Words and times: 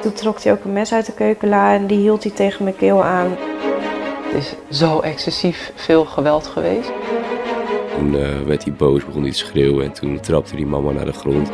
Toen 0.00 0.12
trok 0.12 0.42
hij 0.42 0.52
ook 0.52 0.64
een 0.64 0.72
mes 0.72 0.92
uit 0.92 1.06
de 1.06 1.12
keukenla 1.12 1.74
en 1.74 1.86
die 1.86 1.98
hield 1.98 2.22
hij 2.22 2.32
tegen 2.32 2.64
mijn 2.64 2.76
keel 2.76 3.04
aan. 3.04 3.36
Het 4.32 4.34
is 4.34 4.78
zo 4.78 5.00
excessief 5.00 5.72
veel 5.74 6.04
geweld 6.04 6.46
geweest. 6.46 6.90
Toen 7.96 8.14
uh, 8.14 8.40
werd 8.46 8.64
hij 8.64 8.72
boos, 8.72 9.04
begon 9.04 9.22
hij 9.22 9.30
te 9.30 9.36
schreeuwen 9.36 9.84
en 9.84 9.92
toen 9.92 10.20
trapte 10.20 10.54
hij 10.54 10.64
mama 10.64 10.90
naar 10.90 11.04
de 11.04 11.12
grond. 11.12 11.50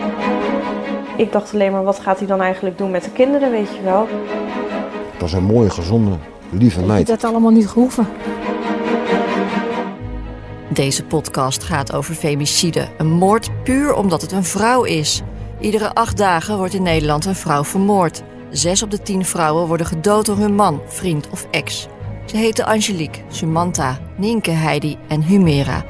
Ik 1.17 1.33
dacht 1.33 1.55
alleen 1.55 1.73
maar, 1.73 1.85
wat 1.85 1.99
gaat 1.99 2.19
hij 2.19 2.27
dan 2.27 2.41
eigenlijk 2.41 2.79
doen 2.79 2.91
met 2.91 3.05
de 3.05 3.11
kinderen, 3.11 3.51
weet 3.51 3.75
je 3.75 3.83
wel? 3.83 4.09
Het 5.13 5.21
was 5.21 5.33
een 5.33 5.45
mooie, 5.45 5.71
gezonde, 5.71 6.17
lieve 6.51 6.81
meid. 6.81 7.07
Dat 7.07 7.25
allemaal 7.25 7.51
niet 7.51 7.69
gehoeven. 7.69 8.09
Deze 10.69 11.05
podcast 11.05 11.65
gaat 11.65 11.93
over 11.93 12.15
femicide. 12.15 12.89
Een 12.99 13.11
moord 13.11 13.51
puur 13.63 13.95
omdat 13.95 14.23
het 14.23 14.33
een 14.33 14.45
vrouw 14.45 14.85
is. 14.85 15.23
Iedere 15.61 15.95
acht 15.95 16.17
dagen 16.17 16.57
wordt 16.57 16.75
in 16.75 16.83
Nederland 16.83 17.25
een 17.25 17.35
vrouw 17.35 17.65
vermoord. 17.65 18.23
Zes 18.51 18.83
op 18.83 18.91
de 18.91 19.03
tien 19.03 19.25
vrouwen 19.25 19.67
worden 19.67 19.87
gedood 19.87 20.27
door 20.27 20.37
hun 20.37 20.55
man, 20.55 20.81
vriend 20.87 21.29
of 21.31 21.47
ex. 21.51 21.87
Ze 22.27 22.37
heten 22.37 22.67
Angelique, 22.67 23.21
Sumanta, 23.29 23.99
Nienke, 24.17 24.51
Heidi 24.51 24.97
en 25.09 25.23
Humera. 25.23 25.85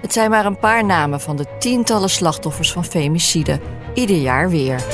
Het 0.00 0.12
zijn 0.12 0.30
maar 0.30 0.46
een 0.46 0.58
paar 0.58 0.84
namen 0.84 1.20
van 1.20 1.36
de 1.36 1.46
tientallen 1.58 2.10
slachtoffers 2.10 2.72
van 2.72 2.84
femicide. 2.84 3.60
Ieder 3.94 4.16
jaar 4.16 4.50
weer. 4.50 4.84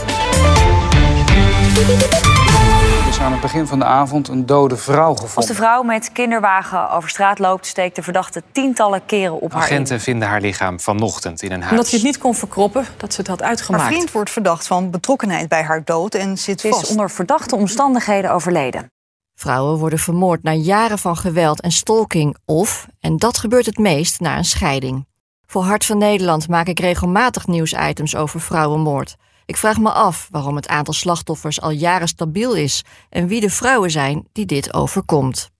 Is 3.19 3.25
aan 3.25 3.33
het 3.33 3.41
begin 3.41 3.67
van 3.67 3.79
de 3.79 3.85
avond 3.85 4.29
een 4.29 4.47
dode 4.47 4.77
vrouw 4.77 5.13
gevonden. 5.13 5.37
Als 5.37 5.47
de 5.47 5.55
vrouw 5.55 5.83
met 5.83 6.13
kinderwagen 6.13 6.91
over 6.91 7.09
straat 7.09 7.39
loopt, 7.39 7.67
steekt 7.67 7.97
de 7.97 8.03
verdachte 8.03 8.43
tientallen 8.53 9.07
keren 9.07 9.41
op 9.41 9.53
haar 9.53 9.63
Agenten 9.63 9.95
in. 9.95 10.01
vinden 10.01 10.29
haar 10.29 10.41
lichaam 10.41 10.81
vanochtend 10.81 11.43
in 11.43 11.53
een 11.53 11.61
huis. 11.61 11.71
Omdat 11.71 11.91
je 11.91 11.97
het 11.97 12.05
niet 12.05 12.19
kon 12.19 12.35
verkroppen, 12.35 12.85
dat 12.97 13.13
ze 13.13 13.21
het 13.21 13.29
had 13.29 13.43
uitgemaakt. 13.43 13.83
Haar 13.83 13.93
vriend 13.93 14.13
wordt 14.13 14.31
verdacht 14.31 14.67
van 14.67 14.91
betrokkenheid 14.91 15.49
bij 15.49 15.63
haar 15.63 15.85
dood 15.85 16.15
en 16.15 16.39
zit 16.39 16.61
Ze 16.61 16.69
is 16.69 16.75
vast. 16.75 16.91
onder 16.91 17.11
verdachte 17.11 17.57
omstandigheden 17.57 18.33
overleden. 18.33 18.91
Vrouwen 19.35 19.79
worden 19.79 19.99
vermoord 19.99 20.43
na 20.43 20.53
jaren 20.53 20.99
van 20.99 21.17
geweld 21.17 21.61
en 21.61 21.73
stalking 21.73 22.37
of, 22.45 22.87
en 23.01 23.17
dat 23.17 23.39
gebeurt 23.39 23.67
het 23.67 23.79
meest, 23.79 24.21
na 24.21 24.37
een 24.37 24.45
scheiding. 24.45 25.07
Voor 25.47 25.63
Hart 25.63 25.85
van 25.85 25.99
Nederland 25.99 26.49
maak 26.49 26.67
ik 26.67 26.81
regelmatig 26.81 27.47
nieuwsitems 27.47 28.17
over 28.17 28.41
vrouwenmoord. 28.41 29.17
Ik 29.49 29.57
vraag 29.57 29.79
me 29.79 29.91
af 29.91 30.29
waarom 30.31 30.57
het 30.57 30.69
aantal 30.69 30.95
slachtoffers 30.95 31.61
al 31.61 31.71
jaren 31.71 32.09
stabiel 32.09 32.55
is 32.55 32.85
en 33.11 33.27
wie 33.27 33.41
de 33.41 33.51
vrouwen 33.51 33.91
zijn 33.91 34.29
die 34.33 34.47
dit 34.47 34.75
overkomt. 34.75 35.51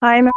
Hi, 0.00 0.28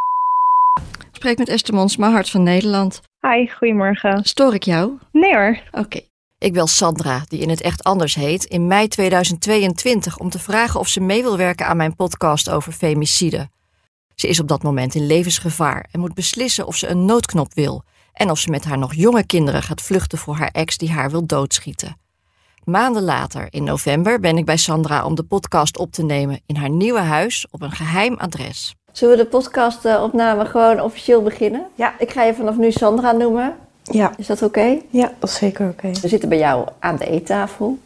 spreek 1.12 1.38
met 1.38 1.50
Esther 1.50 1.74
Monsma, 1.74 2.12
Hart 2.12 2.30
van 2.30 2.44
Nederland. 2.44 3.02
Hi, 3.22 3.48
goedemorgen. 3.48 4.24
Stoor 4.24 4.54
ik 4.54 4.64
jou? 4.64 4.98
Nee 5.12 5.34
hoor. 5.34 5.60
Oké. 5.72 6.00
Ik 6.38 6.54
bel 6.54 6.68
Sandra, 6.68 7.24
die 7.28 7.40
in 7.40 7.50
het 7.50 7.62
echt 7.62 7.84
anders 7.84 8.16
heet, 8.16 8.44
in 8.44 8.68
mei 8.68 8.88
2022 8.88 10.18
om 10.18 10.30
te 10.30 10.40
vragen 10.40 10.80
of 10.80 10.88
ze 10.88 11.00
mee 11.00 11.22
wil 11.22 11.38
werken 11.38 11.68
aan 11.68 11.78
mijn 11.78 11.96
podcast 11.96 12.50
over 12.50 12.72
femicide. 12.72 13.50
Ze 14.16 14.28
is 14.28 14.40
op 14.40 14.48
dat 14.48 14.64
moment 14.64 14.96
in 14.96 15.06
levensgevaar 15.06 15.88
en 15.92 16.00
moet 16.00 16.14
beslissen 16.14 16.68
of 16.68 16.76
ze 16.76 16.88
een 16.88 17.06
noodknop 17.06 17.54
wil 17.54 17.84
en 18.22 18.30
of 18.32 18.38
ze 18.40 18.50
met 18.50 18.66
haar 18.66 18.78
nog 18.78 18.94
jonge 18.94 19.26
kinderen 19.26 19.64
gaat 19.64 19.82
vluchten 19.82 20.18
voor 20.18 20.36
haar 20.36 20.50
ex 20.52 20.78
die 20.78 20.92
haar 20.92 21.12
wil 21.12 21.26
doodschieten. 21.26 21.98
Maanden 22.64 23.04
later, 23.04 23.48
in 23.50 23.64
november, 23.64 24.20
ben 24.20 24.38
ik 24.38 24.46
bij 24.46 24.58
Sandra 24.58 25.06
om 25.06 25.16
de 25.16 25.24
podcast 25.24 25.78
op 25.78 25.92
te 25.92 26.04
nemen 26.04 26.40
in 26.46 26.56
haar 26.56 26.70
nieuwe 26.70 27.00
huis 27.00 27.48
op 27.52 27.62
een 27.62 27.72
geheim 27.72 28.16
adres. 28.18 28.76
Zullen 28.92 29.18
we 29.18 29.24
de 29.24 29.30
podcastopname 29.30 30.46
gewoon 30.46 30.80
officieel 30.82 31.22
beginnen? 31.22 31.66
Ja. 31.76 31.94
Ik 32.00 32.12
ga 32.12 32.24
je 32.24 32.34
vanaf 32.34 32.56
nu 32.58 32.72
Sandra 32.72 33.12
noemen. 33.12 33.56
Ja, 33.84 34.12
Is 34.18 34.28
dat 34.28 34.42
oké? 34.42 34.78
ja, 34.90 35.12
dat 35.20 35.30
is 35.30 35.36
zeker 35.36 35.70
oké. 35.70 35.92
We 36.02 36.08
zitten 36.08 36.30
bij 36.30 36.38
jou 36.38 36.68
aan 36.80 36.96
de 36.96 37.06
eettafel. 37.06 37.78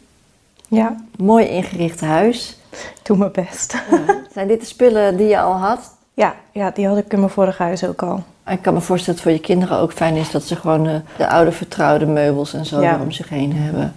Ja, 0.68 0.96
Mooi 1.18 1.46
ingericht 1.46 2.00
huis. 2.00 2.58
doe 3.02 3.16
mijn 3.16 3.32
best. 3.32 3.76
Zijn 4.34 4.48
dit 4.48 4.60
de 4.60 4.66
spullen 4.66 5.16
die 5.16 5.26
je 5.28 5.40
al 5.40 5.52
had? 5.54 5.94
Ja, 6.14 6.34
ja, 6.52 6.70
die 6.70 6.86
had 6.86 6.96
ik 6.98 7.12
in 7.12 7.18
mijn 7.18 7.30
vorige 7.30 7.62
huis 7.62 7.84
ook 7.84 8.02
al. 8.02 8.24
En 8.46 8.52
Ik 8.52 8.62
kan 8.62 8.74
me 8.74 8.80
voorstellen 8.80 9.16
dat 9.20 9.24
het 9.24 9.34
voor 9.34 9.42
je 9.50 9.54
kinderen 9.54 9.78
ook 9.78 9.92
fijn 9.92 10.14
is 10.16 10.30
dat 10.30 10.42
ze 10.44 10.56
gewoon 10.56 10.86
eh, 10.86 10.94
de 11.16 11.28
oude 11.28 11.52
vertrouwde 11.52 12.06
meubels 12.06 12.54
en 12.54 12.66
zo 12.66 12.80
Ja. 12.80 12.98
om 13.00 13.10
zich 13.12 13.28
heen 13.28 13.52
hebben. 13.56 13.94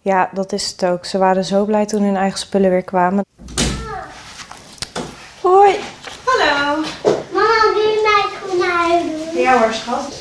Ja, 0.00 0.28
dat 0.32 0.52
is 0.52 0.70
het 0.70 0.84
ook. 0.84 1.04
Ze 1.04 1.18
waren 1.18 1.44
zo 1.44 1.64
blij 1.64 1.86
toen 1.86 2.02
hun 2.02 2.16
eigen 2.16 2.38
spullen 2.38 2.70
weer 2.70 2.82
kwamen. 2.82 3.24
Hoi. 5.40 5.74
Hallo. 6.24 6.82
Mama, 7.32 7.72
wil 7.74 7.82
je 7.82 8.00
mij 8.02 8.58
naar 8.68 8.76
huis 8.76 9.02
doen? 9.32 9.42
Ja 9.42 9.58
hoor, 9.58 9.72
schat. 9.72 10.12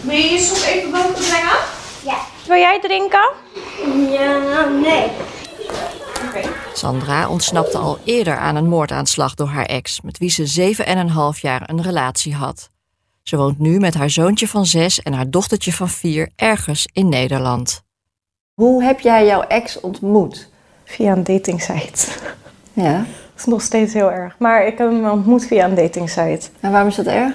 Wil 0.00 0.16
je 0.16 0.30
je 0.30 0.38
soep 0.38 0.64
even 0.68 0.90
boven 0.90 1.12
brengen? 1.12 1.58
Ja. 2.04 2.16
Wil 2.46 2.56
jij 2.56 2.80
drinken? 2.80 3.30
Ja, 4.10 4.64
nee. 4.68 5.10
Sandra 6.74 7.28
ontsnapte 7.28 7.78
al 7.78 7.98
eerder 8.04 8.36
aan 8.36 8.56
een 8.56 8.68
moordaanslag 8.68 9.34
door 9.34 9.46
haar 9.46 9.66
ex, 9.66 10.00
met 10.00 10.18
wie 10.18 10.30
ze 10.30 10.46
zeven 10.46 10.86
en 10.86 10.98
een 10.98 11.08
half 11.08 11.38
jaar 11.38 11.70
een 11.70 11.82
relatie 11.82 12.34
had. 12.34 12.70
Ze 13.22 13.36
woont 13.36 13.58
nu 13.58 13.78
met 13.78 13.94
haar 13.94 14.10
zoontje 14.10 14.48
van 14.48 14.66
zes 14.66 15.02
en 15.02 15.12
haar 15.12 15.30
dochtertje 15.30 15.72
van 15.72 15.88
vier 15.88 16.28
ergens 16.36 16.88
in 16.92 17.08
Nederland. 17.08 17.82
Hoe 18.54 18.82
heb 18.82 19.00
jij 19.00 19.26
jouw 19.26 19.40
ex 19.40 19.80
ontmoet? 19.80 20.50
Via 20.84 21.12
een 21.12 21.24
datingsite. 21.24 22.06
Ja. 22.72 22.96
Dat 22.96 23.06
is 23.36 23.44
nog 23.44 23.62
steeds 23.62 23.92
heel 23.92 24.10
erg. 24.10 24.34
Maar 24.38 24.66
ik 24.66 24.78
heb 24.78 24.90
hem 24.90 25.10
ontmoet 25.10 25.46
via 25.46 25.64
een 25.64 25.74
datingsite. 25.74 26.48
En 26.60 26.70
waarom 26.70 26.88
is 26.88 26.96
dat 26.96 27.06
erg? 27.06 27.34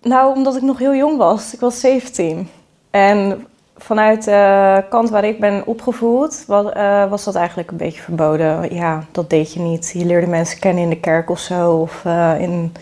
Nou, 0.00 0.36
omdat 0.36 0.56
ik 0.56 0.62
nog 0.62 0.78
heel 0.78 0.94
jong 0.94 1.18
was. 1.18 1.54
Ik 1.54 1.60
was 1.60 1.80
17. 1.80 2.48
En 2.90 3.46
vanuit 3.82 4.24
de 4.24 4.84
kant 4.88 5.10
waar 5.10 5.24
ik 5.24 5.40
ben 5.40 5.66
opgevoed, 5.66 6.44
was, 6.46 6.72
eh, 6.72 7.10
was 7.10 7.24
dat 7.24 7.34
eigenlijk 7.34 7.70
een 7.70 7.76
beetje 7.76 8.02
verboden. 8.02 8.74
Ja, 8.74 9.04
dat 9.12 9.30
deed 9.30 9.52
je 9.52 9.60
niet. 9.60 9.90
Je 9.94 10.04
leerde 10.04 10.26
mensen 10.26 10.58
kennen 10.58 10.82
in 10.82 10.90
de 10.90 11.00
kerk 11.00 11.30
of 11.30 11.38
zo, 11.38 11.72
of 11.76 12.04
eh, 12.04 12.40
in 12.40 12.72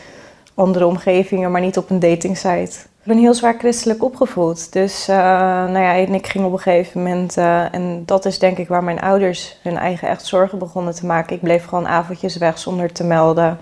andere 0.54 0.86
omgevingen, 0.86 1.50
maar 1.50 1.60
niet 1.60 1.78
op 1.78 1.90
een 1.90 2.00
datingsite. 2.00 2.78
Ik 3.02 3.06
ben 3.06 3.18
heel 3.18 3.34
zwaar 3.34 3.58
christelijk 3.58 4.04
opgevoed. 4.04 4.72
Dus 4.72 5.08
eh, 5.08 5.16
nou 5.16 5.78
ja, 5.78 5.96
en 5.96 6.14
ik 6.14 6.26
ging 6.26 6.44
op 6.44 6.52
een 6.52 6.58
gegeven 6.58 7.02
moment, 7.02 7.36
eh, 7.36 7.74
en 7.74 8.02
dat 8.06 8.24
is 8.24 8.38
denk 8.38 8.58
ik 8.58 8.68
waar 8.68 8.84
mijn 8.84 9.00
ouders 9.00 9.58
hun 9.62 9.76
eigen 9.76 10.08
echt 10.08 10.26
zorgen 10.26 10.58
begonnen 10.58 10.94
te 10.94 11.06
maken. 11.06 11.36
Ik 11.36 11.42
bleef 11.42 11.64
gewoon 11.64 11.88
avondjes 11.88 12.36
weg 12.36 12.58
zonder 12.58 12.92
te 12.92 13.04
melden. 13.04 13.58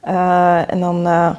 Eh, 0.00 0.72
en 0.72 0.80
dan 0.80 1.06
eh, 1.06 1.30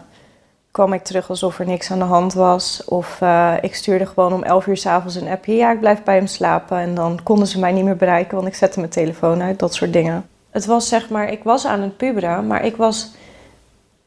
kwam 0.72 0.94
ik 0.94 1.04
terug 1.04 1.30
alsof 1.30 1.60
er 1.60 1.66
niks 1.66 1.92
aan 1.92 2.00
de 2.00 2.06
hand 2.06 2.34
was. 2.34 2.84
Of 2.86 3.22
eh, 3.22 3.54
ik 3.62 3.76
stuurde 3.76 4.06
gewoon 4.06 4.34
om 4.34 4.44
11 4.44 4.68
uur 4.68 4.78
s'avonds 4.78 5.16
een 5.16 5.28
appje. 5.28 5.54
Ja, 5.54 5.72
ik 5.72 5.80
blijf 5.80 6.04
bij 6.04 6.16
hem 6.16 6.28
slapen. 6.28 6.78
En 6.78 6.96
dan 6.96 7.20
konden 7.24 7.48
ze 7.48 7.60
mij 7.60 7.72
niet 7.72 7.84
meer 7.84 7.96
bereiken, 7.96 8.36
want 8.36 8.48
ik 8.48 8.56
zette 8.56 8.80
mijn 8.80 8.92
telefoon 8.92 9.42
uit. 9.42 9.60
Dat 9.60 9.74
soort 9.74 9.94
dingen. 9.94 10.26
Het 10.50 10.66
was 10.66 10.88
zeg 10.88 11.10
maar, 11.10 11.32
ik 11.32 11.44
was 11.44 11.66
aan 11.66 11.82
het 11.82 11.98
puberen, 11.98 12.48
maar 12.48 12.66
ik 12.66 12.76
was... 12.76 13.12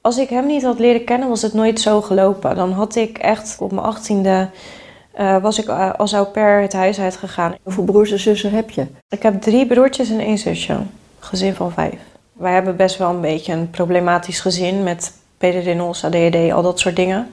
Als 0.00 0.19
ik 0.19 0.28
hem 0.28 0.47
niet 0.47 0.62
had 0.62 0.78
leren 0.78 1.05
kennen, 1.05 1.28
was 1.28 1.43
het 1.43 1.55
nooit 1.55 1.81
zo 1.81 2.00
gelopen. 2.00 2.56
Dan 2.56 2.73
had 2.73 2.94
ik 2.94 3.19
echt 3.19 3.56
op 3.61 3.73
mijn 3.73 3.87
achttiende... 3.87 4.49
eh 5.12 5.43
was 5.43 5.59
ik 5.59 5.69
eh, 5.69 5.93
als 5.94 6.15
au 6.15 6.27
pair 6.27 6.61
het 6.62 6.73
huis 6.73 7.00
uitgegaan. 7.00 7.55
Hoeveel 7.62 7.84
broers 7.84 8.11
en 8.11 8.19
zussen 8.19 8.50
heb 8.50 8.71
je? 8.71 8.87
Ik 9.09 9.23
heb 9.23 9.43
drie 9.43 9.67
broertjes 9.67 10.11
en 10.11 10.21
één 10.21 10.39
zusje. 10.39 10.77
Gezin 11.19 11.55
van 11.55 11.73
vijf. 11.73 11.99
Wij 12.33 12.53
hebben 12.53 12.77
best 12.77 12.99
wel 12.99 13.11
een 13.11 13.21
beetje 13.21 13.53
een 13.53 13.71
problematisch 13.71 14.41
gezin 14.41 14.83
met 14.83 15.12
PDD-NOS, 15.47 16.05
ADHD, 16.05 16.53
al 16.53 16.63
dat 16.63 16.81
soort 16.81 16.97
dingen. 16.97 17.29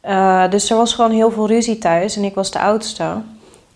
Eh, 0.00 0.50
dus 0.50 0.70
er 0.70 0.76
was 0.76 0.94
gewoon 0.94 1.10
heel 1.10 1.30
veel 1.30 1.46
ruzie 1.46 1.78
thuis 1.78 2.16
en 2.16 2.24
ik 2.24 2.34
was 2.34 2.50
de 2.50 2.58
oudste. 2.58 3.04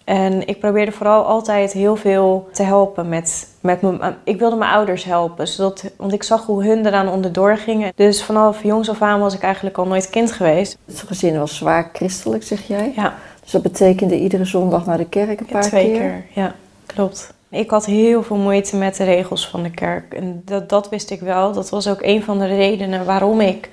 En 0.05 0.47
ik 0.47 0.61
probeerde 0.61 0.93
vooral 0.93 1.25
altijd 1.25 1.73
heel 1.73 1.97
veel 1.97 2.49
te 2.53 2.63
helpen 2.63 3.09
met, 3.09 3.49
met 3.61 3.81
mijn... 3.81 4.17
Ik 4.25 4.39
wilde 4.39 4.57
mijn 4.57 4.71
ouders 4.71 5.05
helpen, 5.05 5.49
zodat, 5.49 5.85
want 5.97 6.13
ik 6.13 6.23
zag 6.23 6.47
hoe 6.47 6.65
hun 6.65 6.87
eraan 6.87 7.09
onderdoor 7.09 7.57
gingen. 7.57 7.93
Dus 7.95 8.23
vanaf 8.23 8.63
jongs 8.63 8.91
af 8.91 9.03
aan 9.03 9.21
was 9.21 9.35
ik 9.35 9.43
eigenlijk 9.43 9.79
al 9.79 9.87
nooit 9.87 10.11
kind 10.11 10.33
geweest. 10.33 10.79
Het 10.85 11.03
gezin 11.07 11.39
was 11.39 11.57
zwaar 11.57 11.91
christelijk, 11.93 12.43
zeg 12.43 12.67
jij. 12.67 12.93
Ja, 12.97 13.15
Dus 13.43 13.51
dat 13.51 13.63
betekende 13.63 14.19
iedere 14.19 14.45
zondag 14.45 14.87
naar 14.87 14.97
de 14.99 15.09
kerk 15.09 15.41
een 15.41 15.47
ja 15.49 15.53
paar 15.53 15.63
twee 15.69 15.91
keer. 15.91 16.01
keer. 16.01 16.25
Ja, 16.33 16.55
klopt. 16.87 17.35
Ik 17.51 17.71
had 17.71 17.87
heel 17.87 18.23
veel 18.23 18.37
moeite 18.37 18.77
met 18.77 18.97
de 18.97 19.05
regels 19.05 19.49
van 19.49 19.63
de 19.63 19.71
kerk. 19.71 20.15
En 20.15 20.43
dat, 20.45 20.69
dat 20.69 20.89
wist 20.89 21.11
ik 21.11 21.21
wel. 21.21 21.53
Dat 21.53 21.71
was 21.71 21.89
ook 21.89 22.03
een 22.03 22.23
van 22.23 22.39
de 22.39 22.47
redenen 22.47 23.05
waarom 23.05 23.41
ik 23.41 23.71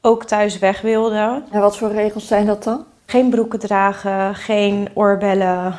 ook 0.00 0.24
thuis 0.24 0.58
weg 0.58 0.80
wilde. 0.80 1.42
En 1.50 1.60
wat 1.60 1.76
voor 1.76 1.92
regels 1.92 2.26
zijn 2.26 2.46
dat 2.46 2.64
dan? 2.64 2.84
Geen 3.06 3.30
broeken 3.30 3.58
dragen, 3.58 4.34
geen 4.34 4.88
oorbellen. 4.94 5.74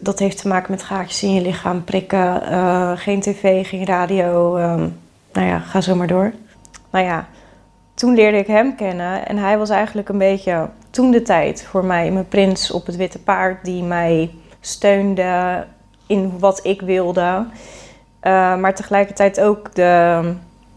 Dat 0.00 0.18
heeft 0.18 0.40
te 0.40 0.48
maken 0.48 0.70
met 0.70 0.82
gaatjes 0.82 1.22
in 1.22 1.34
je 1.34 1.40
lichaam 1.40 1.84
prikken. 1.84 2.42
eh, 2.42 2.92
geen 2.94 3.20
tv, 3.20 3.68
geen 3.68 3.84
radio. 3.86 4.56
ehm, 4.56 4.88
nou 5.32 5.46
ja, 5.46 5.58
ga 5.58 5.80
zo 5.80 5.94
maar 5.94 6.06
door. 6.06 6.32
Nou 6.90 7.04
ja, 7.04 7.26
toen 7.94 8.14
leerde 8.14 8.38
ik 8.38 8.46
hem 8.46 8.74
kennen. 8.76 9.26
En 9.28 9.36
hij 9.36 9.58
was 9.58 9.70
eigenlijk 9.70 10.08
een 10.08 10.18
beetje 10.18 10.68
toen 10.90 11.10
de 11.10 11.22
tijd 11.22 11.62
voor 11.64 11.84
mij 11.84 12.10
mijn 12.10 12.28
prins 12.28 12.70
op 12.70 12.86
het 12.86 12.96
witte 12.96 13.18
paard. 13.18 13.64
Die 13.64 13.82
mij 13.82 14.30
steunde 14.60 15.64
in 16.06 16.38
wat 16.38 16.60
ik 16.62 16.80
wilde. 16.80 17.46
Eh, 18.20 18.56
maar 18.56 18.74
tegelijkertijd 18.74 19.40
ook 19.40 19.74
de, 19.74 20.20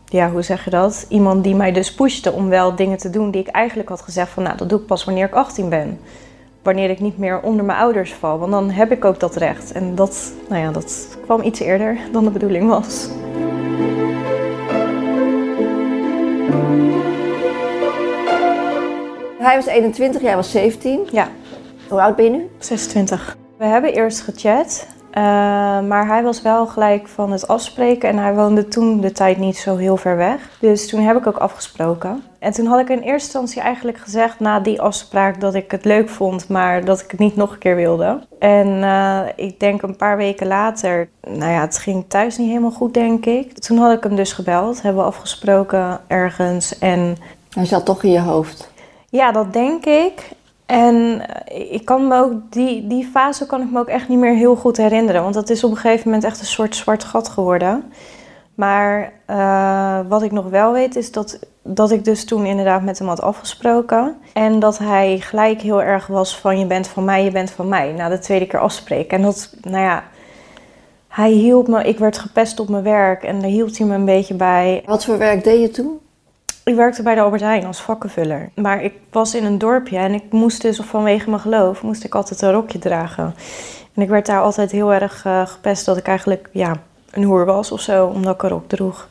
ja, 0.05 0.29
hoe 0.29 0.41
zeg 0.41 0.63
je 0.63 0.69
dat? 0.69 1.05
Iemand 1.09 1.43
die 1.43 1.55
mij 1.55 1.71
dus 1.71 1.93
pushte 1.93 2.31
om 2.31 2.49
wel 2.49 2.75
dingen 2.75 2.97
te 2.97 3.09
doen 3.09 3.31
die 3.31 3.41
ik 3.41 3.47
eigenlijk 3.47 3.89
had 3.89 4.01
gezegd 4.01 4.29
van, 4.29 4.43
nou, 4.43 4.57
dat 4.57 4.69
doe 4.69 4.79
ik 4.79 4.85
pas 4.85 5.03
wanneer 5.03 5.25
ik 5.25 5.33
18 5.33 5.69
ben. 5.69 5.99
wanneer 6.63 6.89
ik 6.89 6.99
niet 6.99 7.17
meer 7.17 7.41
onder 7.41 7.65
mijn 7.65 7.79
ouders 7.79 8.13
val. 8.13 8.39
Want 8.39 8.51
dan 8.51 8.69
heb 8.69 8.91
ik 8.91 9.05
ook 9.05 9.19
dat 9.19 9.35
recht. 9.35 9.71
En 9.71 9.95
dat, 9.95 10.31
nou 10.49 10.61
ja, 10.61 10.71
dat 10.71 11.17
kwam 11.23 11.41
iets 11.41 11.59
eerder 11.59 11.97
dan 12.11 12.23
de 12.23 12.29
bedoeling 12.29 12.69
was. 12.69 13.09
Hij 19.39 19.55
was 19.55 19.65
21, 19.65 20.21
jij 20.21 20.35
was 20.35 20.51
17. 20.51 21.07
Ja. 21.11 21.27
Hoe 21.89 22.01
oud 22.01 22.15
ben 22.15 22.25
je 22.25 22.31
nu? 22.31 22.49
26. 22.59 23.37
We 23.57 23.65
hebben 23.65 23.93
eerst 23.93 24.21
gechat, 24.21 24.87
uh, 25.09 25.23
maar 25.87 26.07
hij 26.07 26.23
was 26.23 26.41
wel 26.41 26.67
gelijk 26.67 27.07
van 27.07 27.31
het 27.31 27.47
afspreken 27.47 28.09
en 28.09 28.17
hij 28.17 28.33
woonde 28.33 28.67
toen 28.67 29.01
de 29.01 29.11
tijd 29.11 29.37
niet 29.37 29.57
zo 29.57 29.75
heel 29.75 29.97
ver 29.97 30.17
weg. 30.17 30.57
Dus 30.59 30.89
toen 30.89 31.01
heb 31.01 31.17
ik 31.17 31.27
ook 31.27 31.37
afgesproken. 31.37 32.23
En 32.39 32.51
toen 32.51 32.65
had 32.65 32.79
ik 32.79 32.89
in 32.89 32.99
eerste 32.99 33.11
instantie 33.11 33.61
eigenlijk 33.61 33.97
gezegd 33.97 34.39
na 34.39 34.59
die 34.59 34.81
afspraak 34.81 35.41
dat 35.41 35.53
ik 35.53 35.71
het 35.71 35.85
leuk 35.85 36.09
vond, 36.09 36.47
maar 36.47 36.85
dat 36.85 37.01
ik 37.01 37.11
het 37.11 37.19
niet 37.19 37.35
nog 37.35 37.51
een 37.51 37.57
keer 37.57 37.75
wilde. 37.75 38.19
En 38.39 38.67
uh, 38.67 39.19
ik 39.35 39.59
denk 39.59 39.81
een 39.81 39.95
paar 39.95 40.17
weken 40.17 40.47
later, 40.47 41.09
nou 41.21 41.51
ja, 41.51 41.61
het 41.61 41.77
ging 41.77 42.05
thuis 42.07 42.37
niet 42.37 42.47
helemaal 42.47 42.71
goed, 42.71 42.93
denk 42.93 43.25
ik. 43.25 43.59
Toen 43.59 43.77
had 43.77 43.97
ik 43.97 44.03
hem 44.03 44.15
dus 44.15 44.33
gebeld, 44.33 44.81
hebben 44.81 45.01
we 45.01 45.07
afgesproken 45.07 45.99
ergens 46.07 46.79
en... 46.79 47.17
Hij 47.49 47.65
zat 47.65 47.85
toch 47.85 48.03
in 48.03 48.11
je 48.11 48.19
hoofd? 48.19 48.71
Ja, 49.09 49.31
dat 49.31 49.53
denk 49.53 49.85
ik. 49.85 50.29
En 50.69 51.21
eh, 51.45 51.73
ik 51.73 51.85
kan 51.85 52.07
me 52.07 52.15
ook, 52.15 52.33
die, 52.49 52.87
die 52.87 53.05
fase 53.05 53.45
kan 53.45 53.61
ik 53.61 53.71
me 53.71 53.79
ook 53.79 53.87
echt 53.87 54.07
niet 54.07 54.19
meer 54.19 54.33
heel 54.33 54.55
goed 54.55 54.77
herinneren. 54.77 55.21
Want 55.21 55.33
dat 55.33 55.49
is 55.49 55.63
op 55.63 55.71
een 55.71 55.77
gegeven 55.77 56.05
moment 56.05 56.23
echt 56.23 56.39
een 56.39 56.45
soort 56.45 56.75
zwart 56.75 57.03
gat 57.03 57.29
geworden. 57.29 57.83
Maar 58.55 59.11
uh, 59.27 59.99
wat 60.07 60.23
ik 60.23 60.31
nog 60.31 60.49
wel 60.49 60.71
weet 60.71 60.95
is 60.95 61.11
dat, 61.11 61.39
dat 61.63 61.91
ik 61.91 62.05
dus 62.05 62.25
toen 62.25 62.45
inderdaad 62.45 62.83
met 62.83 62.99
hem 62.99 63.07
had 63.07 63.21
afgesproken. 63.21 64.15
En 64.33 64.59
dat 64.59 64.77
hij 64.77 65.19
gelijk 65.19 65.61
heel 65.61 65.81
erg 65.81 66.07
was 66.07 66.37
van 66.37 66.59
je 66.59 66.65
bent 66.65 66.87
van 66.87 67.03
mij, 67.03 67.23
je 67.23 67.31
bent 67.31 67.51
van 67.51 67.67
mij. 67.67 67.91
Na 67.91 68.09
de 68.09 68.19
tweede 68.19 68.47
keer 68.47 68.59
afspreken. 68.59 69.17
En 69.17 69.23
dat, 69.23 69.55
nou 69.61 69.83
ja, 69.83 70.03
hij 71.07 71.31
hielp 71.31 71.67
me. 71.67 71.83
Ik 71.83 71.99
werd 71.99 72.17
gepest 72.17 72.59
op 72.59 72.69
mijn 72.69 72.83
werk 72.83 73.23
en 73.23 73.39
daar 73.39 73.49
hield 73.49 73.77
hij 73.77 73.87
me 73.87 73.95
een 73.95 74.05
beetje 74.05 74.33
bij. 74.33 74.83
Wat 74.85 75.05
voor 75.05 75.17
werk 75.17 75.43
deed 75.43 75.61
je 75.61 75.69
toen? 75.69 75.99
Ik 76.69 76.75
werkte 76.75 77.03
bij 77.03 77.15
de 77.15 77.21
Albert 77.21 77.41
Heijn 77.41 77.65
als 77.65 77.81
vakkenvuller. 77.81 78.49
Maar 78.55 78.83
ik 78.83 78.93
was 79.11 79.35
in 79.35 79.45
een 79.45 79.57
dorpje 79.57 79.97
en 79.97 80.13
ik 80.13 80.23
moest 80.31 80.61
dus 80.61 80.77
vanwege 80.77 81.29
mijn 81.29 81.41
geloof 81.41 81.81
moest 81.81 82.03
ik 82.03 82.15
altijd 82.15 82.41
een 82.41 82.51
rokje 82.51 82.79
dragen. 82.79 83.35
En 83.93 84.01
ik 84.01 84.09
werd 84.09 84.25
daar 84.25 84.41
altijd 84.41 84.71
heel 84.71 84.93
erg 84.93 85.25
uh, 85.25 85.47
gepest 85.47 85.85
dat 85.85 85.97
ik 85.97 86.07
eigenlijk 86.07 86.49
ja, 86.51 86.75
een 87.11 87.23
hoer 87.23 87.45
was 87.45 87.71
of 87.71 87.81
zo, 87.81 88.05
omdat 88.05 88.33
ik 88.33 88.41
een 88.41 88.49
rok 88.49 88.69
droeg. 88.69 89.07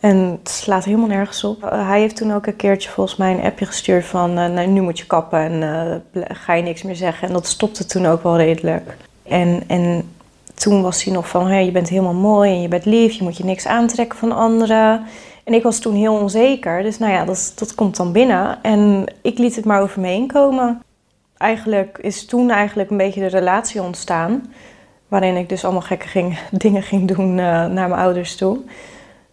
En 0.00 0.16
het 0.16 0.48
slaat 0.48 0.84
helemaal 0.84 1.06
nergens 1.06 1.44
op. 1.44 1.62
Uh, 1.64 1.88
hij 1.88 2.00
heeft 2.00 2.16
toen 2.16 2.32
ook 2.32 2.46
een 2.46 2.56
keertje 2.56 2.90
volgens 2.90 3.16
mij 3.16 3.32
een 3.34 3.44
appje 3.44 3.66
gestuurd 3.66 4.04
van... 4.04 4.30
Uh, 4.38 4.46
nou, 4.46 4.66
nu 4.66 4.80
moet 4.80 4.98
je 4.98 5.06
kappen 5.06 5.40
en 5.40 6.02
ga 6.28 6.54
je 6.54 6.62
niks 6.62 6.82
meer 6.82 6.96
zeggen. 6.96 7.28
En 7.28 7.34
dat 7.34 7.46
stopte 7.46 7.86
toen 7.86 8.06
ook 8.06 8.22
wel 8.22 8.36
redelijk. 8.36 8.96
En, 9.22 9.62
en 9.66 10.10
toen 10.54 10.82
was 10.82 11.04
hij 11.04 11.12
nog 11.12 11.28
van, 11.28 11.64
je 11.64 11.70
bent 11.70 11.88
helemaal 11.88 12.14
mooi 12.14 12.50
en 12.50 12.62
je 12.62 12.68
bent 12.68 12.84
lief. 12.84 13.12
Je 13.12 13.24
moet 13.24 13.36
je 13.36 13.44
niks 13.44 13.66
aantrekken 13.66 14.18
van 14.18 14.32
anderen. 14.32 15.06
En 15.44 15.54
ik 15.54 15.62
was 15.62 15.78
toen 15.78 15.94
heel 15.94 16.14
onzeker. 16.14 16.82
Dus 16.82 16.98
nou 16.98 17.12
ja, 17.12 17.24
dat, 17.24 17.52
dat 17.54 17.74
komt 17.74 17.96
dan 17.96 18.12
binnen. 18.12 18.62
En 18.62 19.04
ik 19.22 19.38
liet 19.38 19.56
het 19.56 19.64
maar 19.64 19.80
over 19.80 20.00
me 20.00 20.06
heen 20.06 20.26
komen. 20.26 20.82
Eigenlijk 21.36 21.98
is 21.98 22.26
toen 22.26 22.50
eigenlijk 22.50 22.90
een 22.90 22.96
beetje 22.96 23.20
de 23.20 23.26
relatie 23.26 23.82
ontstaan. 23.82 24.52
Waarin 25.08 25.36
ik 25.36 25.48
dus 25.48 25.64
allemaal 25.64 25.82
gekke 25.82 26.36
dingen 26.50 26.82
ging 26.82 27.08
doen 27.08 27.30
uh, 27.30 27.44
naar 27.44 27.88
mijn 27.88 27.92
ouders 27.92 28.36
toe. 28.36 28.58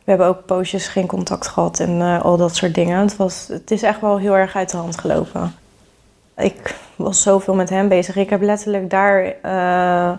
We 0.03 0.15
hebben 0.15 0.27
ook 0.27 0.45
poosjes 0.45 0.87
geen 0.87 1.07
contact 1.07 1.47
gehad 1.47 1.79
en 1.79 1.99
uh, 1.99 2.21
al 2.21 2.37
dat 2.37 2.55
soort 2.55 2.75
dingen. 2.75 2.99
Het, 2.99 3.15
was, 3.15 3.47
het 3.47 3.71
is 3.71 3.83
echt 3.83 4.01
wel 4.01 4.17
heel 4.17 4.35
erg 4.37 4.55
uit 4.55 4.71
de 4.71 4.77
hand 4.77 4.99
gelopen. 4.99 5.53
Ik 6.37 6.75
was 6.95 7.21
zoveel 7.21 7.55
met 7.55 7.69
hem 7.69 7.87
bezig. 7.87 8.15
Ik 8.15 8.29
heb 8.29 8.41
letterlijk 8.41 8.89
daar... 8.89 9.25
Uh, 9.25 10.11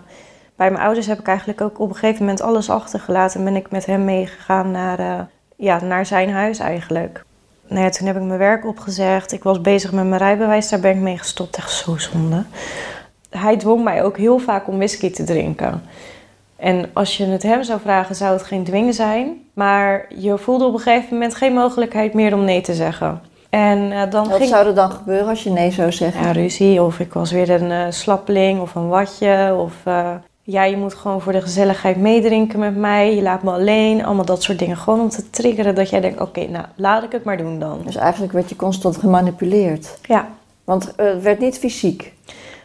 bij 0.55 0.71
mijn 0.71 0.83
ouders 0.83 1.07
heb 1.07 1.19
ik 1.19 1.27
eigenlijk 1.27 1.61
ook 1.61 1.79
op 1.79 1.89
een 1.89 1.95
gegeven 1.95 2.19
moment 2.19 2.41
alles 2.41 2.69
achtergelaten. 2.69 3.39
En 3.39 3.45
ben 3.45 3.55
ik 3.55 3.71
met 3.71 3.85
hem 3.85 4.05
meegegaan 4.05 4.71
naar 4.71 5.27
ja, 5.61 5.83
naar 5.83 6.05
zijn 6.05 6.29
huis 6.29 6.59
eigenlijk. 6.59 7.25
Nou 7.67 7.83
ja, 7.83 7.89
toen 7.89 8.07
heb 8.07 8.15
ik 8.15 8.21
mijn 8.21 8.39
werk 8.39 8.65
opgezegd. 8.65 9.31
Ik 9.31 9.43
was 9.43 9.61
bezig 9.61 9.91
met 9.91 10.05
mijn 10.05 10.21
rijbewijs, 10.21 10.69
daar 10.69 10.79
ben 10.79 10.91
ik 10.91 11.01
mee 11.01 11.17
gestopt. 11.17 11.57
Echt 11.57 11.71
zo 11.71 11.97
zonde. 11.97 12.43
Hij 13.29 13.57
dwong 13.57 13.83
mij 13.83 14.03
ook 14.03 14.17
heel 14.17 14.39
vaak 14.39 14.67
om 14.67 14.77
whisky 14.77 15.11
te 15.11 15.23
drinken. 15.23 15.83
En 16.55 16.89
als 16.93 17.17
je 17.17 17.25
het 17.25 17.43
hem 17.43 17.63
zou 17.63 17.79
vragen, 17.79 18.15
zou 18.15 18.33
het 18.33 18.43
geen 18.43 18.63
dwingen 18.63 18.93
zijn. 18.93 19.41
Maar 19.53 20.05
je 20.15 20.37
voelde 20.37 20.65
op 20.65 20.73
een 20.73 20.79
gegeven 20.79 21.13
moment 21.13 21.35
geen 21.35 21.53
mogelijkheid 21.53 22.13
meer 22.13 22.33
om 22.33 22.43
nee 22.43 22.61
te 22.61 22.73
zeggen. 22.73 23.21
En, 23.49 23.79
uh, 23.79 24.01
dan 24.09 24.29
Wat 24.29 24.43
zou 24.43 24.67
er 24.67 24.75
dan 24.75 24.91
gebeuren 24.91 25.27
als 25.27 25.43
je 25.43 25.49
nee 25.49 25.71
zou 25.71 25.91
zeggen? 25.91 26.21
Ja, 26.21 26.31
ruzie. 26.31 26.83
Of 26.83 26.99
ik 26.99 27.13
was 27.13 27.31
weer 27.31 27.49
een 27.49 27.69
uh, 27.69 27.85
slappeling 27.89 28.61
of 28.61 28.75
een 28.75 28.87
watje. 28.87 29.55
Of 29.57 29.73
uh, 29.87 30.09
ja, 30.43 30.63
je 30.63 30.77
moet 30.77 30.93
gewoon 30.93 31.21
voor 31.21 31.31
de 31.31 31.41
gezelligheid 31.41 31.97
meedrinken 31.97 32.59
met 32.59 32.77
mij. 32.77 33.15
Je 33.15 33.21
laat 33.21 33.43
me 33.43 33.51
alleen. 33.51 34.05
Allemaal 34.05 34.25
dat 34.25 34.43
soort 34.43 34.59
dingen. 34.59 34.77
Gewoon 34.77 34.99
om 34.99 35.09
te 35.09 35.29
triggeren 35.29 35.75
dat 35.75 35.89
jij 35.89 35.99
denkt, 35.99 36.21
oké, 36.21 36.39
okay, 36.39 36.51
nou, 36.51 36.65
laat 36.75 37.03
ik 37.03 37.11
het 37.11 37.23
maar 37.23 37.37
doen 37.37 37.59
dan. 37.59 37.81
Dus 37.85 37.95
eigenlijk 37.95 38.33
werd 38.33 38.49
je 38.49 38.55
constant 38.55 38.97
gemanipuleerd? 38.97 39.97
Ja. 40.01 40.27
Want 40.63 40.93
uh, 40.97 41.05
het 41.05 41.21
werd 41.21 41.39
niet 41.39 41.59
fysiek? 41.59 42.13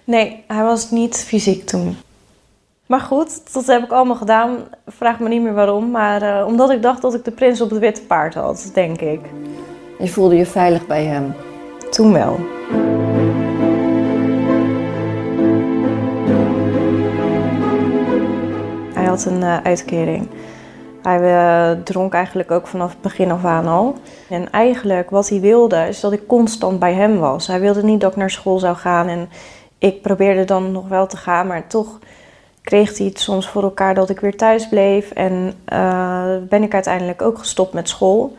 Nee, 0.04 0.44
hij 0.46 0.62
was 0.62 0.90
niet 0.90 1.24
fysiek 1.26 1.66
toen. 1.66 1.96
Maar 2.86 3.00
goed, 3.00 3.52
dat 3.52 3.66
heb 3.66 3.82
ik 3.82 3.92
allemaal 3.92 4.16
gedaan. 4.16 4.56
Vraag 4.86 5.20
me 5.20 5.28
niet 5.28 5.42
meer 5.42 5.54
waarom. 5.54 5.90
Maar 5.90 6.22
uh, 6.22 6.46
omdat 6.46 6.70
ik 6.70 6.82
dacht 6.82 7.02
dat 7.02 7.14
ik 7.14 7.24
de 7.24 7.30
prins 7.30 7.60
op 7.60 7.70
het 7.70 7.78
witte 7.78 8.02
paard 8.02 8.34
had, 8.34 8.70
denk 8.74 9.00
ik. 9.00 9.20
Je 9.98 10.08
voelde 10.08 10.36
je 10.36 10.46
veilig 10.46 10.86
bij 10.86 11.04
hem? 11.04 11.34
Toen 11.90 12.12
wel. 12.12 12.38
Een 19.24 19.40
uh, 19.40 19.56
uitkering. 19.62 20.28
Hij 21.02 21.20
uh, 21.20 21.82
dronk 21.82 22.14
eigenlijk 22.14 22.50
ook 22.50 22.66
vanaf 22.66 22.90
het 22.90 23.00
begin 23.00 23.30
af 23.30 23.44
aan 23.44 23.66
al. 23.66 23.94
En 24.28 24.50
eigenlijk 24.50 25.10
wat 25.10 25.28
hij 25.28 25.40
wilde 25.40 25.88
is 25.88 26.00
dat 26.00 26.12
ik 26.12 26.26
constant 26.26 26.78
bij 26.78 26.94
hem 26.94 27.18
was. 27.18 27.46
Hij 27.46 27.60
wilde 27.60 27.82
niet 27.82 28.00
dat 28.00 28.10
ik 28.10 28.16
naar 28.16 28.30
school 28.30 28.58
zou 28.58 28.76
gaan 28.76 29.08
en 29.08 29.28
ik 29.78 30.02
probeerde 30.02 30.44
dan 30.44 30.72
nog 30.72 30.88
wel 30.88 31.06
te 31.06 31.16
gaan, 31.16 31.46
maar 31.46 31.66
toch 31.66 31.98
kreeg 32.62 32.98
hij 32.98 33.06
het 33.06 33.20
soms 33.20 33.48
voor 33.48 33.62
elkaar 33.62 33.94
dat 33.94 34.10
ik 34.10 34.20
weer 34.20 34.36
thuis 34.36 34.68
bleef. 34.68 35.10
En 35.10 35.52
uh, 35.72 36.36
ben 36.48 36.62
ik 36.62 36.74
uiteindelijk 36.74 37.22
ook 37.22 37.38
gestopt 37.38 37.72
met 37.72 37.88
school. 37.88 38.36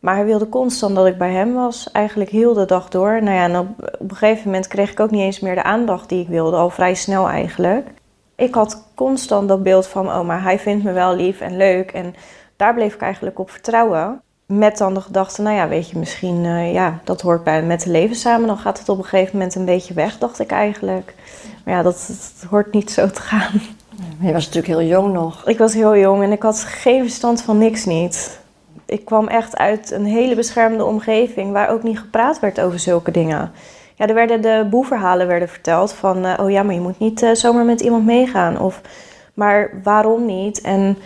Maar 0.00 0.14
hij 0.14 0.24
wilde 0.24 0.48
constant 0.48 0.94
dat 0.94 1.06
ik 1.06 1.18
bij 1.18 1.32
hem 1.32 1.54
was, 1.54 1.90
eigenlijk 1.92 2.30
heel 2.30 2.54
de 2.54 2.64
dag 2.64 2.88
door. 2.88 3.22
Nou 3.22 3.36
ja, 3.36 3.44
en 3.44 3.58
op, 3.58 3.68
op 3.98 4.10
een 4.10 4.16
gegeven 4.16 4.44
moment 4.44 4.66
kreeg 4.66 4.90
ik 4.90 5.00
ook 5.00 5.10
niet 5.10 5.20
eens 5.20 5.40
meer 5.40 5.54
de 5.54 5.62
aandacht 5.62 6.08
die 6.08 6.20
ik 6.20 6.28
wilde, 6.28 6.56
al 6.56 6.70
vrij 6.70 6.94
snel 6.94 7.28
eigenlijk 7.28 7.86
ik 8.38 8.54
had 8.54 8.82
constant 8.94 9.48
dat 9.48 9.62
beeld 9.62 9.86
van, 9.86 10.06
oh, 10.06 10.26
maar 10.26 10.42
hij 10.42 10.58
vindt 10.58 10.84
me 10.84 10.92
wel 10.92 11.14
lief 11.14 11.40
en 11.40 11.56
leuk. 11.56 11.92
En 11.92 12.14
daar 12.56 12.74
bleef 12.74 12.94
ik 12.94 13.00
eigenlijk 13.00 13.38
op 13.38 13.50
vertrouwen. 13.50 14.20
Met 14.46 14.78
dan 14.78 14.94
de 14.94 15.00
gedachte, 15.00 15.42
nou 15.42 15.56
ja, 15.56 15.68
weet 15.68 15.90
je, 15.90 15.98
misschien, 15.98 16.44
uh, 16.44 16.72
ja, 16.72 17.00
dat 17.04 17.20
hoort 17.20 17.44
bij 17.44 17.62
met 17.62 17.84
het 17.84 17.92
leven 17.92 18.16
samen. 18.16 18.46
Dan 18.46 18.58
gaat 18.58 18.78
het 18.78 18.88
op 18.88 18.98
een 18.98 19.04
gegeven 19.04 19.32
moment 19.32 19.54
een 19.54 19.64
beetje 19.64 19.94
weg, 19.94 20.18
dacht 20.18 20.38
ik 20.38 20.50
eigenlijk. 20.50 21.14
Maar 21.64 21.74
ja, 21.74 21.82
dat, 21.82 22.06
dat 22.06 22.50
hoort 22.50 22.72
niet 22.72 22.90
zo 22.90 23.10
te 23.10 23.20
gaan. 23.20 23.60
Je 24.20 24.32
was 24.32 24.46
natuurlijk 24.46 24.80
heel 24.80 24.88
jong 24.88 25.12
nog. 25.12 25.46
Ik 25.46 25.58
was 25.58 25.74
heel 25.74 25.96
jong 25.96 26.22
en 26.22 26.32
ik 26.32 26.42
had 26.42 26.60
geen 26.60 27.02
verstand 27.02 27.42
van 27.42 27.58
niks 27.58 27.84
niet. 27.84 28.40
Ik 28.86 29.04
kwam 29.04 29.28
echt 29.28 29.56
uit 29.56 29.90
een 29.90 30.06
hele 30.06 30.34
beschermde 30.34 30.84
omgeving 30.84 31.52
waar 31.52 31.70
ook 31.70 31.82
niet 31.82 31.98
gepraat 31.98 32.40
werd 32.40 32.60
over 32.60 32.78
zulke 32.78 33.10
dingen 33.10 33.52
ja, 33.98 34.06
er 34.06 34.14
werden 34.14 34.40
de 34.40 34.66
boeverhalen 34.70 35.26
werden 35.26 35.48
verteld 35.48 35.92
van, 35.92 36.26
uh, 36.26 36.34
oh 36.40 36.50
ja, 36.50 36.62
maar 36.62 36.74
je 36.74 36.80
moet 36.80 36.98
niet 36.98 37.22
uh, 37.22 37.34
zomaar 37.34 37.64
met 37.64 37.80
iemand 37.80 38.04
meegaan. 38.04 38.60
Of, 38.60 38.80
maar 39.34 39.70
waarom 39.82 40.26
niet? 40.26 40.60
En 40.60 40.98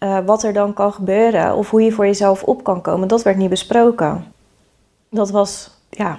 uh, 0.00 0.18
wat 0.26 0.42
er 0.42 0.52
dan 0.52 0.72
kan 0.72 0.92
gebeuren 0.92 1.54
of 1.54 1.70
hoe 1.70 1.82
je 1.82 1.92
voor 1.92 2.06
jezelf 2.06 2.42
op 2.42 2.64
kan 2.64 2.80
komen, 2.80 3.08
dat 3.08 3.22
werd 3.22 3.36
niet 3.36 3.48
besproken. 3.48 4.24
Dat 5.10 5.30
was, 5.30 5.70
ja, 5.90 6.18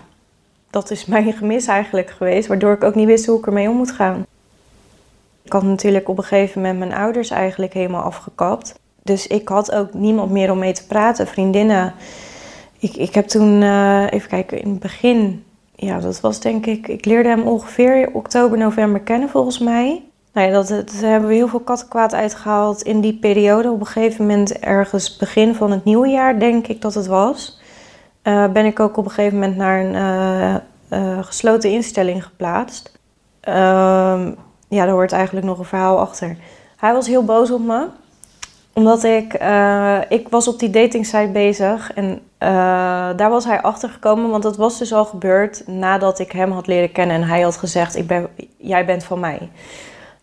dat 0.70 0.92
is 0.92 1.06
mijn 1.16 1.34
gemis 1.34 1.68
eigenlijk 1.68 2.10
geweest, 2.10 2.48
waardoor 2.48 2.74
ik 2.74 2.84
ook 2.84 2.96
niet 2.96 3.08
wist 3.08 3.26
hoe 3.26 3.40
ik 3.40 3.46
ermee 3.46 3.70
om 3.70 3.76
moet 3.76 3.92
gaan. 3.92 4.26
Ik 5.44 5.52
had 5.52 5.64
natuurlijk 5.64 6.10
op 6.10 6.18
een 6.18 6.24
gegeven 6.24 6.62
moment 6.62 6.80
mijn 6.80 6.94
ouders 7.02 7.30
eigenlijk 7.30 7.74
helemaal 7.74 8.04
afgekapt. 8.04 8.80
Dus 9.04 9.28
ik 9.28 9.48
had 9.48 9.72
ook 9.72 9.94
niemand 9.94 10.32
meer 10.32 10.52
om 10.52 10.60
mee 10.60 10.74
te 10.74 10.88
praten, 10.88 11.28
vriendinnen. 11.28 11.94
Ik, 12.80 12.96
ik 12.96 13.14
heb 13.14 13.28
toen, 13.28 13.62
even 14.10 14.30
kijken, 14.30 14.62
in 14.62 14.70
het 14.70 14.80
begin 14.80 15.46
ja, 15.80 16.00
dat 16.00 16.20
was 16.20 16.40
denk 16.40 16.66
ik. 16.66 16.88
Ik 16.88 17.06
leerde 17.06 17.30
hem 17.30 17.42
ongeveer 17.42 18.10
oktober, 18.14 18.58
november 18.58 19.02
kennen 19.02 19.30
volgens 19.30 19.60
mij. 19.60 20.04
Nou 20.34 20.48
ja, 20.48 20.54
dat, 20.54 20.70
hebben 20.92 21.30
we 21.30 21.36
heel 21.36 21.48
veel 21.48 21.60
kattenkwaad 21.60 22.14
uitgehaald 22.14 22.82
in 22.82 23.02
die 23.02 23.14
periode. 23.14 23.72
Op 23.72 23.80
een 23.80 23.86
gegeven 23.86 24.26
moment, 24.26 24.60
ergens 24.60 25.18
begin 25.18 25.56
van 25.56 25.72
het 25.72 25.84
nieuwe 25.84 26.08
jaar, 26.08 26.40
denk 26.40 26.68
ik 26.68 26.82
dat 26.82 26.94
het 26.94 27.08
was. 27.08 27.60
Uh, 28.24 28.48
ben 28.52 28.66
ik 28.66 28.80
ook 28.80 28.98
op 28.98 29.06
een 29.06 29.12
gegeven 29.12 29.40
moment 29.40 29.58
naar 29.58 29.80
een 29.80 29.94
uh, 29.94 30.56
uh, 31.00 31.24
gesloten 31.24 31.72
instelling 31.72 32.24
geplaatst. 32.24 33.00
Ehm, 33.40 34.32
ja, 34.68 34.86
daar 34.86 34.90
hoort 34.90 35.12
eigenlijk 35.12 35.46
nog 35.46 35.60
een 35.60 35.66
verhaal 35.66 36.00
achter. 36.00 36.38
Hij 36.78 36.94
was 36.94 37.08
heel 37.08 37.24
boos 37.24 37.52
op 37.52 37.62
me. 37.62 37.88
Omdat 38.78 39.04
ik, 39.04 39.42
uh, 39.42 40.00
ik 40.10 40.30
was 40.30 40.48
op 40.48 40.60
die 40.60 40.70
datingsite 40.70 41.30
bezig 41.34 41.94
en 41.94 42.06
uh, 42.40 42.50
daar 43.16 43.30
was 43.30 43.46
hij 43.46 43.62
achter 43.62 43.90
gekomen, 43.90 44.30
want 44.30 44.44
dat 44.44 44.58
was 44.58 44.78
dus 44.78 44.94
al 44.94 45.06
gebeurd 45.06 45.68
nadat 45.68 46.20
ik 46.20 46.32
hem 46.32 46.52
had 46.52 46.68
leren 46.68 46.92
kennen 46.92 47.16
en 47.16 47.28
hij 47.28 47.42
had 47.42 47.58
gezegd: 47.58 47.96
ik 47.96 48.08
ben, 48.08 48.28
Jij 48.58 48.86
bent 48.86 49.04
van 49.04 49.20
mij. 49.20 49.50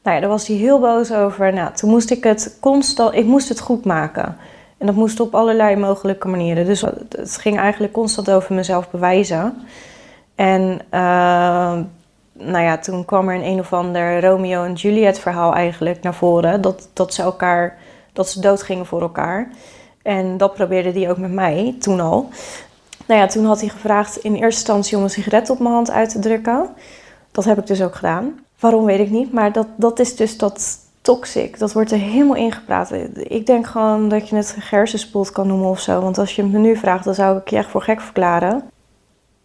Nou 0.03 0.17
ja, 0.17 0.21
daar 0.21 0.31
was 0.31 0.47
hij 0.47 0.57
heel 0.57 0.81
boos 0.81 1.13
over. 1.13 1.53
Nou, 1.53 1.75
toen 1.75 1.91
moest 1.91 2.11
ik 2.11 2.25
het 2.25 2.57
constant, 2.61 3.15
ik 3.15 3.25
moest 3.25 3.49
het 3.49 3.61
goed 3.61 3.85
maken. 3.85 4.37
En 4.79 4.87
dat 4.87 4.95
moest 4.95 5.21
op 5.21 5.35
allerlei 5.35 5.77
mogelijke 5.77 6.29
manieren. 6.29 6.65
Dus 6.65 6.81
het 7.09 7.37
ging 7.41 7.59
eigenlijk 7.59 7.93
constant 7.93 8.31
over 8.31 8.55
mezelf 8.55 8.91
bewijzen. 8.91 9.55
En 10.35 10.81
uh, 10.91 11.79
nou 12.33 12.65
ja, 12.65 12.79
toen 12.79 13.05
kwam 13.05 13.29
er 13.29 13.35
een 13.35 13.47
een 13.47 13.59
of 13.59 13.73
ander 13.73 14.21
Romeo 14.21 14.65
en 14.65 14.73
Juliet 14.73 15.19
verhaal 15.19 15.55
eigenlijk 15.55 16.03
naar 16.03 16.15
voren. 16.15 16.61
Dat, 16.61 16.89
dat 16.93 17.15
ze 17.15 17.23
elkaar, 17.23 17.79
dat 18.15 18.29
ze 18.29 18.41
doodgingen 18.41 18.87
voor 18.87 19.01
elkaar. 19.01 19.51
En 20.03 20.37
dat 20.37 20.55
probeerde 20.55 20.93
hij 20.93 21.11
ook 21.11 21.19
met 21.19 21.33
mij, 21.33 21.77
toen 21.79 22.01
al. 22.01 22.29
Nou 23.07 23.21
ja, 23.21 23.27
toen 23.27 23.45
had 23.45 23.61
hij 23.61 23.69
gevraagd 23.69 24.17
in 24.17 24.33
eerste 24.33 24.47
instantie 24.47 24.97
om 24.97 25.03
een 25.03 25.11
sigaret 25.11 25.51
op 25.51 25.59
mijn 25.59 25.75
hand 25.75 25.91
uit 25.91 26.11
te 26.11 26.19
drukken. 26.19 26.69
Dat 27.31 27.45
heb 27.45 27.59
ik 27.59 27.67
dus 27.67 27.83
ook 27.83 27.95
gedaan. 27.95 28.41
Waarom 28.59 28.85
weet 28.85 29.01
ik 29.01 29.11
niet, 29.11 29.33
maar 29.33 29.53
dat, 29.53 29.67
dat 29.77 29.99
is 29.99 30.17
dus 30.17 30.39
dat 30.39 30.79
toxic. 31.01 31.59
Dat 31.59 31.73
wordt 31.73 31.93
er 31.93 31.99
helemaal 31.99 32.37
ingepraat. 32.37 32.93
Ik 33.15 33.47
denk 33.47 33.67
gewoon 33.67 34.09
dat 34.09 34.29
je 34.29 34.37
het 34.37 34.57
gersenspoeld 34.59 35.33
kan 35.33 35.47
noemen 35.47 35.69
of 35.69 35.81
zo. 35.81 36.01
Want 36.01 36.19
als 36.19 36.37
je 36.37 36.45
me 36.45 36.59
nu 36.59 36.77
vraagt, 36.77 37.05
dan 37.05 37.15
zou 37.15 37.39
ik 37.39 37.49
je 37.49 37.57
echt 37.57 37.71
voor 37.71 37.83
gek 37.83 38.01
verklaren. 38.01 38.63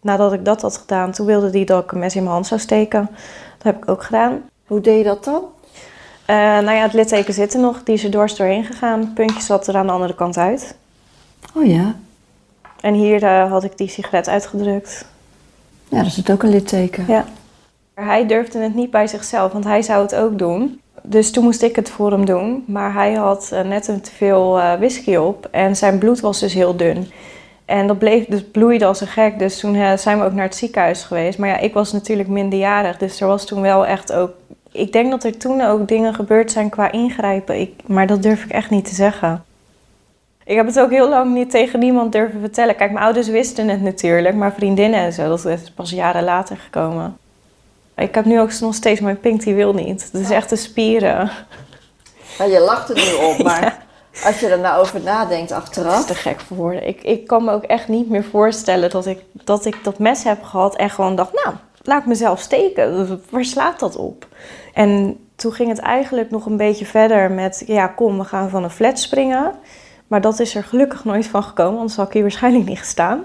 Nadat 0.01 0.33
ik 0.33 0.45
dat 0.45 0.61
had 0.61 0.77
gedaan, 0.77 1.11
toen 1.11 1.25
wilde 1.25 1.49
hij 1.49 1.63
dat 1.63 1.83
ik 1.83 1.91
een 1.91 1.99
mes 1.99 2.15
in 2.15 2.21
mijn 2.21 2.33
hand 2.33 2.47
zou 2.47 2.59
steken. 2.59 3.09
Dat 3.57 3.63
heb 3.63 3.77
ik 3.77 3.89
ook 3.89 4.03
gedaan. 4.03 4.41
Hoe 4.67 4.81
deed 4.81 4.97
je 4.97 5.03
dat 5.03 5.23
dan? 5.23 5.43
Uh, 6.29 6.35
nou 6.35 6.71
ja, 6.71 6.81
het 6.81 6.93
litteken 6.93 7.33
zit 7.33 7.53
er 7.53 7.59
nog. 7.59 7.83
Die 7.83 7.95
is 7.95 8.03
er 8.03 8.11
dwars 8.11 8.35
doorheen 8.35 8.63
gegaan. 8.63 8.99
Het 8.99 9.13
puntje 9.13 9.41
zat 9.41 9.67
er 9.67 9.75
aan 9.75 9.85
de 9.85 9.91
andere 9.91 10.15
kant 10.15 10.37
uit. 10.37 10.75
Oh 11.55 11.65
ja. 11.65 11.95
En 12.81 12.93
hier 12.93 13.23
uh, 13.23 13.51
had 13.51 13.63
ik 13.63 13.77
die 13.77 13.87
sigaret 13.87 14.29
uitgedrukt. 14.29 15.05
Ja, 15.87 16.01
daar 16.01 16.11
zit 16.11 16.31
ook 16.31 16.43
een 16.43 16.49
litteken. 16.49 17.05
Ja. 17.07 17.25
Hij 17.93 18.27
durfde 18.27 18.59
het 18.59 18.75
niet 18.75 18.91
bij 18.91 19.07
zichzelf, 19.07 19.51
want 19.51 19.63
hij 19.63 19.81
zou 19.81 20.01
het 20.01 20.15
ook 20.15 20.37
doen. 20.37 20.81
Dus 21.01 21.31
toen 21.31 21.43
moest 21.43 21.61
ik 21.61 21.75
het 21.75 21.89
voor 21.89 22.11
hem 22.11 22.25
doen. 22.25 22.63
Maar 22.67 22.93
hij 22.93 23.13
had 23.13 23.49
uh, 23.53 23.61
net 23.61 23.87
een 23.87 24.01
te 24.01 24.11
veel 24.11 24.53
whisky 24.53 25.15
op 25.15 25.47
en 25.51 25.75
zijn 25.75 25.97
bloed 25.97 26.19
was 26.19 26.39
dus 26.39 26.53
heel 26.53 26.75
dun. 26.75 27.11
En 27.65 27.87
dat 27.87 27.97
bleef, 27.97 28.25
dus 28.25 28.43
bloeide 28.51 28.85
als 28.85 29.01
een 29.01 29.07
gek. 29.07 29.39
Dus 29.39 29.59
toen 29.59 29.97
zijn 29.97 30.19
we 30.19 30.25
ook 30.25 30.33
naar 30.33 30.45
het 30.45 30.55
ziekenhuis 30.55 31.03
geweest. 31.03 31.37
Maar 31.37 31.49
ja, 31.49 31.57
ik 31.57 31.73
was 31.73 31.91
natuurlijk 31.91 32.29
minderjarig. 32.29 32.97
Dus 32.97 33.21
er 33.21 33.27
was 33.27 33.45
toen 33.45 33.61
wel 33.61 33.85
echt 33.85 34.13
ook. 34.13 34.31
Ik 34.71 34.91
denk 34.91 35.11
dat 35.11 35.23
er 35.23 35.37
toen 35.37 35.61
ook 35.61 35.87
dingen 35.87 36.13
gebeurd 36.13 36.51
zijn 36.51 36.69
qua 36.69 36.91
ingrijpen. 36.91 37.59
Ik, 37.59 37.73
maar 37.85 38.07
dat 38.07 38.23
durf 38.23 38.43
ik 38.43 38.51
echt 38.51 38.69
niet 38.69 38.85
te 38.85 38.95
zeggen. 38.95 39.43
Ik 40.43 40.55
heb 40.55 40.65
het 40.65 40.79
ook 40.79 40.89
heel 40.89 41.09
lang 41.09 41.33
niet 41.33 41.49
tegen 41.49 41.79
niemand 41.79 42.11
durven 42.11 42.39
vertellen. 42.39 42.75
Kijk, 42.75 42.91
mijn 42.91 43.03
ouders 43.03 43.27
wisten 43.27 43.67
het 43.67 43.81
natuurlijk. 43.81 44.35
Maar 44.35 44.53
vriendinnen 44.53 44.99
en 44.99 45.13
zo, 45.13 45.27
dat 45.27 45.45
is 45.45 45.71
pas 45.71 45.89
jaren 45.89 46.23
later 46.23 46.57
gekomen. 46.57 47.17
Ik 47.95 48.15
heb 48.15 48.25
nu 48.25 48.39
ook 48.39 48.59
nog 48.59 48.75
steeds 48.75 48.99
mijn 48.99 49.19
pink, 49.19 49.41
die 49.43 49.53
wil 49.53 49.73
niet. 49.73 50.09
Het 50.11 50.21
is 50.21 50.29
echt 50.29 50.49
de 50.49 50.55
spieren. 50.55 51.31
Maar 52.37 52.49
je 52.49 52.59
lacht 52.59 52.89
er 52.89 52.95
nu 52.95 53.25
op, 53.25 53.43
maar... 53.47 53.87
Als 54.23 54.39
je 54.39 54.47
er 54.47 54.59
nou 54.59 54.79
over 54.81 55.01
nadenkt 55.01 55.51
achteraf. 55.51 55.91
Dat 55.91 55.99
is 55.99 56.05
te 56.05 56.29
gek 56.29 56.39
voor 56.39 56.57
woorden. 56.57 56.87
Ik, 56.87 57.01
ik 57.03 57.27
kan 57.27 57.43
me 57.43 57.51
ook 57.51 57.63
echt 57.63 57.87
niet 57.87 58.09
meer 58.09 58.23
voorstellen 58.23 58.89
dat 58.89 59.05
ik, 59.05 59.19
dat 59.31 59.65
ik 59.65 59.83
dat 59.83 59.99
mes 59.99 60.23
heb 60.23 60.43
gehad 60.43 60.75
en 60.75 60.89
gewoon 60.89 61.15
dacht, 61.15 61.33
nou, 61.43 61.55
laat 61.83 61.99
ik 61.99 62.07
mezelf 62.07 62.39
steken. 62.39 63.21
Waar 63.29 63.45
slaat 63.45 63.79
dat 63.79 63.95
op? 63.95 64.27
En 64.73 65.17
toen 65.35 65.53
ging 65.53 65.69
het 65.69 65.79
eigenlijk 65.79 66.31
nog 66.31 66.45
een 66.45 66.57
beetje 66.57 66.85
verder 66.85 67.31
met, 67.31 67.63
ja, 67.65 67.87
kom, 67.87 68.17
we 68.17 68.23
gaan 68.23 68.49
van 68.49 68.63
een 68.63 68.69
flat 68.69 68.99
springen. 68.99 69.53
Maar 70.07 70.21
dat 70.21 70.39
is 70.39 70.55
er 70.55 70.63
gelukkig 70.63 71.03
nooit 71.05 71.27
van 71.27 71.43
gekomen, 71.43 71.79
anders 71.79 71.95
had 71.95 72.07
ik 72.07 72.13
hier 72.13 72.21
waarschijnlijk 72.21 72.65
niet 72.65 72.79
gestaan. 72.79 73.23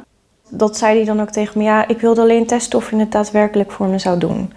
Dat 0.49 0.77
zei 0.77 0.97
hij 0.97 1.05
dan 1.05 1.21
ook 1.21 1.31
tegen 1.31 1.59
me, 1.59 1.65
ja, 1.65 1.89
ik 1.89 2.01
wilde 2.01 2.21
alleen 2.21 2.47
testen 2.47 2.79
of 2.79 2.91
je 2.91 2.97
het 2.97 3.13
daadwerkelijk 3.13 3.71
voor 3.71 3.87
me 3.87 3.99
zou 3.99 4.19
doen. 4.19 4.53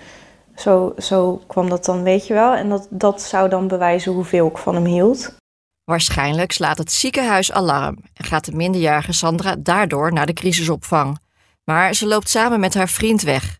Zo, 0.55 0.93
zo 0.97 1.41
kwam 1.47 1.69
dat 1.69 1.85
dan, 1.85 2.03
weet 2.03 2.27
je 2.27 2.33
wel. 2.33 2.53
En 2.53 2.69
dat, 2.69 2.87
dat 2.89 3.21
zou 3.21 3.49
dan 3.49 3.67
bewijzen 3.67 4.11
hoeveel 4.11 4.47
ik 4.47 4.57
van 4.57 4.75
hem 4.75 4.85
hield. 4.85 5.35
Waarschijnlijk 5.83 6.51
slaat 6.51 6.77
het 6.77 6.91
ziekenhuis 6.91 7.51
alarm 7.51 7.97
en 8.13 8.25
gaat 8.25 8.45
de 8.45 8.51
minderjarige 8.51 9.13
Sandra 9.13 9.55
daardoor 9.59 10.13
naar 10.13 10.25
de 10.25 10.33
crisisopvang. 10.33 11.19
Maar 11.63 11.93
ze 11.93 12.07
loopt 12.07 12.29
samen 12.29 12.59
met 12.59 12.73
haar 12.73 12.89
vriend 12.89 13.21
weg. 13.21 13.59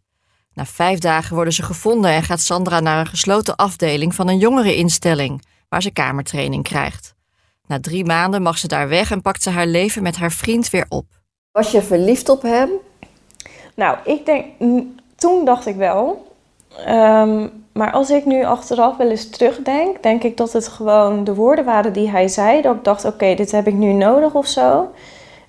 Na 0.58 0.66
vijf 0.66 1.00
dagen 1.00 1.36
worden 1.36 1.54
ze 1.54 1.64
gevonden 1.64 2.12
en 2.12 2.24
gaat 2.24 2.40
Sandra 2.40 2.80
naar 2.80 3.00
een 3.00 3.08
gesloten 3.08 3.56
afdeling 3.56 4.16
van 4.16 4.28
een 4.28 4.38
jongereninstelling, 4.38 5.46
waar 5.70 5.82
ze 5.82 5.92
kamertraining 5.92 6.64
krijgt. 6.64 7.16
Na 7.68 7.80
drie 7.80 8.06
maanden 8.06 8.42
mag 8.42 8.58
ze 8.58 8.68
daar 8.68 8.90
weg 8.90 9.12
en 9.12 9.22
pakt 9.22 9.44
ze 9.44 9.50
haar 9.50 9.66
leven 9.66 10.04
met 10.04 10.16
haar 10.16 10.32
vriend 10.32 10.70
weer 10.70 10.86
op. 10.90 11.06
Was 11.52 11.72
je 11.72 11.82
verliefd 11.82 12.30
op 12.30 12.42
hem? 12.42 12.70
Nou, 13.76 13.98
ik 14.04 14.26
denk, 14.26 14.46
toen 15.16 15.46
dacht 15.46 15.66
ik 15.66 15.76
wel. 15.76 16.28
Um, 16.88 17.52
maar 17.72 17.92
als 17.92 18.10
ik 18.10 18.26
nu 18.26 18.46
achteraf 18.46 18.98
wel 18.98 19.10
eens 19.10 19.30
terugdenk, 19.30 20.04
denk 20.04 20.24
ik 20.24 20.38
dat 20.38 20.54
het 20.54 20.68
gewoon 20.68 21.24
de 21.24 21.36
woorden 21.36 21.66
waren 21.66 21.94
die 21.94 22.10
hij 22.10 22.28
zei. 22.28 22.62
Dat 22.62 22.76
ik 22.76 22.84
dacht, 22.84 23.06
oké, 23.06 23.36
dit 23.36 23.52
heb 23.52 23.68
ik 23.68 23.74
nu 23.74 23.94
nodig 23.94 24.34
of 24.34 24.48
zo. 24.48 24.92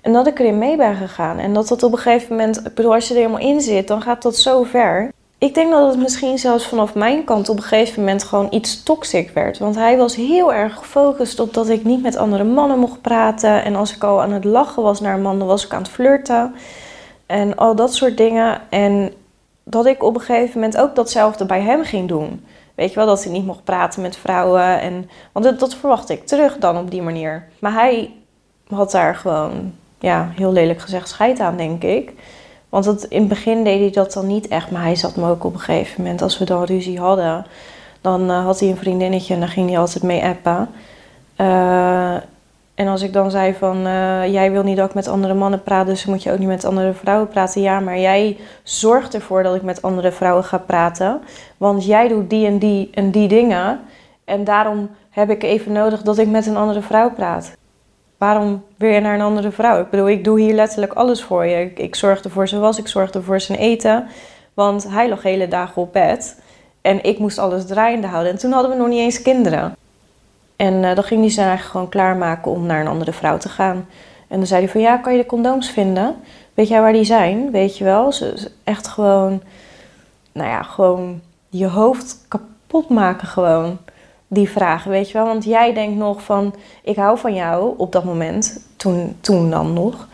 En 0.01 0.13
dat 0.13 0.27
ik 0.27 0.39
erin 0.39 0.57
mee 0.57 0.77
ben 0.77 0.95
gegaan. 0.95 1.37
En 1.37 1.53
dat 1.53 1.67
dat 1.67 1.83
op 1.83 1.91
een 1.91 1.97
gegeven 1.97 2.35
moment, 2.35 2.65
ik 2.65 2.73
bedoel, 2.73 2.93
als 2.93 3.07
je 3.07 3.13
er 3.13 3.19
helemaal 3.19 3.47
in 3.47 3.61
zit, 3.61 3.87
dan 3.87 4.01
gaat 4.01 4.21
dat 4.21 4.37
zo 4.37 4.63
ver. 4.63 5.11
Ik 5.37 5.53
denk 5.53 5.71
dat 5.71 5.87
het 5.87 5.99
misschien 6.01 6.37
zelfs 6.37 6.67
vanaf 6.67 6.95
mijn 6.95 7.23
kant 7.23 7.49
op 7.49 7.57
een 7.57 7.63
gegeven 7.63 7.99
moment 7.99 8.23
gewoon 8.23 8.47
iets 8.49 8.83
toxic 8.83 9.29
werd. 9.29 9.57
Want 9.57 9.75
hij 9.75 9.97
was 9.97 10.15
heel 10.15 10.53
erg 10.53 10.75
gefocust 10.75 11.39
op 11.39 11.53
dat 11.53 11.69
ik 11.69 11.83
niet 11.83 12.01
met 12.01 12.15
andere 12.15 12.43
mannen 12.43 12.79
mocht 12.79 13.01
praten. 13.01 13.63
En 13.63 13.75
als 13.75 13.95
ik 13.95 14.03
al 14.03 14.21
aan 14.21 14.31
het 14.31 14.43
lachen 14.43 14.83
was 14.83 14.99
naar 14.99 15.13
een 15.13 15.21
man, 15.21 15.39
dan 15.39 15.47
was 15.47 15.65
ik 15.65 15.73
aan 15.73 15.81
het 15.81 15.91
flirten. 15.91 16.55
En 17.25 17.55
al 17.55 17.75
dat 17.75 17.93
soort 17.93 18.17
dingen. 18.17 18.61
En 18.69 19.13
dat 19.63 19.85
ik 19.85 20.03
op 20.03 20.15
een 20.15 20.21
gegeven 20.21 20.59
moment 20.59 20.77
ook 20.77 20.95
datzelfde 20.95 21.45
bij 21.45 21.61
hem 21.61 21.83
ging 21.83 22.07
doen. 22.07 22.45
Weet 22.75 22.89
je 22.89 22.95
wel, 22.95 23.05
dat 23.05 23.23
hij 23.23 23.31
niet 23.31 23.45
mocht 23.45 23.63
praten 23.63 24.01
met 24.01 24.17
vrouwen. 24.17 24.81
En, 24.81 25.09
want 25.31 25.45
dat, 25.45 25.59
dat 25.59 25.75
verwachtte 25.75 26.13
ik 26.13 26.27
terug 26.27 26.57
dan 26.57 26.77
op 26.77 26.91
die 26.91 27.01
manier. 27.01 27.47
Maar 27.59 27.73
hij 27.73 28.13
had 28.67 28.91
daar 28.91 29.15
gewoon, 29.15 29.73
ja, 29.99 30.29
heel 30.35 30.51
lelijk 30.51 30.81
gezegd, 30.81 31.09
scheid 31.09 31.39
aan, 31.39 31.57
denk 31.57 31.83
ik. 31.83 32.13
Want 32.69 32.85
het, 32.85 33.03
in 33.03 33.19
het 33.19 33.29
begin 33.29 33.63
deed 33.63 33.79
hij 33.79 33.91
dat 33.91 34.13
dan 34.13 34.27
niet 34.27 34.47
echt. 34.47 34.71
Maar 34.71 34.81
hij 34.81 34.95
zat 34.95 35.15
me 35.15 35.29
ook 35.29 35.43
op 35.43 35.53
een 35.53 35.59
gegeven 35.59 36.01
moment, 36.01 36.21
als 36.21 36.37
we 36.37 36.45
dan 36.45 36.63
ruzie 36.63 36.99
hadden... 36.99 37.45
dan 38.01 38.29
uh, 38.29 38.45
had 38.45 38.59
hij 38.59 38.69
een 38.69 38.77
vriendinnetje 38.77 39.33
en 39.33 39.39
dan 39.39 39.49
ging 39.49 39.69
hij 39.69 39.79
altijd 39.79 40.03
mee 40.03 40.23
appen. 40.23 40.69
Uh, 41.37 42.13
en 42.75 42.87
als 42.87 43.01
ik 43.01 43.13
dan 43.13 43.31
zei 43.31 43.53
van, 43.53 43.77
uh, 43.87 44.33
jij 44.33 44.51
wil 44.51 44.63
niet 44.63 44.77
dat 44.77 44.89
ik 44.89 44.95
met 44.95 45.07
andere 45.07 45.33
mannen 45.33 45.63
praat, 45.63 45.85
dus 45.85 46.05
moet 46.05 46.23
je 46.23 46.31
ook 46.31 46.39
niet 46.39 46.47
met 46.47 46.65
andere 46.65 46.93
vrouwen 46.93 47.27
praten. 47.27 47.61
Ja, 47.61 47.79
maar 47.79 47.99
jij 47.99 48.37
zorgt 48.63 49.13
ervoor 49.13 49.43
dat 49.43 49.55
ik 49.55 49.61
met 49.61 49.81
andere 49.81 50.11
vrouwen 50.11 50.43
ga 50.43 50.57
praten. 50.57 51.21
Want 51.57 51.85
jij 51.85 52.07
doet 52.07 52.29
die 52.29 52.45
en 52.45 52.57
die 52.57 52.89
en 52.93 53.11
die 53.11 53.27
dingen. 53.27 53.79
En 54.25 54.43
daarom 54.43 54.89
heb 55.09 55.29
ik 55.29 55.43
even 55.43 55.71
nodig 55.71 56.01
dat 56.01 56.17
ik 56.17 56.27
met 56.27 56.45
een 56.45 56.57
andere 56.57 56.81
vrouw 56.81 57.11
praat. 57.11 57.57
Waarom 58.19 58.63
wil 58.77 58.89
je 58.89 58.99
naar 58.99 59.13
een 59.13 59.21
andere 59.21 59.51
vrouw? 59.51 59.81
Ik 59.81 59.89
bedoel, 59.89 60.09
ik 60.09 60.23
doe 60.23 60.39
hier 60.39 60.53
letterlijk 60.53 60.93
alles 60.93 61.23
voor 61.23 61.45
je. 61.45 61.61
Ik, 61.61 61.79
ik 61.79 61.95
zorgde 61.95 62.29
voor 62.29 62.47
zijn 62.47 62.61
was, 62.61 62.77
ik 62.77 62.87
zorgde 62.87 63.21
voor 63.21 63.39
zijn 63.39 63.59
eten. 63.59 64.07
Want 64.53 64.89
hij 64.89 65.09
lag 65.09 65.23
hele 65.23 65.47
dagen 65.47 65.81
op 65.81 65.93
bed. 65.93 66.41
En 66.81 67.03
ik 67.03 67.19
moest 67.19 67.37
alles 67.37 67.65
draaiende 67.65 68.07
houden. 68.07 68.31
En 68.31 68.37
toen 68.37 68.51
hadden 68.51 68.71
we 68.71 68.77
nog 68.77 68.87
niet 68.87 68.99
eens 68.99 69.21
kinderen. 69.21 69.75
En 70.55 70.73
uh, 70.73 70.95
dan 70.95 71.03
ging 71.03 71.21
hij 71.21 71.29
ze 71.29 71.39
eigenlijk 71.39 71.71
gewoon 71.71 71.89
klaarmaken 71.89 72.51
om 72.51 72.65
naar 72.65 72.81
een 72.81 72.87
andere 72.87 73.13
vrouw 73.13 73.37
te 73.37 73.49
gaan. 73.49 73.87
En 74.27 74.37
dan 74.37 74.47
zei 74.47 74.61
hij 74.61 74.71
van 74.71 74.81
ja, 74.81 74.97
kan 74.97 75.13
je 75.13 75.21
de 75.21 75.25
condooms 75.25 75.69
vinden? 75.69 76.15
Weet 76.53 76.67
jij 76.67 76.81
waar 76.81 76.93
die 76.93 77.03
zijn? 77.03 77.51
Weet 77.51 77.77
je 77.77 77.83
wel? 77.83 78.11
Ze, 78.11 78.51
echt 78.63 78.87
gewoon, 78.87 79.41
nou 80.31 80.49
ja, 80.49 80.63
gewoon 80.63 81.21
je 81.49 81.67
hoofd 81.67 82.25
kapot 82.27 82.89
maken 82.89 83.27
gewoon. 83.27 83.77
Die 84.31 84.49
vragen, 84.49 84.91
weet 84.91 85.07
je 85.07 85.13
wel? 85.13 85.25
Want 85.25 85.43
jij 85.43 85.73
denkt 85.73 85.97
nog 85.97 86.23
van, 86.23 86.55
ik 86.83 86.95
hou 86.95 87.17
van 87.17 87.33
jou 87.33 87.73
op 87.77 87.91
dat 87.91 88.03
moment, 88.03 88.67
toen, 88.75 89.17
toen 89.21 89.49
dan 89.49 89.73
nog. 89.73 90.07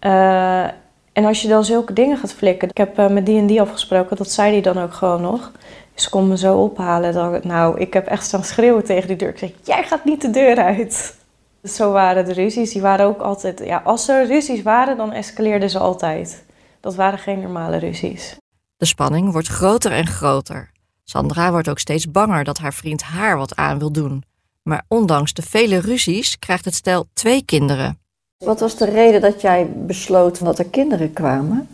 Uh, 0.00 0.64
en 1.12 1.24
als 1.24 1.42
je 1.42 1.48
dan 1.48 1.64
zulke 1.64 1.92
dingen 1.92 2.16
gaat 2.16 2.32
flikken. 2.32 2.68
Ik 2.68 2.76
heb 2.76 2.98
uh, 2.98 3.08
met 3.08 3.26
die 3.26 3.38
en 3.38 3.46
die 3.46 3.60
afgesproken, 3.60 4.16
dat 4.16 4.30
zei 4.30 4.52
hij 4.52 4.60
dan 4.60 4.78
ook 4.78 4.92
gewoon 4.92 5.20
nog. 5.20 5.52
Ze 5.94 6.10
kon 6.10 6.28
me 6.28 6.36
zo 6.38 6.56
ophalen. 6.56 7.12
Dat, 7.12 7.44
nou, 7.44 7.80
ik 7.80 7.92
heb 7.92 8.06
echt 8.06 8.24
staan 8.24 8.44
schreeuwen 8.44 8.84
tegen 8.84 9.08
die 9.08 9.16
deur. 9.16 9.28
Ik 9.28 9.38
zeg, 9.38 9.50
jij 9.62 9.82
gaat 9.82 10.04
niet 10.04 10.20
de 10.20 10.30
deur 10.30 10.56
uit. 10.56 11.16
Dus 11.62 11.74
zo 11.74 11.92
waren 11.92 12.24
de 12.24 12.32
ruzies. 12.32 12.72
Die 12.72 12.82
waren 12.82 13.06
ook 13.06 13.20
altijd... 13.20 13.62
Ja, 13.64 13.80
als 13.84 14.08
er 14.08 14.26
ruzies 14.26 14.62
waren, 14.62 14.96
dan 14.96 15.12
escaleerden 15.12 15.70
ze 15.70 15.78
altijd. 15.78 16.44
Dat 16.80 16.94
waren 16.94 17.18
geen 17.18 17.40
normale 17.40 17.76
ruzies. 17.76 18.36
De 18.76 18.86
spanning 18.86 19.32
wordt 19.32 19.48
groter 19.48 19.92
en 19.92 20.06
groter. 20.06 20.70
Sandra 21.10 21.50
wordt 21.50 21.68
ook 21.68 21.78
steeds 21.78 22.10
banger 22.10 22.44
dat 22.44 22.58
haar 22.58 22.74
vriend 22.74 23.02
haar 23.02 23.36
wat 23.36 23.56
aan 23.56 23.78
wil 23.78 23.92
doen. 23.92 24.24
Maar 24.62 24.84
ondanks 24.88 25.32
de 25.32 25.42
vele 25.42 25.80
ruzies 25.80 26.38
krijgt 26.38 26.64
het 26.64 26.74
stel 26.74 27.06
twee 27.12 27.44
kinderen. 27.44 27.98
Wat 28.44 28.60
was 28.60 28.76
de 28.76 28.84
reden 28.84 29.20
dat 29.20 29.40
jij 29.40 29.68
besloot 29.74 30.44
dat 30.44 30.58
er 30.58 30.64
kinderen 30.64 31.12
kwamen? 31.12 31.68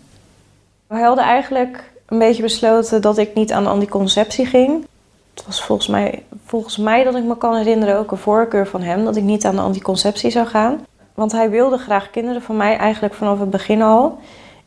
We 0.87 0.97
hadden 0.97 1.25
eigenlijk 1.25 1.93
een 2.07 2.19
beetje 2.19 2.43
besloten 2.43 3.03
dat 3.03 3.19
ik 3.19 3.35
niet 3.35 3.53
aan 3.53 3.67
anticonceptie 3.67 4.47
ging. 4.47 4.87
het 5.35 5.47
was 5.47 5.65
volgens 5.65 5.89
mij, 5.89 6.23
volgens 6.45 6.77
mij 6.77 7.05
dat 7.05 7.15
ik 7.15 7.25
me 7.25 7.37
kan 7.39 7.57
herinneren 7.57 7.99
ook 7.99 8.11
een 8.11 8.19
voorkeur 8.19 8.67
van 8.67 8.83
hem 8.83 9.05
dat 9.05 9.17
ik 9.17 9.23
niet 9.23 9.45
aan 9.45 9.57
de 9.57 9.63
anticonceptie 9.63 10.31
zou 10.31 10.47
gaan. 10.47 10.87
Want 11.15 11.33
hij 11.33 11.51
wilde 11.51 11.79
graag 11.79 12.11
kinderen 12.11 12.43
van 12.43 12.57
mij 12.57 12.77
eigenlijk 12.77 13.15
vanaf 13.15 13.41
het 13.41 13.51
begin 13.51 13.83
al. 13.83 14.19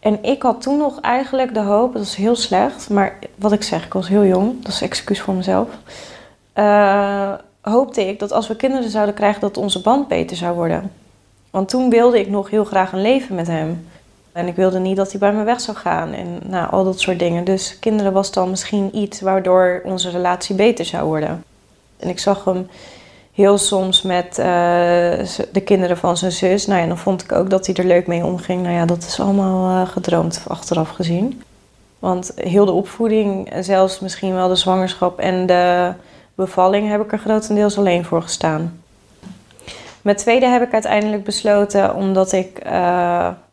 En 0.08 0.24
ik 0.24 0.42
had 0.42 0.62
toen 0.62 0.78
nog 0.78 1.00
eigenlijk 1.02 1.54
de 1.54 1.60
hoop, 1.60 1.94
dat 1.94 2.02
is 2.02 2.16
heel 2.16 2.36
slecht, 2.36 2.90
maar 2.90 3.20
wat 3.36 3.52
ik 3.52 3.64
zeg, 3.64 3.86
ik 3.86 3.94
was 3.94 4.08
heel 4.08 4.26
jong, 4.26 4.64
dat 4.64 4.72
is 4.72 4.82
excuus 4.82 5.22
voor 5.22 5.34
mezelf. 5.34 5.68
Uh, 6.56 7.34
hoopte 7.62 8.08
ik 8.08 8.20
dat 8.20 8.32
als 8.32 8.48
we 8.48 8.56
kinderen 8.56 8.90
zouden 8.90 9.16
krijgen, 9.16 9.42
dat 9.42 9.58
onze 9.58 9.82
band 9.82 10.08
beter 10.08 10.38
zou 10.38 10.56
worden. 10.56 10.92
Want 11.50 11.70
toen 11.70 11.90
wilde 11.90 12.20
ik 12.20 12.30
nog 12.30 12.50
heel 12.50 12.64
graag 12.64 12.92
een 12.92 13.02
leven 13.02 13.36
met 13.36 13.48
hem. 13.48 13.88
En 14.32 14.48
ik 14.48 14.56
wilde 14.56 14.80
niet 14.80 14.96
dat 14.96 15.12
hij 15.12 15.20
bij 15.20 15.34
me 15.34 15.44
weg 15.44 15.62
zou 15.62 15.78
gaan 15.78 16.14
en 16.14 16.40
nou, 16.44 16.72
al 16.72 16.84
dat 16.84 17.00
soort 17.00 17.20
dingen. 17.20 17.44
Dus 17.44 17.80
kinderen 17.80 18.14
was 18.14 18.32
dan 18.32 18.50
misschien 18.50 18.98
iets 18.98 19.22
waardoor 19.22 19.82
onze 19.84 20.10
relatie 20.10 20.56
beter 20.56 20.86
zou 20.86 21.06
worden. 21.06 21.44
En 21.98 22.10
ik 22.10 22.20
zag 22.20 22.44
hem 22.44 22.68
heel 23.38 23.58
soms 23.58 24.02
met 24.02 24.26
uh, 24.40 24.46
de 25.52 25.62
kinderen 25.66 25.98
van 25.98 26.18
zijn 26.18 26.32
zus. 26.32 26.66
Nou 26.66 26.82
ja, 26.82 26.88
dan 26.88 26.98
vond 26.98 27.24
ik 27.24 27.32
ook 27.32 27.50
dat 27.50 27.66
hij 27.66 27.76
er 27.76 27.86
leuk 27.86 28.08
mee 28.08 28.26
omging. 28.26 28.62
Nou 28.62 28.74
ja, 28.74 28.86
dat 28.86 29.04
is 29.04 29.20
allemaal 29.20 29.82
uh, 29.82 29.90
gedroomd 29.90 30.44
achteraf 30.48 30.90
gezien. 30.90 31.42
Want 32.00 32.32
heel 32.36 32.66
de 32.66 32.72
opvoeding, 32.72 33.54
zelfs 33.60 34.00
misschien 34.00 34.34
wel 34.34 34.48
de 34.48 34.56
zwangerschap 34.56 35.20
en 35.20 35.46
de 35.46 35.92
bevalling, 36.36 36.90
heb 36.90 37.02
ik 37.02 37.12
er 37.12 37.20
grotendeels 37.20 37.78
alleen 37.78 38.06
voor 38.06 38.22
gestaan. 38.22 38.82
Met 40.02 40.18
tweede 40.18 40.46
heb 40.46 40.62
ik 40.62 40.74
uiteindelijk 40.74 41.24
besloten, 41.24 41.96
omdat 41.96 42.32
ik... 42.32 42.62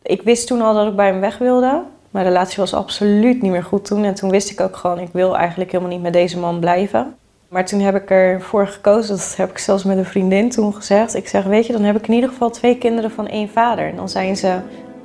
Ik 0.01 0.21
wist 0.21 0.47
toen 0.47 0.61
al 0.61 0.73
dat 0.73 0.87
ik 0.87 0.95
bij 0.95 1.07
hem 1.07 1.19
weg 1.19 1.37
wilde. 1.37 1.81
Mijn 2.09 2.25
relatie 2.25 2.57
was 2.57 2.73
absoluut 2.73 3.41
niet 3.41 3.51
meer 3.51 3.63
goed 3.63 3.85
toen. 3.85 4.03
En 4.03 4.13
toen 4.13 4.29
wist 4.29 4.51
ik 4.51 4.61
ook 4.61 4.75
gewoon, 4.75 4.99
ik 4.99 5.09
wil 5.11 5.37
eigenlijk 5.37 5.71
helemaal 5.71 5.93
niet 5.93 6.03
met 6.03 6.13
deze 6.13 6.39
man 6.39 6.59
blijven. 6.59 7.15
Maar 7.55 7.65
toen 7.65 7.79
heb 7.79 7.95
ik 7.95 8.09
ervoor 8.09 8.67
gekozen, 8.67 9.17
dat 9.17 9.33
heb 9.37 9.49
ik 9.49 9.57
zelfs 9.57 9.83
met 9.83 9.97
een 9.97 10.05
vriendin 10.05 10.49
toen 10.49 10.73
gezegd. 10.73 11.15
Ik 11.15 11.27
zeg, 11.27 11.43
weet 11.43 11.65
je, 11.65 11.73
dan 11.73 11.83
heb 11.83 11.95
ik 11.97 12.07
in 12.07 12.13
ieder 12.13 12.29
geval 12.29 12.49
twee 12.49 12.77
kinderen 12.77 13.11
van 13.11 13.27
één 13.27 13.49
vader. 13.49 13.87
En 13.87 13.95
dan 13.95 14.09
zijn 14.09 14.37
ze 14.37 14.57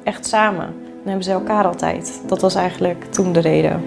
echt 0.05 0.27
samen. 0.27 0.67
Dan 0.83 1.05
hebben 1.05 1.25
ze 1.25 1.31
elkaar 1.31 1.65
altijd. 1.65 2.21
Dat 2.27 2.41
was 2.41 2.55
eigenlijk 2.55 3.05
toen 3.05 3.33
de 3.33 3.41
reden. 3.41 3.83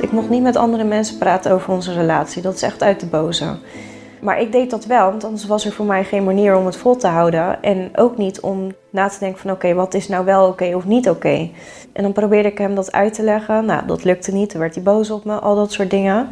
Ik 0.00 0.12
mocht 0.12 0.28
niet 0.28 0.42
met 0.42 0.56
andere 0.56 0.84
mensen 0.84 1.18
praten 1.18 1.52
over 1.52 1.72
onze 1.72 1.92
relatie. 1.92 2.42
Dat 2.42 2.54
is 2.54 2.62
echt 2.62 2.82
uit 2.82 3.00
de 3.00 3.06
boze. 3.06 3.56
Maar 4.26 4.40
ik 4.40 4.52
deed 4.52 4.70
dat 4.70 4.84
wel, 4.84 5.10
want 5.10 5.24
anders 5.24 5.46
was 5.46 5.64
er 5.64 5.72
voor 5.72 5.86
mij 5.86 6.04
geen 6.04 6.24
manier 6.24 6.56
om 6.56 6.66
het 6.66 6.76
vol 6.76 6.96
te 6.96 7.06
houden. 7.06 7.62
En 7.62 7.90
ook 7.94 8.16
niet 8.16 8.40
om 8.40 8.72
na 8.90 9.08
te 9.08 9.18
denken 9.18 9.40
van 9.40 9.50
oké, 9.50 9.74
wat 9.74 9.94
is 9.94 10.08
nou 10.08 10.24
wel 10.24 10.48
oké 10.48 10.74
of 10.74 10.84
niet 10.84 11.08
oké. 11.08 11.50
En 11.92 12.02
dan 12.02 12.12
probeerde 12.12 12.48
ik 12.48 12.58
hem 12.58 12.74
dat 12.74 12.92
uit 12.92 13.14
te 13.14 13.22
leggen. 13.22 13.64
Nou, 13.64 13.86
dat 13.86 14.04
lukte 14.04 14.32
niet. 14.32 14.50
Dan 14.50 14.60
werd 14.60 14.74
hij 14.74 14.82
boos 14.84 15.10
op 15.10 15.24
me, 15.24 15.38
al 15.38 15.54
dat 15.54 15.72
soort 15.72 15.90
dingen. 15.90 16.28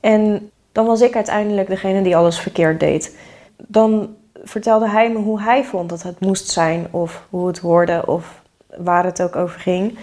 En 0.00 0.50
dan 0.72 0.86
was 0.86 1.00
ik 1.00 1.14
uiteindelijk 1.14 1.68
degene 1.68 2.02
die 2.02 2.16
alles 2.16 2.38
verkeerd 2.38 2.80
deed. 2.80 3.16
Dan 3.56 4.14
vertelde 4.44 4.88
hij 4.88 5.10
me 5.10 5.18
hoe 5.18 5.40
hij 5.40 5.64
vond 5.64 5.88
dat 5.88 6.02
het 6.02 6.20
moest 6.20 6.50
zijn, 6.50 6.86
of 6.90 7.26
hoe 7.30 7.46
het 7.46 7.58
hoorde, 7.58 8.02
of 8.06 8.42
waar 8.76 9.04
het 9.04 9.22
ook 9.22 9.36
over 9.36 9.60
ging. 9.60 9.98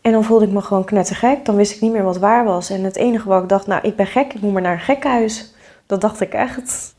En 0.00 0.12
dan 0.12 0.24
voelde 0.24 0.44
ik 0.44 0.52
me 0.52 0.60
gewoon 0.60 0.84
knettergek. 0.84 1.44
Dan 1.44 1.56
wist 1.56 1.74
ik 1.74 1.80
niet 1.80 1.92
meer 1.92 2.04
wat 2.04 2.18
waar 2.18 2.44
was. 2.44 2.70
En 2.70 2.84
het 2.84 2.96
enige 2.96 3.28
wat 3.28 3.42
ik 3.42 3.48
dacht, 3.48 3.66
nou, 3.66 3.80
ik 3.82 3.96
ben 3.96 4.06
gek, 4.06 4.34
ik 4.34 4.40
moet 4.40 4.52
maar 4.52 4.62
naar 4.62 4.72
een 4.72 4.78
gekkenhuis. 4.78 5.54
Dat 5.86 6.00
dacht 6.00 6.20
ik 6.20 6.32
echt. 6.32 6.94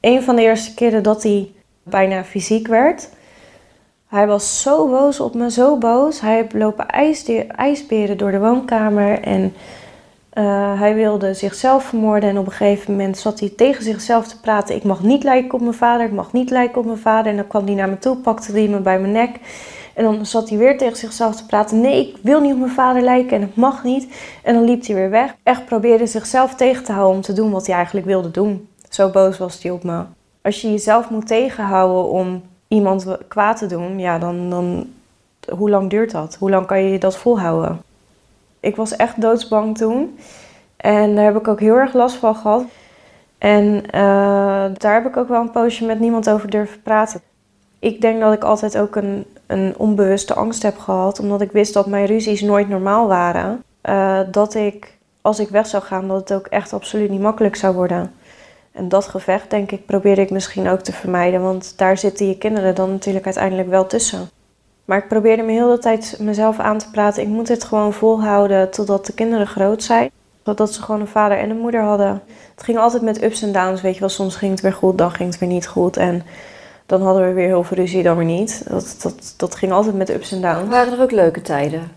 Een 0.00 0.22
van 0.22 0.36
de 0.36 0.42
eerste 0.42 0.74
keren 0.74 1.02
dat 1.02 1.22
hij 1.22 1.52
bijna 1.82 2.24
fysiek 2.24 2.66
werd. 2.66 3.08
Hij 4.08 4.26
was 4.26 4.62
zo 4.62 4.88
boos 4.88 5.20
op 5.20 5.34
me, 5.34 5.50
zo 5.50 5.76
boos. 5.76 6.20
Hij 6.20 6.34
heeft 6.34 6.52
lopen 6.52 6.88
ijsberen 7.56 8.18
door 8.18 8.30
de 8.30 8.38
woonkamer 8.38 9.20
en 9.22 9.54
uh, 10.34 10.80
hij 10.80 10.94
wilde 10.94 11.34
zichzelf 11.34 11.84
vermoorden. 11.84 12.28
En 12.28 12.38
op 12.38 12.46
een 12.46 12.52
gegeven 12.52 12.90
moment 12.90 13.18
zat 13.18 13.40
hij 13.40 13.52
tegen 13.56 13.82
zichzelf 13.82 14.28
te 14.28 14.40
praten. 14.40 14.74
Ik 14.74 14.84
mag 14.84 15.02
niet 15.02 15.24
lijken 15.24 15.54
op 15.54 15.60
mijn 15.60 15.74
vader, 15.74 16.06
ik 16.06 16.12
mag 16.12 16.32
niet 16.32 16.50
lijken 16.50 16.78
op 16.78 16.84
mijn 16.84 16.98
vader. 16.98 17.30
En 17.30 17.36
dan 17.36 17.46
kwam 17.46 17.66
hij 17.66 17.74
naar 17.74 17.88
me 17.88 17.98
toe, 17.98 18.16
pakte 18.16 18.52
hij 18.52 18.68
me 18.68 18.80
bij 18.80 19.00
mijn 19.00 19.12
nek. 19.12 19.36
En 19.98 20.04
dan 20.04 20.26
zat 20.26 20.48
hij 20.48 20.58
weer 20.58 20.78
tegen 20.78 20.96
zichzelf 20.96 21.36
te 21.36 21.46
praten. 21.46 21.80
Nee, 21.80 22.08
ik 22.08 22.16
wil 22.22 22.40
niet 22.40 22.52
op 22.52 22.58
mijn 22.58 22.70
vader 22.70 23.02
lijken 23.02 23.36
en 23.36 23.42
het 23.42 23.56
mag 23.56 23.84
niet. 23.84 24.08
En 24.42 24.54
dan 24.54 24.64
liep 24.64 24.86
hij 24.86 24.94
weer 24.94 25.10
weg. 25.10 25.34
Echt 25.42 25.64
probeerde 25.64 26.06
zichzelf 26.06 26.54
tegen 26.54 26.84
te 26.84 26.92
houden 26.92 27.16
om 27.16 27.22
te 27.22 27.32
doen 27.32 27.50
wat 27.50 27.66
hij 27.66 27.74
eigenlijk 27.74 28.06
wilde 28.06 28.30
doen. 28.30 28.68
Zo 28.88 29.10
boos 29.10 29.38
was 29.38 29.62
hij 29.62 29.72
op 29.72 29.84
me. 29.84 30.02
Als 30.42 30.60
je 30.60 30.70
jezelf 30.70 31.10
moet 31.10 31.26
tegenhouden 31.26 32.10
om 32.10 32.42
iemand 32.68 33.06
kwaad 33.28 33.58
te 33.58 33.66
doen, 33.66 33.98
ja, 33.98 34.18
dan, 34.18 34.50
dan 34.50 34.86
hoe 35.56 35.70
lang 35.70 35.90
duurt 35.90 36.10
dat? 36.10 36.36
Hoe 36.38 36.50
lang 36.50 36.66
kan 36.66 36.82
je 36.82 36.98
dat 36.98 37.16
volhouden? 37.16 37.82
Ik 38.60 38.76
was 38.76 38.96
echt 38.96 39.20
doodsbang 39.20 39.76
toen. 39.76 40.18
En 40.76 41.14
daar 41.14 41.24
heb 41.24 41.36
ik 41.36 41.48
ook 41.48 41.60
heel 41.60 41.76
erg 41.76 41.94
last 41.94 42.16
van 42.16 42.34
gehad. 42.34 42.64
En 43.38 43.64
uh, 43.84 43.90
daar 44.76 44.94
heb 44.94 45.06
ik 45.06 45.16
ook 45.16 45.28
wel 45.28 45.40
een 45.40 45.50
poosje 45.50 45.84
met 45.84 46.00
niemand 46.00 46.30
over 46.30 46.50
durven 46.50 46.82
praten. 46.82 47.20
Ik 47.78 48.00
denk 48.00 48.20
dat 48.20 48.32
ik 48.32 48.42
altijd 48.42 48.78
ook 48.78 48.96
een, 48.96 49.26
een 49.48 49.74
onbewuste 49.76 50.34
angst 50.34 50.62
heb 50.62 50.78
gehad, 50.78 51.20
omdat 51.20 51.40
ik 51.40 51.52
wist 51.52 51.74
dat 51.74 51.86
mijn 51.86 52.06
ruzies 52.06 52.40
nooit 52.40 52.68
normaal 52.68 53.08
waren. 53.08 53.62
Uh, 53.82 54.20
dat 54.30 54.54
ik, 54.54 54.98
als 55.20 55.40
ik 55.40 55.48
weg 55.48 55.66
zou 55.66 55.82
gaan, 55.82 56.08
dat 56.08 56.20
het 56.20 56.32
ook 56.32 56.46
echt 56.46 56.72
absoluut 56.72 57.10
niet 57.10 57.20
makkelijk 57.20 57.56
zou 57.56 57.74
worden. 57.74 58.12
En 58.72 58.88
dat 58.88 59.06
gevecht, 59.06 59.50
denk 59.50 59.70
ik, 59.70 59.86
probeer 59.86 60.18
ik 60.18 60.30
misschien 60.30 60.68
ook 60.68 60.80
te 60.80 60.92
vermijden, 60.92 61.42
want 61.42 61.72
daar 61.76 61.98
zitten 61.98 62.28
je 62.28 62.38
kinderen 62.38 62.74
dan 62.74 62.90
natuurlijk 62.90 63.24
uiteindelijk 63.24 63.68
wel 63.68 63.86
tussen. 63.86 64.30
Maar 64.84 64.98
ik 64.98 65.08
probeerde 65.08 65.42
me 65.42 65.52
heel 65.52 65.70
de 65.70 65.78
tijd 65.78 66.16
mezelf 66.20 66.58
aan 66.58 66.78
te 66.78 66.90
praten. 66.90 67.22
Ik 67.22 67.28
moet 67.28 67.46
dit 67.46 67.64
gewoon 67.64 67.92
volhouden 67.92 68.70
totdat 68.70 69.06
de 69.06 69.12
kinderen 69.12 69.46
groot 69.46 69.82
zijn. 69.82 70.10
Totdat 70.42 70.74
ze 70.74 70.82
gewoon 70.82 71.00
een 71.00 71.06
vader 71.06 71.38
en 71.38 71.50
een 71.50 71.58
moeder 71.58 71.82
hadden. 71.82 72.22
Het 72.54 72.64
ging 72.64 72.78
altijd 72.78 73.02
met 73.02 73.22
ups 73.22 73.42
en 73.42 73.52
downs, 73.52 73.80
weet 73.80 73.94
je 73.94 74.00
wel. 74.00 74.08
Soms 74.08 74.36
ging 74.36 74.50
het 74.50 74.60
weer 74.60 74.72
goed, 74.72 74.98
dan 74.98 75.10
ging 75.10 75.30
het 75.30 75.38
weer 75.38 75.48
niet 75.48 75.66
goed. 75.66 75.96
En 75.96 76.22
dan 76.88 77.02
hadden 77.02 77.26
we 77.26 77.32
weer 77.32 77.46
heel 77.46 77.62
veel 77.62 77.76
ruzie, 77.76 78.02
dan 78.02 78.16
weer 78.16 78.26
niet. 78.26 78.62
Dat, 78.68 78.96
dat, 79.02 79.34
dat 79.36 79.54
ging 79.54 79.72
altijd 79.72 79.94
met 79.94 80.10
ups 80.10 80.32
en 80.32 80.40
downs. 80.40 80.68
Waren 80.68 80.92
er 80.92 81.02
ook 81.02 81.10
leuke 81.10 81.42
tijden? 81.42 81.90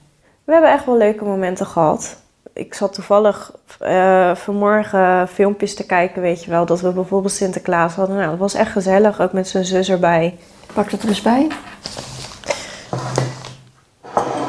We 0.44 0.52
hebben 0.52 0.72
echt 0.72 0.86
wel 0.86 0.98
leuke 0.98 1.24
momenten 1.24 1.66
gehad. 1.66 2.18
Ik 2.54 2.74
zat 2.74 2.94
toevallig 2.94 3.56
uh, 3.82 4.36
vanmorgen 4.36 5.28
filmpjes 5.28 5.76
te 5.76 5.86
kijken, 5.86 6.22
weet 6.22 6.44
je 6.44 6.50
wel. 6.50 6.66
Dat 6.66 6.82
we 6.82 6.92
bijvoorbeeld 6.92 7.34
Sinterklaas 7.34 7.94
hadden. 7.94 8.16
Nou, 8.16 8.30
dat 8.30 8.40
was 8.40 8.54
echt 8.54 8.72
gezellig, 8.72 9.22
ook 9.22 9.34
met 9.34 9.48
zijn 9.48 9.66
zus 9.66 9.90
erbij. 9.90 10.38
Pak 10.74 10.92
dat 10.92 11.02
er 11.02 11.08
eens 11.08 11.22
bij. 11.22 11.48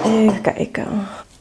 Even 0.05 0.41
kijken. 0.41 0.87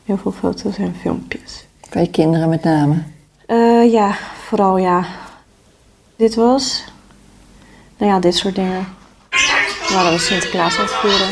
Heel 0.06 0.18
veel 0.18 0.32
foto's 0.32 0.78
en 0.78 0.96
filmpjes. 1.02 1.66
Van 1.90 2.02
je 2.02 2.10
kinderen 2.10 2.50
met 2.50 2.64
name? 2.64 3.04
Uh, 3.48 3.92
ja, 3.92 4.14
vooral 4.48 4.78
ja. 4.78 5.06
Dit 6.16 6.36
was 6.36 6.91
nou 8.02 8.14
ja, 8.14 8.20
dit 8.20 8.36
soort 8.36 8.56
dingen. 8.56 8.88
Hadden 9.82 10.14
we 10.14 10.20
Sinterklaas 10.20 10.76
vieren. 10.76 11.28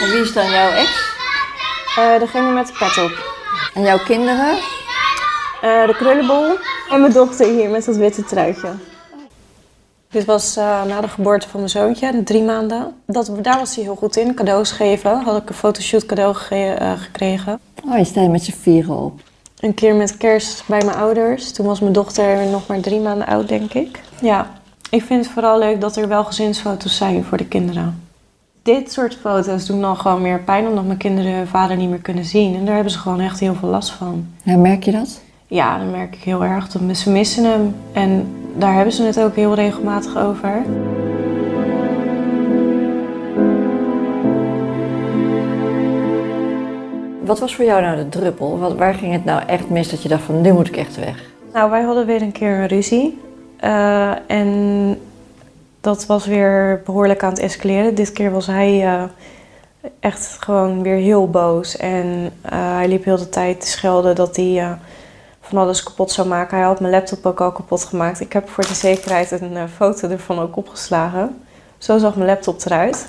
En 0.00 0.10
wie 0.10 0.20
is 0.20 0.32
dan 0.32 0.50
jouw 0.50 0.70
ex? 0.70 0.90
Uh, 1.98 2.18
degene 2.18 2.52
met 2.52 2.66
de 2.66 2.72
pet 2.72 3.04
op. 3.04 3.12
En 3.74 3.82
jouw 3.82 3.98
kinderen? 3.98 4.56
Uh, 5.64 5.86
de 5.86 5.94
krullenbol 5.96 6.58
en 6.90 7.00
mijn 7.00 7.12
dochter 7.12 7.46
hier 7.46 7.70
met 7.70 7.84
dat 7.84 7.96
witte 7.96 8.24
truitje. 8.24 8.72
Dit 10.10 10.24
was 10.24 10.56
uh, 10.56 10.82
na 10.82 11.00
de 11.00 11.08
geboorte 11.08 11.48
van 11.48 11.58
mijn 11.60 11.72
zoontje, 11.72 12.22
drie 12.22 12.42
maanden. 12.42 12.94
Dat, 13.06 13.30
daar 13.42 13.58
was 13.58 13.74
hij 13.74 13.84
heel 13.84 13.96
goed 13.96 14.16
in, 14.16 14.34
cadeaus 14.34 14.70
geven. 14.70 15.22
Had 15.22 15.42
ik 15.42 15.48
een 15.48 15.54
fotoshoot 15.54 16.06
cadeau 16.06 16.34
ge 16.34 16.94
gekregen. 16.98 17.60
Oh, 17.84 17.98
je 17.98 18.04
staat 18.04 18.28
met 18.28 18.44
z'n 18.44 18.54
vieren 18.62 18.96
op. 18.96 19.20
Een 19.62 19.74
keer 19.74 19.94
met 19.94 20.16
kerst 20.16 20.64
bij 20.66 20.82
mijn 20.84 20.96
ouders. 20.96 21.52
Toen 21.52 21.66
was 21.66 21.80
mijn 21.80 21.92
dochter 21.92 22.46
nog 22.46 22.66
maar 22.66 22.80
drie 22.80 23.00
maanden 23.00 23.26
oud, 23.26 23.48
denk 23.48 23.74
ik. 23.74 24.00
Ja, 24.20 24.50
ik 24.90 25.02
vind 25.02 25.24
het 25.24 25.32
vooral 25.32 25.58
leuk 25.58 25.80
dat 25.80 25.96
er 25.96 26.08
wel 26.08 26.24
gezinsfoto's 26.24 26.96
zijn 26.96 27.24
voor 27.24 27.38
de 27.38 27.46
kinderen. 27.46 28.02
Dit 28.62 28.92
soort 28.92 29.16
foto's 29.20 29.66
doen 29.66 29.80
dan 29.80 29.96
gewoon 29.96 30.22
meer 30.22 30.40
pijn 30.40 30.66
omdat 30.66 30.84
mijn 30.84 30.98
kinderen 30.98 31.32
hun 31.32 31.46
vader 31.46 31.76
niet 31.76 31.90
meer 31.90 31.98
kunnen 31.98 32.24
zien. 32.24 32.54
En 32.54 32.64
daar 32.64 32.74
hebben 32.74 32.92
ze 32.92 32.98
gewoon 32.98 33.20
echt 33.20 33.40
heel 33.40 33.54
veel 33.54 33.68
last 33.68 33.90
van. 33.90 34.26
Ja, 34.42 34.56
merk 34.56 34.84
je 34.84 34.92
dat? 34.92 35.20
Ja, 35.46 35.78
dat 35.78 35.90
merk 35.90 36.14
ik 36.14 36.22
heel 36.22 36.44
erg. 36.44 36.68
Dat 36.68 36.96
ze 36.96 37.10
missen 37.10 37.44
hem. 37.44 37.74
En 37.92 38.26
daar 38.56 38.74
hebben 38.74 38.92
ze 38.92 39.02
het 39.02 39.20
ook 39.20 39.36
heel 39.36 39.54
regelmatig 39.54 40.16
over. 40.16 40.62
Wat 47.24 47.38
was 47.38 47.54
voor 47.54 47.64
jou 47.64 47.82
nou 47.82 47.96
de 47.96 48.08
druppel? 48.08 48.58
Wat, 48.58 48.74
waar 48.74 48.94
ging 48.94 49.12
het 49.12 49.24
nou 49.24 49.42
echt 49.46 49.68
mis 49.68 49.90
dat 49.90 50.02
je 50.02 50.08
dacht 50.08 50.22
van 50.22 50.40
nu 50.40 50.52
moet 50.52 50.68
ik 50.68 50.76
echt 50.76 50.96
weg? 50.96 51.30
Nou, 51.52 51.70
wij 51.70 51.82
hadden 51.82 52.06
weer 52.06 52.22
een 52.22 52.32
keer 52.32 52.58
een 52.58 52.66
ruzie. 52.66 53.20
Uh, 53.64 54.30
en 54.30 55.00
dat 55.80 56.06
was 56.06 56.26
weer 56.26 56.82
behoorlijk 56.84 57.22
aan 57.22 57.30
het 57.30 57.38
escaleren. 57.38 57.94
Dit 57.94 58.12
keer 58.12 58.30
was 58.30 58.46
hij 58.46 58.84
uh, 58.84 59.02
echt 60.00 60.36
gewoon 60.40 60.82
weer 60.82 60.96
heel 60.96 61.30
boos. 61.30 61.76
En 61.76 62.06
uh, 62.06 62.30
hij 62.74 62.88
liep 62.88 63.04
heel 63.04 63.16
de 63.16 63.28
tijd 63.28 63.60
te 63.60 63.66
schelden 63.66 64.14
dat 64.14 64.36
hij 64.36 64.78
van 65.40 65.58
alles 65.58 65.82
kapot 65.82 66.10
zou 66.10 66.28
maken. 66.28 66.56
Hij 66.56 66.66
had 66.66 66.80
mijn 66.80 66.92
laptop 66.92 67.26
ook 67.26 67.40
al 67.40 67.52
kapot 67.52 67.84
gemaakt. 67.84 68.20
Ik 68.20 68.32
heb 68.32 68.48
voor 68.48 68.66
de 68.66 68.74
zekerheid 68.74 69.30
een 69.30 69.68
foto 69.68 70.08
ervan 70.08 70.38
ook 70.38 70.56
opgeslagen. 70.56 71.42
Zo 71.78 71.98
zag 71.98 72.14
mijn 72.14 72.28
laptop 72.28 72.64
eruit. 72.64 73.08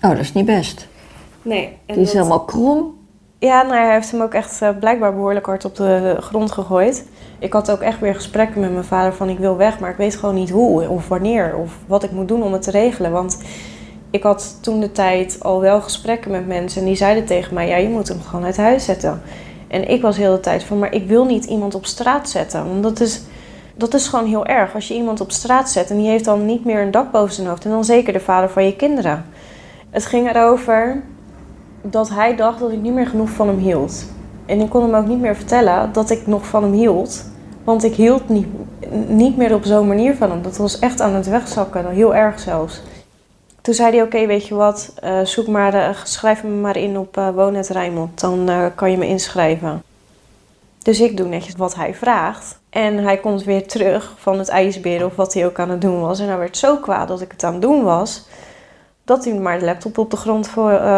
Oh, 0.00 0.10
dat 0.10 0.18
is 0.18 0.32
niet 0.32 0.46
best. 0.46 0.88
Nee. 1.42 1.78
Die 1.86 1.96
is 1.96 2.12
helemaal 2.12 2.44
krom. 2.44 2.94
Ja, 3.38 3.62
nou, 3.62 3.74
hij 3.74 3.92
heeft 3.92 4.10
hem 4.10 4.20
ook 4.20 4.34
echt 4.34 4.62
uh, 4.62 4.68
blijkbaar 4.78 5.14
behoorlijk 5.14 5.46
hard 5.46 5.64
op 5.64 5.76
de 5.76 6.16
grond 6.20 6.52
gegooid. 6.52 7.08
Ik 7.38 7.52
had 7.52 7.70
ook 7.70 7.80
echt 7.80 8.00
weer 8.00 8.14
gesprekken 8.14 8.60
met 8.60 8.72
mijn 8.72 8.84
vader 8.84 9.14
van 9.14 9.28
ik 9.28 9.38
wil 9.38 9.56
weg, 9.56 9.78
maar 9.78 9.90
ik 9.90 9.96
weet 9.96 10.16
gewoon 10.16 10.34
niet 10.34 10.50
hoe 10.50 10.88
of 10.88 11.08
wanneer 11.08 11.56
of 11.56 11.72
wat 11.86 12.02
ik 12.02 12.10
moet 12.10 12.28
doen 12.28 12.42
om 12.42 12.52
het 12.52 12.62
te 12.62 12.70
regelen. 12.70 13.10
Want 13.10 13.42
ik 14.10 14.22
had 14.22 14.58
toen 14.60 14.80
de 14.80 14.92
tijd 14.92 15.36
al 15.40 15.60
wel 15.60 15.80
gesprekken 15.80 16.30
met 16.30 16.46
mensen 16.46 16.80
en 16.80 16.86
die 16.86 16.96
zeiden 16.96 17.24
tegen 17.24 17.54
mij, 17.54 17.68
ja, 17.68 17.76
je 17.76 17.88
moet 17.88 18.08
hem 18.08 18.20
gewoon 18.20 18.44
uit 18.44 18.56
huis 18.56 18.84
zetten. 18.84 19.22
En 19.68 19.88
ik 19.88 20.02
was 20.02 20.16
heel 20.16 20.32
de 20.32 20.40
tijd 20.40 20.64
van, 20.64 20.78
maar 20.78 20.92
ik 20.92 21.06
wil 21.06 21.24
niet 21.24 21.44
iemand 21.44 21.74
op 21.74 21.86
straat 21.86 22.28
zetten. 22.28 22.68
Want 22.68 22.82
dat 22.82 23.00
is, 23.00 23.22
dat 23.74 23.94
is 23.94 24.08
gewoon 24.08 24.26
heel 24.26 24.46
erg. 24.46 24.74
Als 24.74 24.88
je 24.88 24.94
iemand 24.94 25.20
op 25.20 25.32
straat 25.32 25.70
zet 25.70 25.90
en 25.90 25.96
die 25.96 26.08
heeft 26.08 26.24
dan 26.24 26.46
niet 26.46 26.64
meer 26.64 26.82
een 26.82 26.90
dak 26.90 27.10
boven 27.10 27.34
zijn 27.34 27.46
hoofd. 27.46 27.64
En 27.64 27.70
dan 27.70 27.84
zeker 27.84 28.12
de 28.12 28.20
vader 28.20 28.50
van 28.50 28.64
je 28.64 28.76
kinderen. 28.76 29.24
Het 29.90 30.06
ging 30.06 30.30
erover 30.30 31.02
dat 31.90 32.08
hij 32.08 32.36
dacht 32.36 32.58
dat 32.58 32.70
ik 32.70 32.80
niet 32.80 32.94
meer 32.94 33.06
genoeg 33.06 33.30
van 33.30 33.48
hem 33.48 33.58
hield. 33.58 34.04
En 34.46 34.60
ik 34.60 34.70
kon 34.70 34.82
hem 34.82 34.94
ook 34.94 35.06
niet 35.06 35.20
meer 35.20 35.36
vertellen 35.36 35.92
dat 35.92 36.10
ik 36.10 36.26
nog 36.26 36.46
van 36.46 36.62
hem 36.62 36.72
hield. 36.72 37.24
Want 37.64 37.84
ik 37.84 37.94
hield 37.94 38.28
niet, 38.28 38.46
niet 39.06 39.36
meer 39.36 39.54
op 39.54 39.64
zo'n 39.64 39.86
manier 39.86 40.14
van 40.14 40.30
hem. 40.30 40.42
Dat 40.42 40.56
was 40.56 40.78
echt 40.78 41.00
aan 41.00 41.14
het 41.14 41.26
wegzakken, 41.26 41.88
heel 41.88 42.14
erg 42.14 42.40
zelfs. 42.40 42.82
Toen 43.60 43.74
zei 43.74 43.96
hij, 43.96 44.02
oké, 44.02 44.26
weet 44.26 44.46
je 44.46 44.54
wat, 44.54 44.94
uh, 45.04 45.20
zoek 45.20 45.46
maar, 45.46 45.74
uh, 45.74 45.88
schrijf 46.04 46.44
me 46.44 46.50
maar 46.50 46.76
in 46.76 46.98
op 46.98 47.16
uh, 47.16 47.28
Woonnet 47.28 47.68
Rijnmond. 47.68 48.20
Dan 48.20 48.70
kan 48.74 48.90
je 48.90 48.96
me 48.96 49.06
inschrijven. 49.06 49.82
Dus 50.82 51.00
ik 51.00 51.16
doe 51.16 51.26
netjes 51.26 51.54
wat 51.56 51.74
hij 51.74 51.94
vraagt. 51.94 52.58
En 52.70 52.98
hij 52.98 53.16
komt 53.16 53.44
weer 53.44 53.66
terug 53.66 54.14
van 54.18 54.38
het 54.38 54.48
ijsberen 54.48 55.06
of 55.06 55.16
wat 55.16 55.34
hij 55.34 55.46
ook 55.46 55.58
aan 55.58 55.70
het 55.70 55.80
doen 55.80 56.00
was. 56.00 56.20
En 56.20 56.28
hij 56.28 56.38
werd 56.38 56.56
zo 56.56 56.76
kwaad 56.76 57.08
dat 57.08 57.20
ik 57.20 57.30
het 57.32 57.44
aan 57.44 57.52
het 57.52 57.62
doen 57.62 57.82
was. 57.82 58.26
Dat 59.04 59.24
hij 59.24 59.34
maar 59.34 59.58
de 59.58 59.64
laptop 59.64 59.98
op 59.98 60.10
de 60.10 60.16
grond 60.16 60.48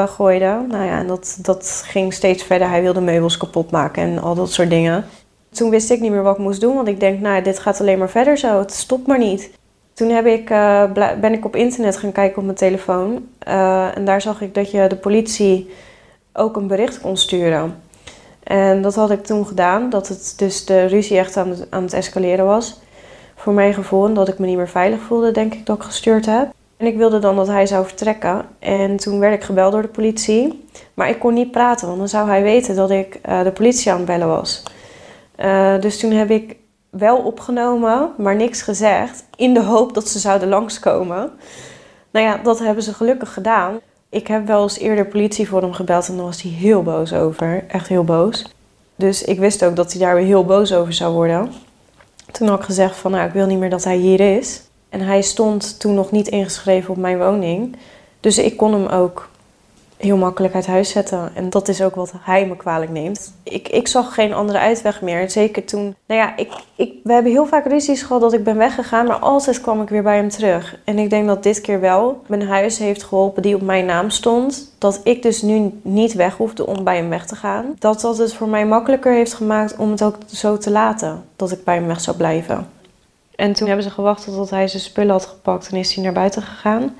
gooide. 0.06 0.64
Nou 0.68 0.84
ja, 0.84 0.98
en 0.98 1.06
dat, 1.06 1.38
dat 1.42 1.82
ging 1.86 2.12
steeds 2.12 2.42
verder. 2.42 2.68
Hij 2.68 2.82
wilde 2.82 3.00
meubels 3.00 3.36
kapot 3.36 3.70
maken 3.70 4.02
en 4.02 4.18
al 4.18 4.34
dat 4.34 4.52
soort 4.52 4.70
dingen. 4.70 5.04
Toen 5.50 5.70
wist 5.70 5.90
ik 5.90 6.00
niet 6.00 6.10
meer 6.10 6.22
wat 6.22 6.36
ik 6.36 6.42
moest 6.42 6.60
doen. 6.60 6.74
Want 6.74 6.88
ik 6.88 7.00
denk, 7.00 7.20
nou, 7.20 7.42
dit 7.42 7.58
gaat 7.58 7.80
alleen 7.80 7.98
maar 7.98 8.10
verder 8.10 8.38
zo. 8.38 8.58
Het 8.58 8.72
stopt 8.72 9.06
maar 9.06 9.18
niet. 9.18 9.50
Toen 9.94 10.08
heb 10.08 10.26
ik, 10.26 10.50
uh, 10.50 10.92
ben 11.20 11.32
ik 11.32 11.44
op 11.44 11.56
internet 11.56 11.96
gaan 11.96 12.12
kijken 12.12 12.38
op 12.38 12.44
mijn 12.44 12.56
telefoon. 12.56 13.28
Uh, 13.48 13.96
en 13.96 14.04
daar 14.04 14.20
zag 14.20 14.40
ik 14.40 14.54
dat 14.54 14.70
je 14.70 14.86
de 14.86 14.96
politie 14.96 15.70
ook 16.32 16.56
een 16.56 16.66
bericht 16.66 17.00
kon 17.00 17.16
sturen. 17.16 17.74
En 18.42 18.82
dat 18.82 18.94
had 18.94 19.10
ik 19.10 19.24
toen 19.24 19.46
gedaan, 19.46 19.90
dat 19.90 20.08
het 20.08 20.34
dus 20.36 20.64
de 20.64 20.84
ruzie 20.84 21.18
echt 21.18 21.36
aan 21.36 21.48
het, 21.48 21.66
aan 21.70 21.82
het 21.82 21.92
escaleren 21.92 22.44
was. 22.44 22.80
Voor 23.34 23.52
mijn 23.52 23.74
gevoel, 23.74 24.06
en 24.06 24.14
dat 24.14 24.28
ik 24.28 24.38
me 24.38 24.46
niet 24.46 24.56
meer 24.56 24.68
veilig 24.68 25.00
voelde, 25.00 25.30
denk 25.30 25.54
ik 25.54 25.66
dat 25.66 25.76
ik 25.76 25.82
gestuurd 25.82 26.26
heb. 26.26 26.48
En 26.76 26.86
ik 26.86 26.96
wilde 26.96 27.18
dan 27.18 27.36
dat 27.36 27.46
hij 27.46 27.66
zou 27.66 27.86
vertrekken. 27.86 28.44
En 28.58 28.96
toen 28.96 29.18
werd 29.18 29.34
ik 29.34 29.42
gebeld 29.42 29.72
door 29.72 29.82
de 29.82 29.88
politie. 29.88 30.64
Maar 30.94 31.08
ik 31.08 31.18
kon 31.18 31.34
niet 31.34 31.50
praten, 31.50 31.86
want 31.86 31.98
dan 31.98 32.08
zou 32.08 32.28
hij 32.28 32.42
weten 32.42 32.76
dat 32.76 32.90
ik 32.90 33.20
uh, 33.28 33.42
de 33.42 33.52
politie 33.52 33.90
aan 33.90 33.96
het 33.96 34.06
bellen 34.06 34.28
was. 34.28 34.62
dus 35.80 35.98
toen 35.98 36.10
heb 36.10 36.30
ik 36.30 36.56
wel 36.90 37.18
opgenomen, 37.18 38.10
maar 38.16 38.36
niks 38.36 38.62
gezegd. 38.62 39.24
In 39.36 39.54
de 39.54 39.62
hoop 39.62 39.94
dat 39.94 40.08
ze 40.08 40.18
zouden 40.18 40.48
langskomen. 40.48 41.30
Nou 42.10 42.26
ja, 42.26 42.36
dat 42.36 42.58
hebben 42.58 42.82
ze 42.82 42.94
gelukkig 42.94 43.32
gedaan. 43.32 43.80
Ik 44.08 44.26
heb 44.26 44.46
wel 44.46 44.62
eens 44.62 44.78
eerder 44.78 45.06
politie 45.06 45.48
voor 45.48 45.62
hem 45.62 45.72
gebeld 45.72 46.08
en 46.08 46.16
dan 46.16 46.24
was 46.24 46.42
hij 46.42 46.50
heel 46.50 46.82
boos 46.82 47.12
over. 47.12 47.64
Echt 47.68 47.88
heel 47.88 48.04
boos. 48.04 48.46
Dus 48.94 49.22
ik 49.22 49.38
wist 49.38 49.64
ook 49.64 49.76
dat 49.76 49.92
hij 49.92 50.00
daar 50.00 50.14
weer 50.14 50.24
heel 50.24 50.44
boos 50.44 50.72
over 50.72 50.92
zou 50.92 51.14
worden. 51.14 51.52
Toen 52.32 52.48
had 52.48 52.58
ik 52.58 52.64
gezegd 52.64 52.96
van 52.96 53.10
nou, 53.10 53.26
ik 53.26 53.32
wil 53.32 53.46
niet 53.46 53.58
meer 53.58 53.70
dat 53.70 53.84
hij 53.84 53.96
hier 53.96 54.20
is. 54.36 54.62
En 54.96 55.02
hij 55.02 55.22
stond 55.22 55.80
toen 55.80 55.94
nog 55.94 56.10
niet 56.10 56.28
ingeschreven 56.28 56.90
op 56.90 56.96
mijn 56.96 57.18
woning. 57.18 57.76
Dus 58.20 58.38
ik 58.38 58.56
kon 58.56 58.72
hem 58.72 58.86
ook 58.86 59.28
heel 59.96 60.16
makkelijk 60.16 60.54
uit 60.54 60.66
huis 60.66 60.90
zetten. 60.90 61.30
En 61.34 61.50
dat 61.50 61.68
is 61.68 61.82
ook 61.82 61.94
wat 61.94 62.12
hij 62.20 62.46
me 62.46 62.56
kwalijk 62.56 62.90
neemt. 62.90 63.32
Ik, 63.42 63.68
ik 63.68 63.88
zag 63.88 64.14
geen 64.14 64.34
andere 64.34 64.58
uitweg 64.58 65.02
meer. 65.02 65.30
Zeker 65.30 65.64
toen. 65.64 65.94
Nou 66.06 66.20
ja, 66.20 66.36
ik, 66.36 66.52
ik, 66.76 66.92
we 67.02 67.12
hebben 67.12 67.32
heel 67.32 67.46
vaak 67.46 67.66
ruzies 67.66 68.02
gehad 68.02 68.20
dat 68.20 68.32
ik 68.32 68.44
ben 68.44 68.56
weggegaan, 68.56 69.06
maar 69.06 69.18
altijd 69.18 69.60
kwam 69.60 69.82
ik 69.82 69.88
weer 69.88 70.02
bij 70.02 70.16
hem 70.16 70.28
terug. 70.28 70.78
En 70.84 70.98
ik 70.98 71.10
denk 71.10 71.26
dat 71.26 71.42
dit 71.42 71.60
keer 71.60 71.80
wel 71.80 72.22
mijn 72.26 72.46
huis 72.46 72.78
heeft 72.78 73.02
geholpen 73.02 73.42
die 73.42 73.54
op 73.54 73.62
mijn 73.62 73.86
naam 73.86 74.10
stond. 74.10 74.72
Dat 74.78 75.00
ik 75.02 75.22
dus 75.22 75.42
nu 75.42 75.70
niet 75.82 76.12
weg 76.12 76.36
hoefde 76.36 76.66
om 76.66 76.84
bij 76.84 76.96
hem 76.96 77.08
weg 77.08 77.26
te 77.26 77.36
gaan. 77.36 77.76
Dat 77.78 78.00
dat 78.00 78.18
het 78.18 78.34
voor 78.34 78.48
mij 78.48 78.66
makkelijker 78.66 79.12
heeft 79.12 79.34
gemaakt 79.34 79.76
om 79.76 79.90
het 79.90 80.02
ook 80.02 80.16
zo 80.26 80.58
te 80.58 80.70
laten. 80.70 81.24
Dat 81.36 81.52
ik 81.52 81.64
bij 81.64 81.74
hem 81.74 81.86
weg 81.86 82.00
zou 82.00 82.16
blijven. 82.16 82.66
En 83.36 83.52
toen 83.52 83.66
hebben 83.66 83.84
ze 83.84 83.90
gewacht 83.90 84.24
tot 84.24 84.50
hij 84.50 84.68
zijn 84.68 84.82
spullen 84.82 85.12
had 85.12 85.26
gepakt 85.26 85.68
en 85.68 85.76
is 85.76 85.94
hij 85.94 86.04
naar 86.04 86.12
buiten 86.12 86.42
gegaan. 86.42 86.96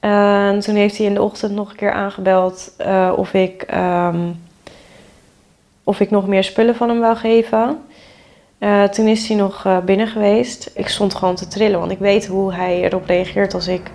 En 0.00 0.60
toen 0.60 0.74
heeft 0.74 0.96
hij 0.96 1.06
in 1.06 1.14
de 1.14 1.22
ochtend 1.22 1.52
nog 1.52 1.70
een 1.70 1.76
keer 1.76 1.92
aangebeld 1.92 2.74
uh, 2.80 3.12
of, 3.16 3.34
ik, 3.34 3.66
um, 3.74 4.40
of 5.84 6.00
ik 6.00 6.10
nog 6.10 6.26
meer 6.26 6.44
spullen 6.44 6.76
van 6.76 6.88
hem 6.88 7.00
wou 7.00 7.16
geven. 7.16 7.78
Uh, 8.58 8.84
toen 8.84 9.06
is 9.06 9.28
hij 9.28 9.36
nog 9.36 9.66
binnen 9.84 10.06
geweest. 10.06 10.70
Ik 10.74 10.88
stond 10.88 11.14
gewoon 11.14 11.34
te 11.34 11.48
trillen, 11.48 11.78
want 11.78 11.90
ik 11.90 11.98
weet 11.98 12.26
hoe 12.26 12.54
hij 12.54 12.82
erop 12.82 13.06
reageert 13.06 13.54
als 13.54 13.68
ik 13.68 13.90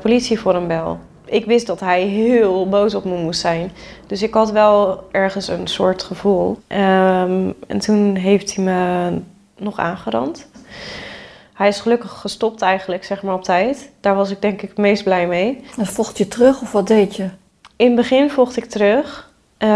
politie 0.00 0.40
voor 0.40 0.54
hem 0.54 0.66
bel. 0.66 0.98
Ik 1.24 1.44
wist 1.44 1.66
dat 1.66 1.80
hij 1.80 2.02
heel 2.02 2.68
boos 2.68 2.94
op 2.94 3.04
me 3.04 3.16
moest 3.16 3.40
zijn. 3.40 3.72
Dus 4.06 4.22
ik 4.22 4.34
had 4.34 4.50
wel 4.50 5.04
ergens 5.10 5.48
een 5.48 5.66
soort 5.66 6.02
gevoel. 6.02 6.58
Um, 6.68 7.54
en 7.66 7.78
toen 7.78 8.14
heeft 8.14 8.54
hij 8.54 8.64
me 8.64 9.10
nog 9.56 9.78
aangerand. 9.78 10.46
Hij 11.54 11.68
is 11.68 11.80
gelukkig 11.80 12.10
gestopt 12.10 12.62
eigenlijk, 12.62 13.04
zeg 13.04 13.22
maar, 13.22 13.34
op 13.34 13.44
tijd. 13.44 13.90
Daar 14.00 14.14
was 14.14 14.30
ik 14.30 14.42
denk 14.42 14.62
ik 14.62 14.68
het 14.68 14.78
meest 14.78 15.04
blij 15.04 15.26
mee. 15.26 15.64
En 15.76 15.86
vocht 15.86 16.18
je 16.18 16.28
terug 16.28 16.60
of 16.60 16.72
wat 16.72 16.86
deed 16.86 17.16
je? 17.16 17.28
In 17.76 17.86
het 17.86 17.96
begin 17.96 18.30
vocht 18.30 18.56
ik 18.56 18.64
terug. 18.64 19.32
Uh, 19.58 19.68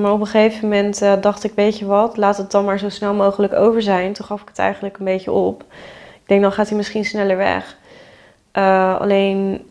maar 0.00 0.12
op 0.12 0.20
een 0.20 0.26
gegeven 0.26 0.68
moment 0.68 1.02
uh, 1.02 1.12
dacht 1.20 1.44
ik, 1.44 1.52
weet 1.54 1.78
je 1.78 1.86
wat, 1.86 2.16
laat 2.16 2.36
het 2.36 2.50
dan 2.50 2.64
maar 2.64 2.78
zo 2.78 2.88
snel 2.88 3.14
mogelijk 3.14 3.52
over 3.52 3.82
zijn. 3.82 4.12
Toen 4.12 4.26
gaf 4.26 4.42
ik 4.42 4.48
het 4.48 4.58
eigenlijk 4.58 4.98
een 4.98 5.04
beetje 5.04 5.30
op. 5.32 5.64
Ik 6.12 6.28
denk, 6.28 6.42
dan 6.42 6.52
gaat 6.52 6.68
hij 6.68 6.76
misschien 6.76 7.04
sneller 7.04 7.36
weg. 7.36 7.76
Uh, 8.52 9.00
alleen, 9.00 9.66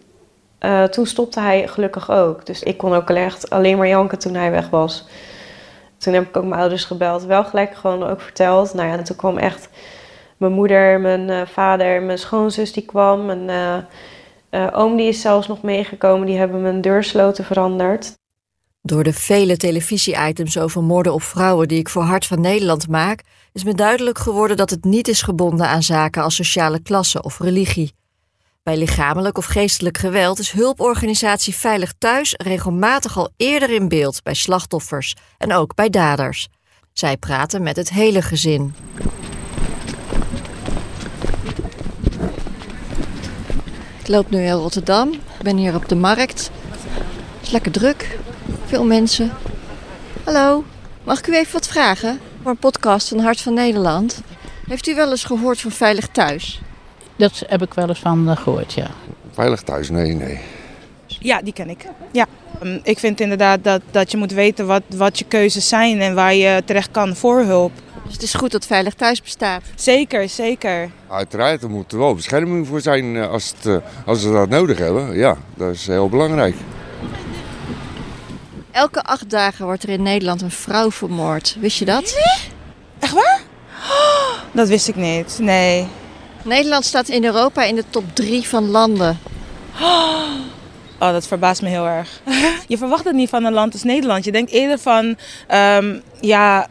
toen 0.91 1.05
stopte 1.05 1.39
hij 1.39 1.67
gelukkig 1.67 2.11
ook. 2.11 2.45
Dus 2.45 2.63
ik 2.63 2.77
kon 2.77 2.93
ook 2.93 3.09
echt 3.09 3.49
alleen 3.49 3.77
maar 3.77 3.87
janken 3.87 4.19
toen 4.19 4.33
hij 4.33 4.51
weg 4.51 4.69
was. 4.69 5.05
Toen 5.97 6.13
heb 6.13 6.27
ik 6.27 6.37
ook 6.37 6.45
mijn 6.45 6.61
ouders 6.61 6.83
gebeld. 6.83 7.23
Wel 7.23 7.43
gelijk 7.43 7.75
gewoon 7.75 8.03
ook 8.03 8.21
verteld. 8.21 8.73
Nou 8.73 8.87
ja, 8.87 8.97
en 8.97 9.03
toen 9.03 9.15
kwam 9.15 9.37
echt 9.37 9.69
mijn 10.41 10.53
moeder, 10.53 10.99
mijn 10.99 11.29
uh, 11.29 11.41
vader, 11.45 12.01
mijn 12.01 12.17
schoonzus 12.17 12.73
die 12.73 12.85
kwam. 12.85 13.25
Mijn 13.25 13.49
uh, 13.49 13.77
uh, 14.61 14.67
oom 14.71 14.95
die 14.95 15.07
is 15.07 15.21
zelfs 15.21 15.47
nog 15.47 15.61
meegekomen. 15.61 16.27
Die 16.27 16.37
hebben 16.37 16.61
mijn 16.61 16.81
deursloten 16.81 17.45
veranderd. 17.45 18.17
Door 18.81 19.03
de 19.03 19.13
vele 19.13 19.57
televisie-items 19.57 20.57
over 20.57 20.83
moorden 20.83 21.13
op 21.13 21.21
vrouwen 21.21 21.67
die 21.67 21.79
ik 21.79 21.89
voor 21.89 22.01
Hart 22.01 22.25
van 22.25 22.41
Nederland 22.41 22.87
maak, 22.87 23.21
is 23.53 23.63
me 23.63 23.73
duidelijk 23.73 24.17
geworden 24.17 24.57
dat 24.57 24.69
het 24.69 24.83
niet 24.83 25.07
is 25.07 25.21
gebonden 25.21 25.67
aan 25.67 25.83
zaken 25.83 26.23
als 26.23 26.35
sociale 26.35 26.81
klasse 26.81 27.21
of 27.21 27.39
religie. 27.39 27.93
Bij 28.63 28.77
lichamelijk 28.77 29.37
of 29.37 29.45
geestelijk 29.45 29.97
geweld 29.97 30.39
is 30.39 30.51
hulporganisatie 30.51 31.55
Veilig 31.55 31.93
Thuis 31.97 32.33
regelmatig 32.37 33.17
al 33.17 33.29
eerder 33.37 33.69
in 33.69 33.87
beeld 33.87 34.23
bij 34.23 34.33
slachtoffers 34.33 35.15
en 35.37 35.53
ook 35.53 35.75
bij 35.75 35.89
daders. 35.89 36.47
Zij 36.93 37.17
praten 37.17 37.63
met 37.63 37.75
het 37.75 37.89
hele 37.89 38.21
gezin. 38.21 38.73
Loop 44.11 44.29
nu 44.29 44.43
in 44.43 44.51
Rotterdam. 44.51 45.11
Ik 45.11 45.43
ben 45.43 45.57
hier 45.57 45.75
op 45.75 45.89
de 45.89 45.95
markt. 45.95 46.51
Het 46.69 47.41
is 47.41 47.51
lekker 47.51 47.71
druk. 47.71 48.17
Veel 48.65 48.85
mensen. 48.85 49.31
Hallo, 50.23 50.63
mag 51.03 51.19
ik 51.19 51.27
u 51.27 51.35
even 51.35 51.53
wat 51.53 51.67
vragen? 51.67 52.19
Voor 52.41 52.51
een 52.51 52.57
podcast 52.57 53.07
van 53.07 53.19
Hart 53.19 53.41
van 53.41 53.53
Nederland. 53.53 54.21
Heeft 54.67 54.87
u 54.87 54.95
wel 54.95 55.09
eens 55.09 55.23
gehoord 55.23 55.61
van 55.61 55.71
Veilig 55.71 56.07
Thuis? 56.07 56.61
Dat 57.15 57.43
heb 57.47 57.61
ik 57.61 57.73
wel 57.73 57.87
eens 57.87 57.99
van 57.99 58.29
uh, 58.29 58.37
gehoord, 58.37 58.73
ja. 58.73 58.87
Veilig 59.31 59.61
Thuis, 59.61 59.89
nee, 59.89 60.13
nee. 60.13 60.39
Ja, 61.07 61.41
die 61.41 61.53
ken 61.53 61.69
ik. 61.69 61.85
Ja. 62.11 62.25
Um, 62.63 62.79
ik 62.83 62.99
vind 62.99 63.19
inderdaad 63.19 63.63
dat, 63.63 63.81
dat 63.91 64.11
je 64.11 64.17
moet 64.17 64.31
weten 64.31 64.67
wat, 64.67 64.83
wat 64.87 65.19
je 65.19 65.25
keuzes 65.25 65.67
zijn 65.67 66.01
en 66.01 66.15
waar 66.15 66.33
je 66.33 66.63
terecht 66.65 66.91
kan 66.91 67.15
voor 67.15 67.41
hulp. 67.41 67.71
Dus 68.11 68.19
het 68.19 68.29
is 68.29 68.39
goed 68.39 68.51
dat 68.51 68.65
Veilig 68.65 68.93
Thuis 68.93 69.21
bestaat? 69.21 69.61
Zeker, 69.75 70.29
zeker. 70.29 70.89
Uiteraard, 71.09 71.63
er 71.63 71.69
moet 71.69 71.91
er 71.91 71.97
wel 71.97 72.15
bescherming 72.15 72.67
voor 72.67 72.81
zijn 72.81 73.17
als, 73.17 73.53
het, 73.61 73.81
als 74.05 74.23
we 74.23 74.31
dat 74.31 74.49
nodig 74.49 74.77
hebben. 74.77 75.17
Ja, 75.17 75.37
dat 75.55 75.73
is 75.73 75.87
heel 75.87 76.09
belangrijk. 76.09 76.55
Elke 78.71 79.01
acht 79.01 79.29
dagen 79.29 79.65
wordt 79.65 79.83
er 79.83 79.89
in 79.89 80.01
Nederland 80.01 80.41
een 80.41 80.51
vrouw 80.51 80.91
vermoord. 80.91 81.57
Wist 81.59 81.79
je 81.79 81.85
dat? 81.85 82.15
Echt 82.99 83.13
waar? 83.13 83.41
Oh, 83.89 84.37
dat 84.59 84.67
wist 84.67 84.87
ik 84.87 84.95
niet, 84.95 85.37
nee. 85.39 85.87
Nederland 86.43 86.85
staat 86.85 87.09
in 87.09 87.25
Europa 87.25 87.63
in 87.63 87.75
de 87.75 87.83
top 87.89 88.03
drie 88.13 88.47
van 88.47 88.69
landen. 88.69 89.19
Oh, 90.99 91.11
dat 91.11 91.27
verbaast 91.27 91.61
me 91.61 91.69
heel 91.69 91.85
erg. 91.85 92.21
Je 92.67 92.77
verwacht 92.77 93.03
het 93.03 93.15
niet 93.15 93.29
van 93.29 93.45
een 93.45 93.53
land 93.53 93.73
als 93.73 93.83
Nederland. 93.83 94.25
Je 94.25 94.31
denkt 94.31 94.51
eerder 94.51 94.79
van, 94.79 95.17
um, 95.51 96.01
ja, 96.19 96.67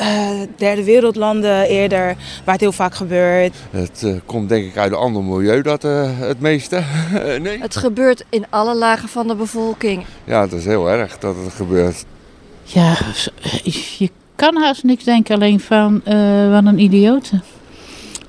uh, 0.00 0.30
derde 0.56 0.84
wereldlanden 0.84 1.62
eerder, 1.66 2.16
waar 2.44 2.54
het 2.54 2.60
heel 2.60 2.72
vaak 2.72 2.94
gebeurt. 2.94 3.54
Het 3.70 4.02
uh, 4.04 4.16
komt 4.26 4.48
denk 4.48 4.64
ik 4.64 4.76
uit 4.76 4.92
een 4.92 4.98
ander 4.98 5.22
milieu 5.22 5.62
dat 5.62 5.84
uh, 5.84 6.18
het 6.18 6.40
meeste. 6.40 6.82
nee. 7.42 7.60
Het 7.60 7.76
gebeurt 7.76 8.24
in 8.28 8.44
alle 8.50 8.74
lagen 8.74 9.08
van 9.08 9.28
de 9.28 9.34
bevolking. 9.34 10.04
Ja, 10.24 10.40
het 10.40 10.52
is 10.52 10.64
heel 10.64 10.90
erg 10.90 11.18
dat 11.18 11.36
het 11.44 11.54
gebeurt. 11.54 12.04
Ja, 12.62 12.96
je 13.98 14.10
kan 14.34 14.56
haast 14.56 14.82
niks 14.82 15.04
denken 15.04 15.34
alleen 15.34 15.60
van 15.60 16.00
wat 16.50 16.64
een 16.64 16.78
idioten. 16.78 17.42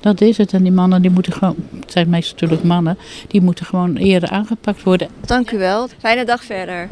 Dat 0.00 0.20
is 0.20 0.36
het. 0.36 0.52
En 0.52 0.62
die 0.62 0.72
mannen, 0.72 1.02
die 1.02 1.10
moeten 1.10 1.32
gewoon, 1.32 1.56
het 1.80 1.92
zijn 1.92 2.08
meestal 2.08 2.32
natuurlijk 2.32 2.68
mannen, 2.68 2.98
die 3.28 3.40
moeten 3.40 3.66
gewoon 3.66 3.96
eerder 3.96 4.30
aangepakt 4.30 4.82
worden. 4.82 5.08
Dank 5.20 5.50
u 5.50 5.58
wel. 5.58 5.88
Fijne 5.98 6.24
dag 6.24 6.44
verder. 6.44 6.88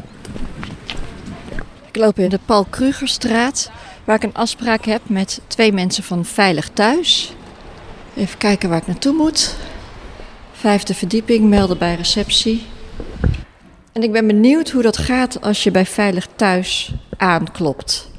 Ik 1.87 1.95
loop 1.95 2.19
in 2.19 2.29
de 2.29 2.39
Paul 2.45 2.65
Krugerstraat, 2.69 3.71
waar 4.03 4.15
ik 4.15 4.23
een 4.23 4.33
afspraak 4.33 4.85
heb 4.85 5.01
met 5.03 5.41
twee 5.47 5.71
mensen 5.71 6.03
van 6.03 6.25
Veilig 6.25 6.69
Thuis. 6.73 7.33
Even 8.15 8.37
kijken 8.37 8.69
waar 8.69 8.77
ik 8.77 8.87
naartoe 8.87 9.13
moet. 9.13 9.55
Vijfde 10.51 10.93
verdieping, 10.93 11.49
melden 11.49 11.77
bij 11.77 11.95
receptie. 11.95 12.65
En 13.91 14.03
ik 14.03 14.11
ben 14.11 14.27
benieuwd 14.27 14.69
hoe 14.69 14.81
dat 14.81 14.97
gaat 14.97 15.41
als 15.41 15.63
je 15.63 15.71
bij 15.71 15.85
Veilig 15.85 16.27
Thuis 16.35 16.93
aanklopt. 17.17 18.11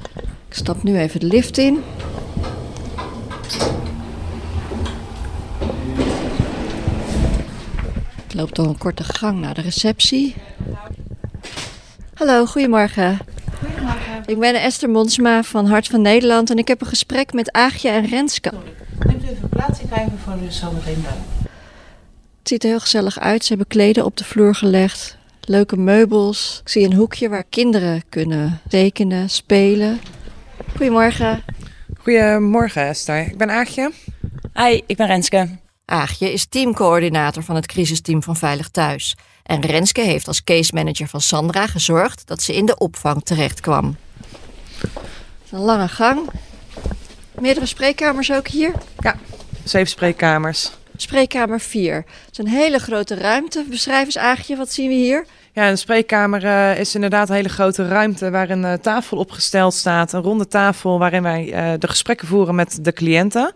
Ik 0.47 0.55
stap 0.57 0.83
nu 0.83 0.97
even 0.97 1.19
de 1.19 1.25
lift 1.25 1.57
in. 1.57 1.83
Ik 8.27 8.33
loop 8.33 8.55
door 8.55 8.67
een 8.67 8.77
korte 8.77 9.03
gang 9.03 9.39
naar 9.39 9.53
de 9.53 9.61
receptie. 9.61 10.35
Hallo, 12.21 12.45
goedemorgen. 12.45 13.17
Goedemorgen. 13.59 14.23
Ik 14.25 14.39
ben 14.39 14.61
Esther 14.61 14.89
Monsma 14.89 15.43
van 15.43 15.65
Hart 15.65 15.87
van 15.87 16.01
Nederland 16.01 16.49
en 16.49 16.57
ik 16.57 16.67
heb 16.67 16.81
een 16.81 16.87
gesprek 16.87 17.33
met 17.33 17.51
Aagje 17.51 17.89
en 17.89 18.05
Renske. 18.05 18.51
Neemt 18.99 19.23
u 19.23 19.27
even 19.27 19.49
plaats, 19.49 19.79
ik 19.79 19.89
ga 19.89 20.01
even 20.01 20.19
voor 20.23 20.33
u 20.45 20.51
zo 20.51 20.71
meteen 20.71 21.01
bellen. 21.01 21.23
Het 22.39 22.47
ziet 22.47 22.63
er 22.63 22.69
heel 22.69 22.79
gezellig 22.79 23.19
uit. 23.19 23.43
Ze 23.43 23.49
hebben 23.49 23.67
kleden 23.67 24.05
op 24.05 24.17
de 24.17 24.23
vloer 24.23 24.55
gelegd. 24.55 25.17
Leuke 25.41 25.77
meubels. 25.77 26.59
Ik 26.63 26.69
zie 26.69 26.85
een 26.85 26.93
hoekje 26.93 27.29
waar 27.29 27.45
kinderen 27.49 28.03
kunnen 28.09 28.59
tekenen, 28.67 29.29
spelen. 29.29 29.99
Goedemorgen. 30.75 31.43
Goedemorgen 31.97 32.87
Esther, 32.87 33.27
ik 33.27 33.37
ben 33.37 33.49
Aagje. 33.49 33.91
Hi, 34.53 34.81
ik 34.85 34.97
ben 34.97 35.07
Renske. 35.07 35.47
Aagje 35.91 36.31
is 36.33 36.45
teamcoördinator 36.45 37.43
van 37.43 37.55
het 37.55 37.65
crisisteam 37.65 38.23
van 38.23 38.35
Veilig 38.35 38.69
Thuis. 38.69 39.15
En 39.43 39.61
Renske 39.61 40.01
heeft 40.01 40.27
als 40.27 40.43
case 40.43 40.73
manager 40.73 41.07
van 41.07 41.21
Sandra 41.21 41.67
gezorgd 41.67 42.27
dat 42.27 42.41
ze 42.41 42.55
in 42.55 42.65
de 42.65 42.77
opvang 42.77 43.23
terecht 43.23 43.59
kwam. 43.59 43.95
Een 45.51 45.59
lange 45.59 45.87
gang. 45.87 46.29
Meerdere 47.39 47.65
spreekkamers 47.65 48.31
ook 48.31 48.47
hier? 48.47 48.73
Ja, 48.97 49.15
zeven 49.63 49.89
spreekkamers. 49.89 50.71
Spreekkamer 50.95 51.59
4. 51.59 51.95
Het 51.95 52.05
is 52.31 52.37
een 52.37 52.47
hele 52.47 52.79
grote 52.79 53.15
ruimte. 53.15 53.65
Beschrijf 53.69 54.05
eens 54.05 54.17
Aagje, 54.17 54.55
wat 54.55 54.71
zien 54.71 54.87
we 54.87 54.93
hier? 54.93 55.25
Ja, 55.53 55.69
een 55.69 55.77
spreekkamer 55.77 56.43
uh, 56.43 56.79
is 56.79 56.95
inderdaad 56.95 57.29
een 57.29 57.35
hele 57.35 57.49
grote 57.49 57.87
ruimte 57.87 58.29
waar 58.29 58.49
een 58.49 58.63
uh, 58.63 58.73
tafel 58.73 59.17
opgesteld 59.17 59.73
staat. 59.73 60.13
Een 60.13 60.21
ronde 60.21 60.47
tafel 60.47 60.99
waarin 60.99 61.23
wij 61.23 61.45
uh, 61.45 61.79
de 61.79 61.87
gesprekken 61.87 62.27
voeren 62.27 62.55
met 62.55 62.79
de 62.81 62.93
cliënten. 62.93 63.53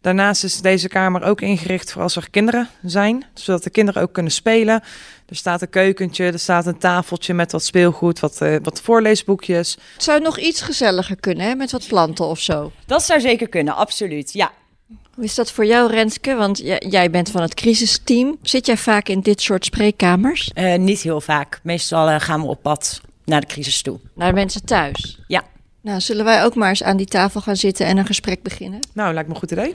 Daarnaast 0.00 0.44
is 0.44 0.60
deze 0.60 0.88
kamer 0.88 1.22
ook 1.22 1.40
ingericht 1.40 1.92
voor 1.92 2.02
als 2.02 2.16
er 2.16 2.30
kinderen 2.30 2.68
zijn, 2.82 3.24
zodat 3.34 3.62
de 3.62 3.70
kinderen 3.70 4.02
ook 4.02 4.12
kunnen 4.12 4.32
spelen. 4.32 4.82
Er 5.26 5.36
staat 5.36 5.62
een 5.62 5.70
keukentje, 5.70 6.24
er 6.24 6.38
staat 6.38 6.66
een 6.66 6.78
tafeltje 6.78 7.34
met 7.34 7.52
wat 7.52 7.64
speelgoed, 7.64 8.20
wat, 8.20 8.40
uh, 8.42 8.56
wat 8.62 8.80
voorleesboekjes. 8.80 9.76
Het 9.92 10.02
zou 10.02 10.20
nog 10.20 10.38
iets 10.38 10.60
gezelliger 10.60 11.16
kunnen, 11.16 11.46
hè? 11.46 11.54
met 11.54 11.70
wat 11.70 11.86
planten 11.86 12.24
of 12.24 12.40
zo. 12.40 12.72
Dat 12.86 13.02
zou 13.02 13.20
zeker 13.20 13.48
kunnen, 13.48 13.76
absoluut, 13.76 14.32
ja. 14.32 14.52
Hoe 15.14 15.24
is 15.24 15.34
dat 15.34 15.52
voor 15.52 15.66
jou, 15.66 15.90
Renske? 15.90 16.34
Want 16.34 16.58
jij 16.78 17.10
bent 17.10 17.30
van 17.30 17.42
het 17.42 17.54
crisisteam. 17.54 18.36
Zit 18.42 18.66
jij 18.66 18.76
vaak 18.76 19.08
in 19.08 19.20
dit 19.20 19.42
soort 19.42 19.64
spreekkamers? 19.64 20.50
Uh, 20.54 20.74
niet 20.74 21.00
heel 21.00 21.20
vaak. 21.20 21.60
Meestal 21.62 22.10
uh, 22.10 22.20
gaan 22.20 22.40
we 22.40 22.46
op 22.46 22.62
pad 22.62 23.00
naar 23.24 23.40
de 23.40 23.46
crisis 23.46 23.82
toe. 23.82 24.00
Naar 24.14 24.28
de 24.28 24.34
mensen 24.34 24.64
thuis? 24.64 25.18
Ja. 25.26 25.42
Nou, 25.82 26.00
zullen 26.00 26.24
wij 26.24 26.44
ook 26.44 26.54
maar 26.54 26.68
eens 26.68 26.82
aan 26.82 26.96
die 26.96 27.06
tafel 27.06 27.40
gaan 27.40 27.56
zitten 27.56 27.86
en 27.86 27.96
een 27.96 28.06
gesprek 28.06 28.42
beginnen? 28.42 28.80
Nou, 28.92 29.12
lijkt 29.12 29.28
me 29.28 29.34
een 29.34 29.40
goed 29.40 29.50
idee. 29.50 29.74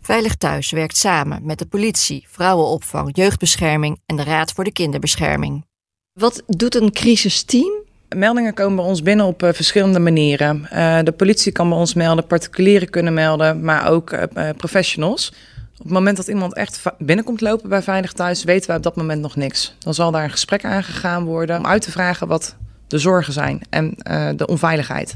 Veilig 0.00 0.34
Thuis 0.34 0.70
werkt 0.70 0.96
samen 0.96 1.40
met 1.42 1.58
de 1.58 1.66
politie, 1.66 2.26
vrouwenopvang, 2.30 3.16
jeugdbescherming 3.16 4.00
en 4.06 4.16
de 4.16 4.24
Raad 4.24 4.52
voor 4.52 4.64
de 4.64 4.72
Kinderbescherming. 4.72 5.64
Wat 6.12 6.42
doet 6.46 6.74
een 6.74 6.92
crisisteam? 6.92 7.72
Meldingen 8.08 8.54
komen 8.54 8.76
bij 8.76 8.84
ons 8.84 9.02
binnen 9.02 9.26
op 9.26 9.42
uh, 9.42 9.52
verschillende 9.52 9.98
manieren. 9.98 10.68
Uh, 10.72 10.98
de 11.02 11.12
politie 11.12 11.52
kan 11.52 11.68
bij 11.68 11.78
ons 11.78 11.94
melden, 11.94 12.26
particulieren 12.26 12.90
kunnen 12.90 13.14
melden, 13.14 13.60
maar 13.64 13.88
ook 13.88 14.12
uh, 14.12 14.48
professionals. 14.56 15.32
Op 15.78 15.84
het 15.84 15.92
moment 15.92 16.16
dat 16.16 16.28
iemand 16.28 16.54
echt 16.54 16.82
binnenkomt 16.98 17.40
lopen 17.40 17.68
bij 17.68 17.82
Veilig 17.82 18.12
Thuis, 18.12 18.44
weten 18.44 18.66
wij 18.66 18.76
op 18.76 18.82
dat 18.82 18.96
moment 18.96 19.20
nog 19.20 19.36
niks. 19.36 19.74
Dan 19.78 19.94
zal 19.94 20.10
daar 20.10 20.24
een 20.24 20.30
gesprek 20.30 20.64
aangegaan 20.64 21.24
worden 21.24 21.58
om 21.58 21.66
uit 21.66 21.82
te 21.82 21.90
vragen 21.90 22.28
wat 22.28 22.56
de 22.86 22.98
zorgen 22.98 23.32
zijn 23.32 23.60
en 23.70 23.94
uh, 24.10 24.28
de 24.36 24.46
onveiligheid. 24.46 25.14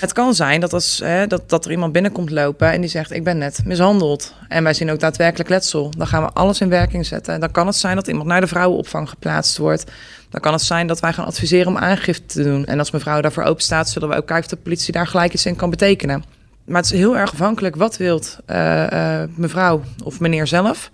Het 0.00 0.12
kan 0.12 0.34
zijn 0.34 0.60
dat, 0.60 0.72
als, 0.72 1.00
hè, 1.04 1.26
dat, 1.26 1.50
dat 1.50 1.64
er 1.64 1.70
iemand 1.70 1.92
binnenkomt 1.92 2.30
lopen 2.30 2.72
en 2.72 2.80
die 2.80 2.90
zegt: 2.90 3.10
Ik 3.10 3.24
ben 3.24 3.38
net 3.38 3.60
mishandeld. 3.64 4.34
En 4.48 4.62
wij 4.62 4.74
zien 4.74 4.90
ook 4.90 5.00
daadwerkelijk 5.00 5.50
letsel. 5.50 5.90
Dan 5.96 6.06
gaan 6.06 6.22
we 6.22 6.30
alles 6.32 6.60
in 6.60 6.68
werking 6.68 7.06
zetten. 7.06 7.40
Dan 7.40 7.50
kan 7.50 7.66
het 7.66 7.76
zijn 7.76 7.96
dat 7.96 8.08
iemand 8.08 8.28
naar 8.28 8.40
de 8.40 8.46
vrouwenopvang 8.46 9.08
geplaatst 9.08 9.56
wordt. 9.56 9.90
Dan 10.30 10.40
kan 10.40 10.52
het 10.52 10.62
zijn 10.62 10.86
dat 10.86 11.00
wij 11.00 11.12
gaan 11.12 11.24
adviseren 11.24 11.66
om 11.66 11.78
aangifte 11.78 12.26
te 12.26 12.42
doen. 12.42 12.64
En 12.64 12.78
als 12.78 12.90
mevrouw 12.90 13.20
daarvoor 13.20 13.42
open 13.42 13.62
staat, 13.62 13.88
zullen 13.88 14.08
we 14.08 14.14
ook 14.14 14.26
kijken 14.26 14.44
of 14.44 14.50
de 14.50 14.62
politie 14.62 14.92
daar 14.92 15.06
gelijk 15.06 15.32
iets 15.32 15.46
in 15.46 15.56
kan 15.56 15.70
betekenen. 15.70 16.24
Maar 16.64 16.82
het 16.82 16.92
is 16.92 16.98
heel 16.98 17.16
erg 17.16 17.32
afhankelijk 17.32 17.76
wat 17.76 17.96
wilt 17.96 18.38
uh, 18.46 18.86
uh, 18.92 19.22
mevrouw 19.36 19.82
of 20.04 20.20
meneer 20.20 20.46
zelf. 20.46 20.90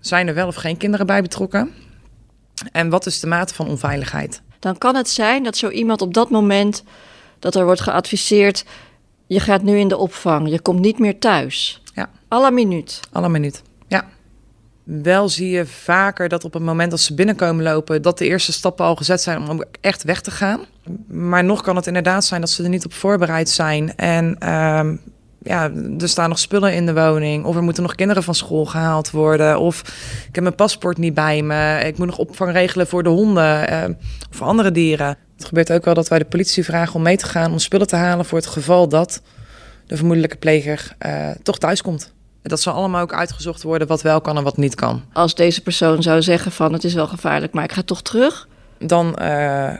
zijn 0.00 0.28
er 0.28 0.34
wel 0.34 0.46
of 0.46 0.54
geen 0.54 0.76
kinderen 0.76 1.06
bij 1.06 1.22
betrokken? 1.22 1.70
En 2.72 2.88
wat 2.88 3.06
is 3.06 3.20
de 3.20 3.26
mate 3.26 3.54
van 3.54 3.68
onveiligheid? 3.68 4.42
Dan 4.60 4.78
kan 4.78 4.94
het 4.94 5.08
zijn 5.08 5.42
dat 5.42 5.56
zo 5.56 5.68
iemand 5.68 6.02
op 6.02 6.14
dat 6.14 6.30
moment 6.30 6.82
dat 7.38 7.54
er 7.54 7.64
wordt 7.64 7.80
geadviseerd: 7.80 8.64
je 9.26 9.40
gaat 9.40 9.62
nu 9.62 9.78
in 9.78 9.88
de 9.88 9.96
opvang, 9.96 10.50
je 10.50 10.60
komt 10.60 10.80
niet 10.80 10.98
meer 10.98 11.18
thuis. 11.18 11.82
Ja. 11.94 12.10
Alle 12.28 12.50
minuut. 12.50 13.00
Alle 13.12 13.28
minuut. 13.28 13.62
Ja. 13.86 14.08
Wel 14.82 15.28
zie 15.28 15.50
je 15.50 15.66
vaker 15.66 16.28
dat 16.28 16.44
op 16.44 16.52
het 16.52 16.62
moment 16.62 16.90
dat 16.90 17.00
ze 17.00 17.14
binnenkomen 17.14 17.64
lopen, 17.64 18.02
dat 18.02 18.18
de 18.18 18.26
eerste 18.26 18.52
stappen 18.52 18.84
al 18.84 18.96
gezet 18.96 19.20
zijn 19.20 19.48
om 19.48 19.64
echt 19.80 20.02
weg 20.02 20.20
te 20.20 20.30
gaan. 20.30 20.60
Maar 21.06 21.44
nog 21.44 21.62
kan 21.62 21.76
het 21.76 21.86
inderdaad 21.86 22.24
zijn 22.24 22.40
dat 22.40 22.50
ze 22.50 22.62
er 22.62 22.68
niet 22.68 22.84
op 22.84 22.92
voorbereid 22.92 23.48
zijn. 23.48 23.96
En 23.96 24.36
uh, 24.42 24.90
ja, 25.42 25.70
er 25.98 26.08
staan 26.08 26.28
nog 26.28 26.38
spullen 26.38 26.74
in 26.74 26.86
de 26.86 26.94
woning. 26.94 27.44
Of 27.44 27.56
er 27.56 27.62
moeten 27.62 27.82
nog 27.82 27.94
kinderen 27.94 28.22
van 28.22 28.34
school 28.34 28.64
gehaald 28.64 29.10
worden. 29.10 29.58
Of 29.58 29.80
ik 30.28 30.34
heb 30.34 30.42
mijn 30.42 30.54
paspoort 30.54 30.98
niet 30.98 31.14
bij 31.14 31.42
me. 31.42 31.80
Ik 31.84 31.98
moet 31.98 32.06
nog 32.06 32.18
opvang 32.18 32.52
regelen 32.52 32.86
voor 32.86 33.02
de 33.02 33.08
honden 33.08 33.72
uh, 33.72 33.84
of 34.30 34.42
andere 34.42 34.70
dieren. 34.70 35.16
Het 35.36 35.44
gebeurt 35.44 35.72
ook 35.72 35.84
wel 35.84 35.94
dat 35.94 36.08
wij 36.08 36.18
de 36.18 36.24
politie 36.24 36.64
vragen 36.64 36.94
om 36.94 37.02
mee 37.02 37.16
te 37.16 37.26
gaan 37.26 37.52
om 37.52 37.58
spullen 37.58 37.86
te 37.86 37.96
halen 37.96 38.24
voor 38.24 38.38
het 38.38 38.46
geval 38.46 38.88
dat 38.88 39.22
de 39.86 39.96
vermoedelijke 39.96 40.36
pleger 40.36 40.96
uh, 41.06 41.30
toch 41.42 41.58
thuis 41.58 41.82
komt. 41.82 42.12
Dat 42.42 42.60
zal 42.60 42.74
allemaal 42.74 43.02
ook 43.02 43.12
uitgezocht 43.12 43.62
worden 43.62 43.86
wat 43.88 44.02
wel 44.02 44.20
kan 44.20 44.36
en 44.36 44.42
wat 44.42 44.56
niet 44.56 44.74
kan. 44.74 45.02
Als 45.12 45.34
deze 45.34 45.62
persoon 45.62 46.02
zou 46.02 46.22
zeggen 46.22 46.52
van 46.52 46.72
het 46.72 46.84
is 46.84 46.94
wel 46.94 47.06
gevaarlijk, 47.06 47.52
maar 47.52 47.64
ik 47.64 47.72
ga 47.72 47.82
toch 47.82 48.02
terug. 48.02 48.48
Dan 48.78 49.16
uh, 49.20 49.72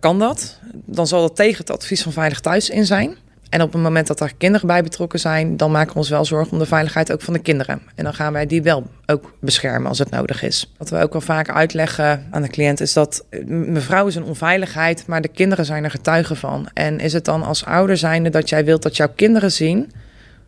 kan 0.00 0.18
dat. 0.18 0.58
Dan 0.72 1.06
zal 1.06 1.20
dat 1.20 1.36
tegen 1.36 1.58
het 1.58 1.70
advies 1.70 2.02
van 2.02 2.12
Veilig 2.12 2.40
Thuis 2.40 2.70
in 2.70 2.86
zijn. 2.86 3.16
En 3.52 3.62
op 3.62 3.72
het 3.72 3.82
moment 3.82 4.06
dat 4.06 4.20
er 4.20 4.32
kinderen 4.38 4.66
bij 4.66 4.82
betrokken 4.82 5.18
zijn, 5.18 5.56
dan 5.56 5.70
maken 5.70 5.92
we 5.92 5.98
ons 5.98 6.08
wel 6.08 6.24
zorgen 6.24 6.52
om 6.52 6.58
de 6.58 6.66
veiligheid 6.66 7.12
ook 7.12 7.20
van 7.20 7.32
de 7.32 7.38
kinderen. 7.38 7.82
En 7.94 8.04
dan 8.04 8.14
gaan 8.14 8.32
wij 8.32 8.46
die 8.46 8.62
wel 8.62 8.86
ook 9.06 9.32
beschermen 9.40 9.88
als 9.88 9.98
het 9.98 10.10
nodig 10.10 10.42
is. 10.42 10.72
Wat 10.78 10.90
we 10.90 10.98
ook 10.98 11.12
wel 11.12 11.20
vaak 11.20 11.50
uitleggen 11.50 12.26
aan 12.30 12.42
de 12.42 12.48
cliënt 12.48 12.80
is 12.80 12.92
dat 12.92 13.24
mevrouw 13.46 14.06
is 14.06 14.14
een 14.14 14.24
onveiligheid, 14.24 15.06
maar 15.06 15.20
de 15.20 15.28
kinderen 15.28 15.64
zijn 15.64 15.84
er 15.84 15.90
getuigen 15.90 16.36
van. 16.36 16.68
En 16.74 17.00
is 17.00 17.12
het 17.12 17.24
dan 17.24 17.42
als 17.42 17.64
ouder 17.64 17.96
zijnde 17.96 18.30
dat 18.30 18.48
jij 18.48 18.64
wilt 18.64 18.82
dat 18.82 18.96
jouw 18.96 19.12
kinderen 19.16 19.52
zien 19.52 19.92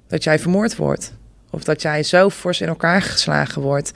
dat 0.08 0.24
jij 0.24 0.38
vermoord 0.38 0.76
wordt? 0.76 1.12
Of 1.50 1.64
dat 1.64 1.82
jij 1.82 2.02
zo 2.02 2.30
fors 2.30 2.60
in 2.60 2.68
elkaar 2.68 3.02
geslagen 3.02 3.62
wordt? 3.62 3.92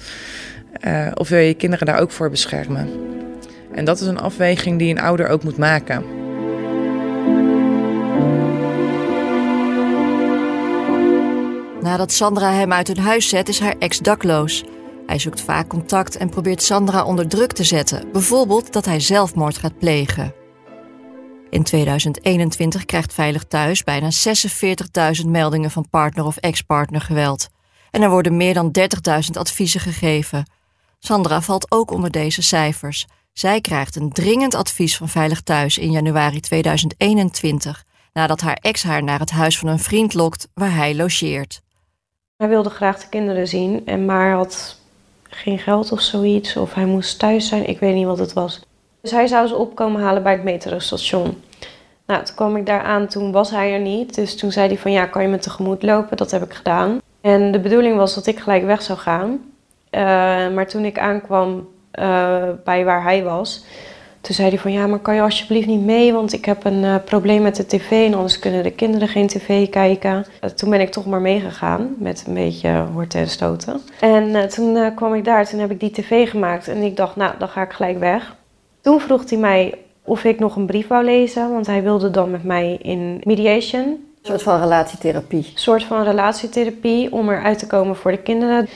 Uh, 0.86 1.06
of 1.14 1.28
wil 1.28 1.38
je 1.38 1.46
je 1.46 1.54
kinderen 1.54 1.86
daar 1.86 2.00
ook 2.00 2.10
voor 2.10 2.30
beschermen? 2.30 2.88
En 3.74 3.84
dat 3.84 4.00
is 4.00 4.06
een 4.06 4.20
afweging 4.20 4.78
die 4.78 4.90
een 4.90 5.00
ouder 5.00 5.28
ook 5.28 5.44
moet 5.44 5.58
maken. 5.58 6.04
Nadat 11.80 12.12
Sandra 12.12 12.52
hem 12.52 12.72
uit 12.72 12.86
hun 12.88 12.98
huis 12.98 13.28
zet, 13.28 13.48
is 13.48 13.60
haar 13.60 13.76
ex 13.78 13.98
dakloos. 13.98 14.64
Hij 15.06 15.18
zoekt 15.18 15.40
vaak 15.40 15.68
contact 15.68 16.16
en 16.16 16.28
probeert 16.28 16.62
Sandra 16.62 17.04
onder 17.04 17.28
druk 17.28 17.52
te 17.52 17.64
zetten, 17.64 18.12
bijvoorbeeld 18.12 18.72
dat 18.72 18.84
hij 18.84 19.00
zelfmoord 19.00 19.58
gaat 19.58 19.78
plegen. 19.78 20.34
In 21.50 21.62
2021 21.62 22.84
krijgt 22.84 23.12
Veilig 23.12 23.44
Thuis 23.44 23.84
bijna 23.84 24.10
46.000 25.22 25.26
meldingen 25.26 25.70
van 25.70 25.88
partner 25.90 26.24
of 26.24 26.36
ex-partner 26.36 27.00
geweld. 27.00 27.48
En 27.90 28.02
er 28.02 28.10
worden 28.10 28.36
meer 28.36 28.54
dan 28.54 28.70
30.000 28.78 29.30
adviezen 29.32 29.80
gegeven. 29.80 30.50
Sandra 30.98 31.40
valt 31.40 31.70
ook 31.70 31.90
onder 31.90 32.10
deze 32.10 32.42
cijfers. 32.42 33.06
Zij 33.32 33.60
krijgt 33.60 33.96
een 33.96 34.12
dringend 34.12 34.54
advies 34.54 34.96
van 34.96 35.08
Veilig 35.08 35.40
Thuis 35.40 35.78
in 35.78 35.90
januari 35.90 36.40
2021, 36.40 37.84
nadat 38.12 38.40
haar 38.40 38.58
ex 38.60 38.82
haar 38.82 39.02
naar 39.02 39.18
het 39.18 39.30
huis 39.30 39.58
van 39.58 39.68
een 39.68 39.78
vriend 39.78 40.14
lokt 40.14 40.48
waar 40.54 40.74
hij 40.74 40.94
logeert. 40.94 41.60
Hij 42.38 42.48
wilde 42.48 42.70
graag 42.70 42.98
de 42.98 43.08
kinderen 43.08 43.48
zien, 43.48 43.82
en 43.86 44.04
maar 44.04 44.32
had 44.32 44.80
geen 45.22 45.58
geld 45.58 45.92
of 45.92 46.00
zoiets. 46.00 46.56
Of 46.56 46.74
hij 46.74 46.84
moest 46.84 47.18
thuis 47.18 47.48
zijn, 47.48 47.68
ik 47.68 47.78
weet 47.80 47.94
niet 47.94 48.06
wat 48.06 48.18
het 48.18 48.32
was. 48.32 48.62
Dus 49.00 49.10
hij 49.10 49.26
zou 49.26 49.46
ze 49.46 49.56
opkomen 49.56 50.02
halen 50.02 50.22
bij 50.22 50.32
het 50.32 50.44
metrostation. 50.44 51.42
Nou, 52.06 52.24
toen 52.24 52.34
kwam 52.34 52.56
ik 52.56 52.66
daar 52.66 52.82
aan, 52.82 53.06
toen 53.06 53.32
was 53.32 53.50
hij 53.50 53.72
er 53.72 53.80
niet. 53.80 54.14
Dus 54.14 54.36
toen 54.36 54.52
zei 54.52 54.68
hij 54.68 54.78
van 54.78 54.92
ja, 54.92 55.06
kan 55.06 55.22
je 55.22 55.28
me 55.28 55.38
tegemoet 55.38 55.82
lopen? 55.82 56.16
Dat 56.16 56.30
heb 56.30 56.42
ik 56.42 56.52
gedaan. 56.52 57.00
En 57.20 57.52
de 57.52 57.60
bedoeling 57.60 57.96
was 57.96 58.14
dat 58.14 58.26
ik 58.26 58.38
gelijk 58.38 58.64
weg 58.64 58.82
zou 58.82 58.98
gaan. 58.98 59.30
Uh, 59.90 60.00
maar 60.54 60.66
toen 60.66 60.84
ik 60.84 60.98
aankwam 60.98 61.68
uh, 61.98 62.42
bij 62.64 62.84
waar 62.84 63.02
hij 63.02 63.24
was, 63.24 63.64
toen 64.28 64.36
zei 64.36 64.48
hij 64.48 64.58
van 64.58 64.72
ja, 64.72 64.86
maar 64.86 64.98
kan 64.98 65.14
je 65.14 65.20
alsjeblieft 65.20 65.66
niet 65.66 65.84
mee? 65.84 66.12
Want 66.12 66.32
ik 66.32 66.44
heb 66.44 66.64
een 66.64 66.82
uh, 66.82 66.94
probleem 67.04 67.42
met 67.42 67.56
de 67.56 67.66
tv 67.66 67.90
en 67.90 68.14
anders 68.14 68.38
kunnen 68.38 68.62
de 68.62 68.70
kinderen 68.70 69.08
geen 69.08 69.26
tv 69.26 69.68
kijken. 69.68 70.26
toen 70.54 70.70
ben 70.70 70.80
ik 70.80 70.90
toch 70.90 71.06
maar 71.06 71.20
meegegaan 71.20 71.94
met 71.98 72.24
een 72.26 72.34
beetje 72.34 72.84
horten 72.92 73.20
en 73.20 73.28
stoten. 73.28 73.80
En 74.00 74.48
toen 74.48 74.94
kwam 74.94 75.14
ik 75.14 75.24
daar, 75.24 75.48
toen 75.48 75.60
heb 75.60 75.70
ik 75.70 75.80
die 75.80 75.90
tv 75.90 76.30
gemaakt 76.30 76.68
en 76.68 76.82
ik 76.82 76.96
dacht 76.96 77.16
nou, 77.16 77.32
dan 77.38 77.48
ga 77.48 77.62
ik 77.62 77.72
gelijk 77.72 77.98
weg. 77.98 78.36
Toen 78.80 79.00
vroeg 79.00 79.30
hij 79.30 79.38
mij 79.38 79.74
of 80.04 80.24
ik 80.24 80.38
nog 80.38 80.56
een 80.56 80.66
brief 80.66 80.86
wou 80.86 81.04
lezen, 81.04 81.52
want 81.52 81.66
hij 81.66 81.82
wilde 81.82 82.10
dan 82.10 82.30
met 82.30 82.44
mij 82.44 82.78
in 82.82 83.20
mediation. 83.24 83.84
Een 83.84 83.98
soort 84.22 84.42
van 84.42 84.60
relatietherapie. 84.60 85.38
Een 85.38 85.60
soort 85.60 85.84
van 85.84 86.02
relatietherapie 86.02 87.12
om 87.12 87.30
eruit 87.30 87.58
te 87.58 87.66
komen 87.66 87.96
voor 87.96 88.10
de 88.10 88.22
kinderen. 88.22 88.68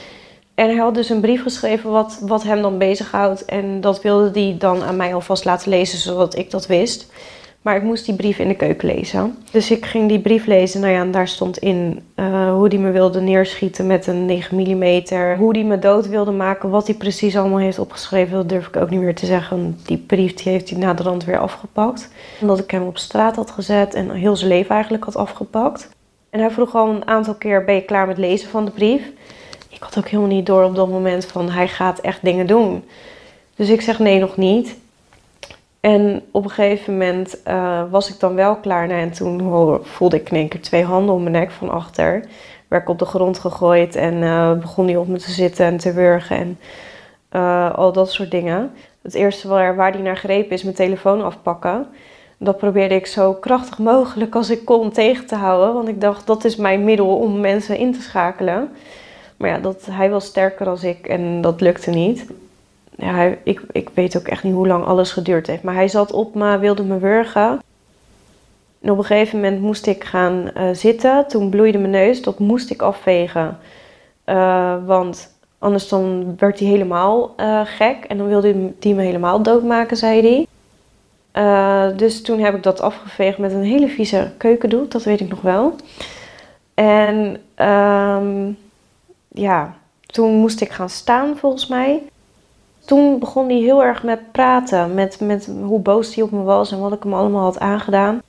En 0.55 0.67
hij 0.67 0.77
had 0.77 0.95
dus 0.95 1.09
een 1.09 1.21
brief 1.21 1.41
geschreven 1.41 1.91
wat, 1.91 2.19
wat 2.21 2.43
hem 2.43 2.61
dan 2.61 2.77
bezighoudt. 2.77 3.45
En 3.45 3.81
dat 3.81 4.01
wilde 4.01 4.39
hij 4.39 4.55
dan 4.59 4.83
aan 4.83 4.95
mij 4.95 5.13
alvast 5.13 5.45
laten 5.45 5.69
lezen, 5.69 5.99
zodat 5.99 6.37
ik 6.37 6.51
dat 6.51 6.67
wist. 6.67 7.11
Maar 7.61 7.75
ik 7.75 7.83
moest 7.83 8.05
die 8.05 8.15
brief 8.15 8.39
in 8.39 8.47
de 8.47 8.55
keuken 8.55 8.87
lezen. 8.87 9.37
Dus 9.51 9.71
ik 9.71 9.85
ging 9.85 10.09
die 10.09 10.19
brief 10.19 10.45
lezen. 10.45 10.81
Nou 10.81 10.93
ja, 10.93 10.99
en 10.99 11.11
daar 11.11 11.27
stond 11.27 11.57
in 11.57 12.03
uh, 12.15 12.53
hoe 12.53 12.67
hij 12.67 12.77
me 12.77 12.91
wilde 12.91 13.21
neerschieten 13.21 13.87
met 13.87 14.07
een 14.07 14.25
9 14.25 14.57
mm. 14.57 14.83
Hoe 15.37 15.51
hij 15.51 15.63
me 15.63 15.79
dood 15.79 16.07
wilde 16.07 16.31
maken. 16.31 16.69
Wat 16.69 16.87
hij 16.87 16.95
precies 16.95 17.37
allemaal 17.37 17.57
heeft 17.57 17.79
opgeschreven, 17.79 18.35
dat 18.37 18.49
durf 18.49 18.67
ik 18.67 18.75
ook 18.75 18.89
niet 18.89 18.99
meer 18.99 19.15
te 19.15 19.25
zeggen. 19.25 19.79
Die 19.85 19.97
brief 19.97 20.33
die 20.33 20.51
heeft 20.51 20.69
hij 20.69 20.79
na 20.79 20.93
de 20.93 21.03
rand 21.03 21.25
weer 21.25 21.39
afgepakt. 21.39 22.09
Omdat 22.41 22.59
ik 22.59 22.71
hem 22.71 22.83
op 22.83 22.97
straat 22.97 23.35
had 23.35 23.51
gezet 23.51 23.93
en 23.93 24.11
heel 24.11 24.35
zijn 24.35 24.49
leven 24.49 24.71
eigenlijk 24.71 25.03
had 25.03 25.15
afgepakt. 25.15 25.89
En 26.29 26.39
hij 26.39 26.51
vroeg 26.51 26.75
al 26.75 26.89
een 26.89 27.07
aantal 27.07 27.33
keer, 27.35 27.65
ben 27.65 27.75
je 27.75 27.81
klaar 27.81 28.07
met 28.07 28.17
lezen 28.17 28.49
van 28.49 28.65
de 28.65 28.71
brief? 28.71 29.11
Ik 29.83 29.89
had 29.93 30.03
ook 30.03 30.09
helemaal 30.09 30.35
niet 30.35 30.45
door 30.45 30.63
op 30.63 30.75
dat 30.75 30.89
moment 30.89 31.25
van, 31.25 31.49
hij 31.49 31.67
gaat 31.67 31.99
echt 31.99 32.19
dingen 32.21 32.47
doen. 32.47 32.83
Dus 33.55 33.69
ik 33.69 33.81
zeg 33.81 33.99
nee, 33.99 34.19
nog 34.19 34.37
niet. 34.37 34.77
En 35.79 36.21
op 36.31 36.43
een 36.43 36.49
gegeven 36.49 36.93
moment 36.93 37.37
uh, 37.47 37.83
was 37.89 38.09
ik 38.09 38.19
dan 38.19 38.35
wel 38.35 38.55
klaar. 38.55 38.87
Nou, 38.87 38.99
en 38.99 39.11
toen 39.11 39.79
voelde 39.83 40.15
ik 40.15 40.29
in 40.29 40.37
één 40.37 40.47
keer 40.47 40.61
twee 40.61 40.83
handen 40.83 41.15
om 41.15 41.21
mijn 41.21 41.35
nek 41.35 41.51
van 41.51 41.69
achter. 41.69 42.25
Werd 42.67 42.81
ik 42.81 42.89
op 42.89 42.99
de 42.99 43.05
grond 43.05 43.39
gegooid 43.39 43.95
en 43.95 44.13
uh, 44.13 44.51
begon 44.51 44.85
hij 44.85 44.95
op 44.95 45.07
me 45.07 45.17
te 45.17 45.31
zitten 45.31 45.65
en 45.65 45.77
te 45.77 45.93
wurgen 45.93 46.37
en 46.37 46.59
uh, 47.31 47.73
al 47.73 47.91
dat 47.91 48.11
soort 48.11 48.31
dingen. 48.31 48.71
Het 49.01 49.13
eerste 49.13 49.47
waar, 49.47 49.75
waar 49.75 49.91
hij 49.91 50.01
naar 50.01 50.17
greep 50.17 50.51
is 50.51 50.63
mijn 50.63 50.75
telefoon 50.75 51.23
afpakken. 51.23 51.87
Dat 52.37 52.57
probeerde 52.57 52.95
ik 52.95 53.05
zo 53.05 53.33
krachtig 53.33 53.77
mogelijk 53.77 54.35
als 54.35 54.49
ik 54.49 54.65
kon 54.65 54.91
tegen 54.91 55.25
te 55.25 55.35
houden. 55.35 55.73
Want 55.73 55.87
ik 55.87 56.01
dacht, 56.01 56.27
dat 56.27 56.43
is 56.43 56.55
mijn 56.55 56.83
middel 56.83 57.17
om 57.17 57.39
mensen 57.39 57.77
in 57.77 57.93
te 57.93 58.01
schakelen. 58.01 58.71
Maar 59.43 59.51
ja, 59.51 59.59
dat, 59.59 59.87
hij 59.91 60.09
was 60.09 60.25
sterker 60.25 60.65
dan 60.65 60.77
ik 60.81 61.07
en 61.07 61.41
dat 61.41 61.61
lukte 61.61 61.89
niet 61.89 62.25
ja, 62.97 63.35
ik, 63.43 63.61
ik 63.71 63.89
weet 63.93 64.17
ook 64.17 64.27
echt 64.27 64.43
niet 64.43 64.53
hoe 64.53 64.67
lang 64.67 64.85
alles 64.85 65.11
geduurd 65.11 65.47
heeft. 65.47 65.63
Maar 65.63 65.73
hij 65.73 65.87
zat 65.87 66.11
op 66.11 66.35
me, 66.35 66.57
wilde 66.57 66.83
me 66.83 66.97
wurgen. 66.97 67.61
En 68.81 68.91
op 68.91 68.97
een 68.97 69.03
gegeven 69.03 69.39
moment 69.39 69.61
moest 69.61 69.85
ik 69.85 70.03
gaan 70.03 70.49
uh, 70.57 70.69
zitten. 70.71 71.27
Toen 71.27 71.49
bloeide 71.49 71.77
mijn 71.77 71.91
neus. 71.91 72.21
Dat 72.21 72.39
moest 72.39 72.69
ik 72.69 72.81
afvegen. 72.81 73.57
Uh, 74.25 74.75
want 74.85 75.37
anders 75.59 75.87
dan 75.87 76.35
werd 76.37 76.59
hij 76.59 76.67
helemaal 76.67 77.33
uh, 77.37 77.61
gek. 77.63 78.05
En 78.07 78.17
dan 78.17 78.27
wilde 78.27 78.71
hij 78.79 78.93
me 78.93 79.01
helemaal 79.01 79.41
doodmaken, 79.41 79.97
zei 79.97 80.47
hij. 81.31 81.91
dus 81.95 82.21
toen 82.21 82.39
heb 82.39 82.55
ik 82.55 82.63
dat 82.63 82.81
afgeveegd 82.81 83.37
met 83.37 83.51
een 83.51 83.63
hele 83.63 83.87
vieze 83.87 84.31
keukendoek. 84.37 84.91
Dat 84.91 85.03
weet 85.03 85.19
ik 85.19 85.29
nog 85.29 85.41
wel. 85.41 85.75
En 86.73 87.37
um, 87.67 88.57
ja, 89.33 89.75
toen 90.05 90.33
moest 90.33 90.61
ik 90.61 90.71
gaan 90.71 90.89
staan 90.89 91.37
volgens 91.37 91.67
mij 91.67 92.03
toen 92.85 93.19
begon 93.19 93.47
hij 93.47 93.57
heel 93.57 93.83
erg 93.83 94.03
met 94.03 94.31
praten. 94.31 94.93
Met, 94.93 95.19
met 95.19 95.49
hoe 95.63 95.79
boos 95.79 96.15
hij 96.15 96.23
op 96.23 96.31
me 96.31 96.41
was 96.41 96.71
en 96.71 96.79
wat 96.79 96.93
ik 96.93 97.03
hem 97.03 97.13
allemaal 97.13 97.43
had 97.43 97.59
aangedaan. 97.59 98.21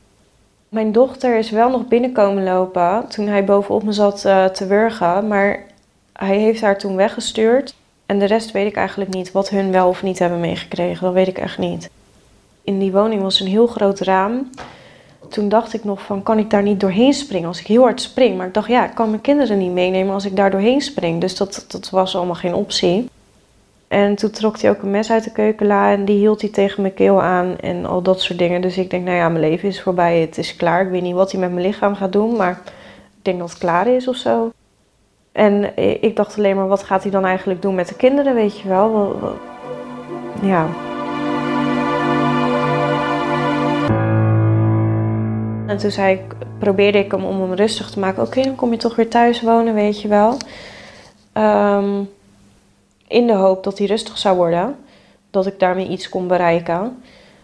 Mijn 0.69 0.93
dochter 0.93 1.39
is 1.39 1.51
wel 1.51 1.71
nog 1.71 1.89
binnenkomen 1.89 2.45
lopen 2.45 3.09
toen 3.09 3.27
hij 3.27 3.45
bovenop 3.45 3.83
me 3.83 3.93
zat 3.93 4.25
uh, 4.27 4.45
te 4.45 4.67
wurgen. 4.67 5.29
Maar 5.29 5.67
hij 6.13 6.39
heeft 6.39 6.61
haar 6.61 6.79
toen 6.79 6.97
weggestuurd. 6.97 7.75
En 8.07 8.19
de 8.19 8.25
rest 8.25 8.51
weet 8.51 8.67
ik 8.67 8.77
eigenlijk 8.77 9.15
niet. 9.15 9.33
Wat 9.33 9.49
hun 9.49 9.73
wel 9.73 9.89
of 9.89 10.03
niet 10.03 10.19
hebben 10.19 10.41
meegekregen, 10.41 11.05
dat 11.05 11.15
weet 11.15 11.29
ik 11.29 11.39
echt 11.39 11.59
niet. 11.59 11.91
In 12.63 12.79
die 12.79 12.93
woning 12.93 13.23
was 13.23 13.41
een 13.41 13.47
heel 13.47 13.67
groot 13.67 14.01
raam. 14.01 14.51
Toen 15.29 15.49
dacht 15.49 15.75
ik 15.75 15.85
nog 15.85 16.03
van, 16.03 16.23
kan 16.23 16.39
ik 16.39 16.51
daar 16.51 16.63
niet 16.63 16.81
doorheen 16.81 17.13
springen 17.13 17.49
als 17.49 17.61
ik 17.61 17.67
heel 17.67 17.83
hard 17.83 18.01
spring? 18.01 18.37
Maar 18.37 18.47
ik 18.47 18.55
dacht, 18.55 18.69
ja, 18.69 18.85
ik 18.85 18.95
kan 18.95 19.11
mijn 19.11 19.21
kinderen 19.21 19.59
niet 19.59 19.73
meenemen 19.73 20.15
als 20.15 20.25
ik 20.25 20.37
daar 20.37 20.51
doorheen 20.51 20.81
spring. 20.81 21.21
Dus 21.21 21.37
dat, 21.37 21.65
dat 21.69 21.91
was 21.91 22.17
allemaal 22.17 22.35
geen 22.35 22.55
optie. 22.55 23.09
En 23.89 24.15
toen 24.15 24.31
trok 24.31 24.61
hij 24.61 24.71
ook 24.71 24.83
een 24.83 24.91
mes 24.91 25.11
uit 25.11 25.25
de 25.25 25.33
keukenla 25.33 25.93
en 25.93 26.05
die 26.05 26.19
hield 26.19 26.41
hij 26.41 26.51
tegen 26.51 26.83
mijn 26.83 26.95
keel 26.95 27.23
aan 27.23 27.59
en 27.59 27.87
al 27.87 28.03
dat 28.03 28.21
soort 28.21 28.39
dingen. 28.39 28.61
Dus 28.61 28.79
ik 28.79 28.91
denk, 28.91 29.05
nou 29.05 29.17
ja, 29.17 29.29
mijn 29.29 29.45
leven 29.45 29.69
is 29.69 29.83
voorbij, 29.83 30.21
het 30.21 30.39
is 30.39 30.57
klaar. 30.57 30.85
Ik 30.85 30.91
weet 30.91 31.03
niet 31.03 31.15
wat 31.15 31.33
hij 31.33 31.41
met 31.41 31.53
mijn 31.53 31.67
lichaam 31.67 31.95
gaat 31.95 32.13
doen, 32.13 32.37
maar 32.37 32.61
ik 33.19 33.25
denk 33.25 33.39
dat 33.39 33.51
het 33.51 33.59
klaar 33.59 33.87
is 33.87 34.09
of 34.09 34.17
zo. 34.17 34.51
En 35.33 35.77
ik 36.03 36.17
dacht 36.17 36.39
alleen 36.39 36.57
maar, 36.57 36.69
wat 36.69 36.83
gaat 36.83 37.03
hij 37.03 37.11
dan 37.11 37.25
eigenlijk 37.25 37.63
doen 37.63 37.75
met 37.75 37.89
de 37.89 37.97
kinderen, 37.97 38.35
weet 38.35 38.61
je 38.61 38.69
wel? 38.69 39.19
Ja. 40.43 40.69
En 45.67 45.77
toen 45.77 45.91
zei 45.91 46.15
ik, 46.15 46.35
probeerde 46.59 46.99
ik 46.99 47.11
hem 47.11 47.25
om 47.25 47.41
hem 47.41 47.53
rustig 47.53 47.91
te 47.91 47.99
maken. 47.99 48.23
Oké, 48.23 48.43
dan 48.43 48.55
kom 48.55 48.71
je 48.71 48.77
toch 48.77 48.97
weer 48.97 49.09
thuis 49.09 49.41
wonen, 49.41 49.75
weet 49.75 50.01
je 50.01 50.09
wel. 50.09 50.37
Um, 51.35 52.11
in 53.09 53.27
de 53.27 53.33
hoop 53.33 53.65
dat 53.65 53.79
hij 53.79 53.87
rustig 53.87 54.19
zou 54.19 54.37
worden. 54.37 54.77
Dat 55.31 55.47
ik 55.47 55.59
daarmee 55.59 55.89
iets 55.89 56.09
kon 56.09 56.29
bereiken. 56.29 57.03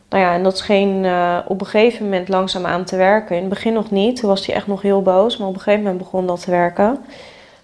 Nou 0.09 0.25
ja, 0.25 0.35
en 0.35 0.43
dat 0.43 0.59
scheen 0.59 1.05
uh, 1.05 1.39
op 1.47 1.61
een 1.61 1.67
gegeven 1.67 2.05
moment 2.05 2.29
langzaam 2.29 2.67
aan 2.67 2.85
te 2.85 2.97
werken. 2.97 3.37
In 3.37 3.41
het 3.41 3.51
begin 3.51 3.73
nog 3.73 3.91
niet, 3.91 4.17
toen 4.17 4.29
was 4.29 4.47
hij 4.47 4.55
echt 4.55 4.67
nog 4.67 4.83
heel 4.83 5.03
boos. 5.03 5.37
Maar 5.37 5.49
op 5.49 5.55
een 5.55 5.61
gegeven 5.61 5.83
moment 5.85 6.03
begon 6.03 6.27
dat 6.27 6.41
te 6.41 6.51
werken. 6.51 6.99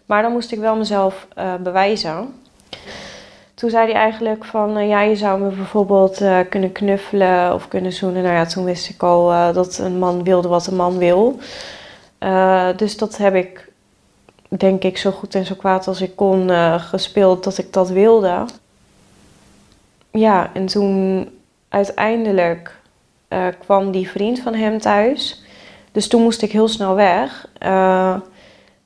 Maar 0.07 0.23
dan 0.23 0.33
moest 0.33 0.53
ik 0.53 0.59
wel 0.59 0.77
mezelf 0.77 1.27
uh, 1.39 1.55
bewijzen. 1.55 2.35
Toen 3.57 3.71
zei 3.71 3.93
hij 3.93 4.01
eigenlijk 4.01 4.45
van, 4.45 4.79
uh, 4.79 4.89
ja, 4.89 5.01
je 5.01 5.17
zou 5.17 5.41
me 5.41 5.49
bijvoorbeeld 5.49 6.23
kunnen 6.49 6.73
knuffelen 6.73 7.55
of 7.55 7.69
kunnen 7.69 7.93
zoenen. 7.93 8.23
Nou 8.23 8.35
ja, 8.35 8.47
toen 8.47 8.65
wist 8.65 8.89
ik 8.89 9.03
al 9.03 9.53
dat 9.53 9.79
een 9.79 9.99
man 9.99 10.25
wilde 10.25 10.49
wat 10.49 10.67
een 10.67 10.77
man 10.77 10.99
wil. 10.99 11.39
dus 12.77 12.97
dat 12.97 13.17
heb 13.17 13.35
ik 13.35 13.69
denk 14.49 14.83
ik, 14.83 14.99
zo 14.99 15.11
goed 15.11 15.35
en 15.35 15.45
zo 15.45 15.55
kwaad 15.55 15.87
als 15.89 16.01
ik 16.01 16.17
kon 16.17 16.51
gespeeld 16.79 17.45
dat 17.45 17.59
ik 17.59 17.73
dat 17.73 17.89
wilde. 17.89 18.45
Ja, 20.11 20.51
en 20.53 20.67
toen 20.67 21.29
uiteindelijk 21.69 22.81
kwam 23.59 23.91
die 23.91 24.11
vriend 24.11 24.41
van 24.41 24.55
hem 24.55 24.79
thuis. 24.79 25.43
Dus 25.93 26.09
toen 26.09 26.23
moest 26.23 26.43
ik 26.43 26.53
heel 26.53 26.69
snel 26.69 26.95
weg. 26.95 27.49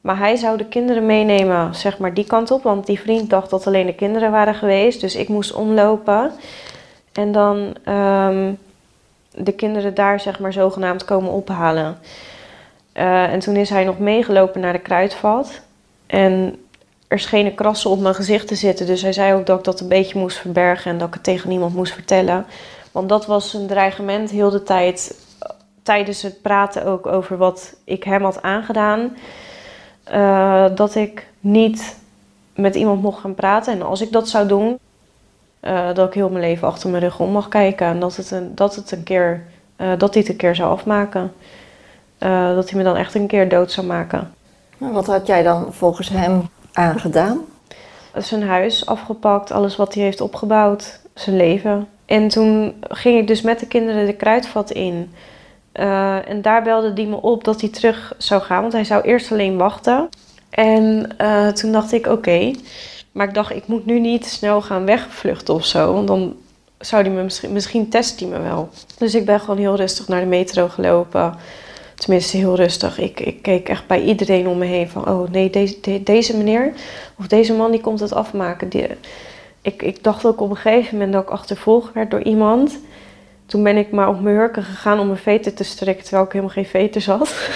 Maar 0.01 0.19
hij 0.19 0.37
zou 0.37 0.57
de 0.57 0.67
kinderen 0.67 1.07
meenemen, 1.07 1.75
zeg 1.75 1.99
maar, 1.99 2.15
die 2.15 2.27
kant 2.27 2.51
op. 2.51 2.63
Want 2.63 2.87
die 2.87 3.01
vriend 3.01 3.31
dacht 3.31 3.51
dat 3.51 3.67
alleen 3.67 3.87
de 3.87 3.95
kinderen 3.95 4.31
waren 4.31 4.55
geweest. 4.55 5.01
Dus 5.01 5.17
ik 5.17 5.29
moest 5.29 5.53
omlopen. 5.53 6.33
En 7.13 7.33
dan 7.33 7.57
um, 7.95 8.59
de 9.35 9.53
kinderen 9.53 9.95
daar, 9.95 10.21
zeg 10.21 10.41
maar, 10.41 10.53
zogenaamd 10.53 11.05
komen 11.05 11.31
ophalen. 11.31 11.99
Uh, 12.95 13.33
en 13.33 13.39
toen 13.39 13.57
is 13.57 13.71
hij 13.71 13.85
nog 13.85 13.99
meegelopen 13.99 14.61
naar 14.61 14.73
de 14.73 14.79
kruidvat. 14.79 15.61
En 16.07 16.59
er 17.09 17.19
schenen 17.19 17.55
krassen 17.55 17.91
op 17.91 18.01
mijn 18.01 18.15
gezicht 18.15 18.49
te 18.49 18.55
zitten. 18.55 18.87
Dus 18.87 19.03
hij 19.03 19.13
zei 19.13 19.35
ook 19.35 19.47
dat 19.47 19.59
ik 19.59 19.65
dat 19.65 19.81
een 19.81 19.89
beetje 19.89 20.19
moest 20.19 20.39
verbergen 20.39 20.91
en 20.91 20.99
dat 20.99 21.09
ik 21.09 21.15
het 21.15 21.23
tegen 21.23 21.49
niemand 21.49 21.75
moest 21.75 21.93
vertellen. 21.93 22.47
Want 22.93 23.09
dat 23.09 23.27
was 23.27 23.55
een 23.55 23.67
dreigement 23.67 24.31
heel 24.31 24.51
de 24.51 24.63
tijd. 24.63 25.27
Tijdens 25.83 26.23
het 26.23 26.43
praten 26.43 26.85
ook 26.85 27.07
over 27.07 27.37
wat 27.37 27.77
ik 27.85 28.05
hem 28.05 28.23
had 28.23 28.43
aangedaan. 28.43 29.17
Uh, 30.13 30.65
dat 30.75 30.95
ik 30.95 31.27
niet 31.41 31.97
met 32.55 32.75
iemand 32.75 33.03
mocht 33.03 33.21
gaan 33.21 33.35
praten. 33.35 33.73
En 33.73 33.83
als 33.83 34.01
ik 34.01 34.13
dat 34.13 34.29
zou 34.29 34.49
doen, 34.49 34.79
uh, 35.61 35.95
dat 35.95 36.09
ik 36.09 36.15
heel 36.15 36.29
mijn 36.29 36.45
leven 36.45 36.69
achter 36.69 36.91
mijn 36.91 37.03
rug 37.03 37.21
om 37.21 37.31
mag 37.31 37.49
kijken. 37.49 37.87
En 37.87 38.01
dat 38.01 38.17
het 38.17 38.31
een, 38.31 38.55
dat 38.55 38.75
het 38.75 38.93
een 38.93 39.03
keer, 39.03 39.43
uh, 39.77 39.93
dat 39.99 40.15
hij 40.15 40.23
het 40.23 40.31
een 40.31 40.37
keer 40.37 40.55
zou 40.55 40.71
afmaken. 40.71 41.33
Dat 42.55 42.71
hij 42.71 42.79
me 42.79 42.85
dan 42.85 42.97
echt 42.97 43.15
een 43.15 43.27
keer 43.27 43.49
dood 43.49 43.73
zou 43.73 43.87
maken. 43.87 44.35
Wat 44.79 45.07
had 45.07 45.27
jij 45.27 45.43
dan 45.43 45.73
volgens 45.73 46.09
hem 46.09 46.49
aangedaan? 46.73 47.39
Zijn 48.15 48.43
huis 48.43 48.87
afgepakt, 48.87 49.51
alles 49.51 49.77
wat 49.77 49.95
hij 49.95 50.03
heeft 50.03 50.21
opgebouwd. 50.21 51.01
zijn 51.15 51.37
leven. 51.37 51.89
En 52.07 52.29
toen 52.29 52.75
ging 52.89 53.19
ik 53.19 53.27
dus 53.27 53.43
met 53.43 53.61
de 53.61 53.67
kinderen 53.67 54.07
de 54.07 54.13
kruidvat 54.13 54.71
in. 54.71 55.13
Uh, 55.75 56.29
en 56.29 56.43
daar 56.43 56.63
belde 56.63 56.93
die 56.93 57.07
me 57.07 57.17
op 57.17 57.45
dat 57.45 57.61
hij 57.61 57.71
terug 57.71 58.15
zou 58.19 58.43
gaan, 58.43 58.61
want 58.61 58.73
hij 58.73 58.85
zou 58.85 59.03
eerst 59.03 59.33
alleen 59.33 59.57
wachten. 59.57 60.09
En 60.51 61.11
uh, 61.21 61.49
toen 61.49 61.73
dacht 61.73 61.93
ik, 61.93 62.07
oké. 62.07 62.51
Maar 63.13 63.29
ik 63.29 63.35
dacht, 63.35 63.51
ik 63.51 63.67
moet 63.67 63.87
nu 63.87 64.01
niet 64.01 64.27
snel 64.27 64.63
gaan 64.63 64.85
wegvluchten 64.85 65.55
of 65.55 65.65
zo. 65.65 65.93
Want 65.93 66.07
dan 66.07 66.37
zou 66.79 67.03
hij 67.03 67.11
me 67.13 67.23
misschien, 67.23 67.53
misschien 67.53 67.89
test 67.89 68.21
hij 68.21 68.29
me 68.29 68.41
wel. 68.41 68.69
Dus 68.99 69.15
ik 69.15 69.25
ben 69.25 69.41
gewoon 69.41 69.59
heel 69.59 69.77
rustig 69.77 70.09
naar 70.09 70.21
de 70.21 70.27
metro 70.27 70.69
gelopen. 70.69 71.35
Tenminste, 71.95 72.37
heel 72.37 72.57
rustig. 72.57 72.99
Ik, 72.99 73.21
ik 73.21 73.43
keek 73.43 73.69
echt 73.69 73.87
bij 73.87 74.03
iedereen 74.03 74.49
om 74.49 74.59
me 74.59 74.65
heen 74.65 74.89
van... 74.89 75.09
oh 75.09 75.31
nee, 75.31 75.51
deze, 75.51 75.79
de, 75.81 76.03
deze 76.03 76.37
meneer 76.37 76.73
of 77.19 77.27
deze 77.27 77.53
man 77.53 77.71
die 77.71 77.81
komt 77.81 78.01
het 78.01 78.13
afmaken. 78.13 78.69
Die, 78.69 78.87
ik, 79.63 79.83
ik 79.83 80.03
dacht 80.03 80.27
ook 80.27 80.41
op 80.41 80.51
een 80.51 80.57
gegeven 80.57 80.95
moment 80.95 81.13
dat 81.13 81.23
ik 81.23 81.31
achtervolgd 81.31 81.93
werd 81.93 82.11
door 82.11 82.23
iemand. 82.23 82.79
Toen 83.51 83.63
ben 83.63 83.77
ik 83.77 83.91
maar 83.91 84.09
op 84.09 84.21
mijn 84.21 84.37
hurken 84.37 84.63
gegaan 84.63 84.99
om 84.99 85.07
mijn 85.07 85.19
veten 85.19 85.55
te 85.55 85.65
strekken... 85.65 86.03
terwijl 86.05 86.25
ik 86.25 86.33
helemaal 86.33 86.55
geen 86.55 86.67
veters 86.67 87.07
had. 87.17 87.51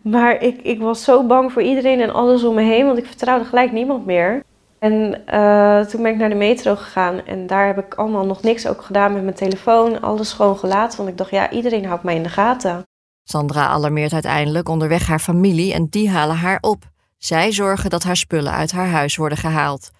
maar 0.00 0.42
ik, 0.42 0.60
ik 0.62 0.80
was 0.80 1.04
zo 1.04 1.26
bang 1.26 1.52
voor 1.52 1.62
iedereen 1.62 2.00
en 2.00 2.12
alles 2.12 2.44
om 2.44 2.54
me 2.54 2.62
heen... 2.62 2.86
want 2.86 2.98
ik 2.98 3.06
vertrouwde 3.06 3.44
gelijk 3.44 3.72
niemand 3.72 4.06
meer. 4.06 4.42
En 4.78 5.22
uh, 5.34 5.80
toen 5.80 6.02
ben 6.02 6.12
ik 6.12 6.18
naar 6.18 6.28
de 6.28 6.34
metro 6.34 6.76
gegaan 6.76 7.26
en 7.26 7.46
daar 7.46 7.66
heb 7.66 7.78
ik 7.78 7.94
allemaal 7.94 8.26
nog 8.26 8.42
niks 8.42 8.66
ook 8.66 8.82
gedaan 8.82 9.12
met 9.12 9.22
mijn 9.22 9.34
telefoon. 9.34 10.00
Alles 10.00 10.32
gewoon 10.32 10.58
gelaten, 10.58 10.96
want 10.96 11.08
ik 11.08 11.16
dacht, 11.16 11.30
ja, 11.30 11.50
iedereen 11.50 11.86
houdt 11.86 12.02
mij 12.02 12.14
in 12.14 12.22
de 12.22 12.28
gaten. 12.28 12.82
Sandra 13.24 13.66
alarmeert 13.66 14.12
uiteindelijk 14.12 14.68
onderweg 14.68 15.06
haar 15.06 15.18
familie 15.18 15.72
en 15.72 15.86
die 15.90 16.10
halen 16.10 16.36
haar 16.36 16.58
op. 16.60 16.84
Zij 17.18 17.52
zorgen 17.52 17.90
dat 17.90 18.02
haar 18.02 18.16
spullen 18.16 18.52
uit 18.52 18.72
haar 18.72 18.88
huis 18.88 19.16
worden 19.16 19.38
gehaald. 19.38 19.90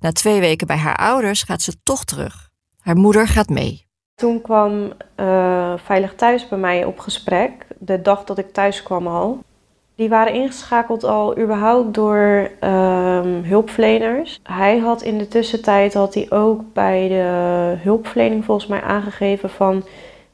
Na 0.00 0.12
twee 0.12 0.40
weken 0.40 0.66
bij 0.66 0.76
haar 0.76 0.96
ouders 0.96 1.42
gaat 1.42 1.62
ze 1.62 1.82
toch 1.82 2.04
terug. 2.04 2.45
Haar 2.86 2.96
moeder 2.96 3.28
gaat 3.28 3.48
mee. 3.48 3.86
Toen 4.14 4.40
kwam 4.40 4.92
uh, 5.16 5.72
Veilig 5.76 6.14
Thuis 6.14 6.48
bij 6.48 6.58
mij 6.58 6.84
op 6.84 6.98
gesprek, 6.98 7.66
de 7.78 8.02
dag 8.02 8.24
dat 8.24 8.38
ik 8.38 8.52
thuis 8.52 8.82
kwam 8.82 9.06
al. 9.06 9.38
Die 9.94 10.08
waren 10.08 10.34
ingeschakeld 10.34 11.04
al 11.04 11.38
überhaupt 11.38 11.94
door 11.94 12.50
um, 12.60 13.42
hulpverleners. 13.44 14.40
Hij 14.42 14.78
had 14.78 15.02
in 15.02 15.18
de 15.18 15.28
tussentijd 15.28 15.94
had 15.94 16.14
hij 16.14 16.26
ook 16.30 16.60
bij 16.72 17.08
de 17.08 17.74
hulpverlening 17.82 18.44
volgens 18.44 18.66
mij 18.66 18.80
aangegeven 18.80 19.50
van... 19.50 19.84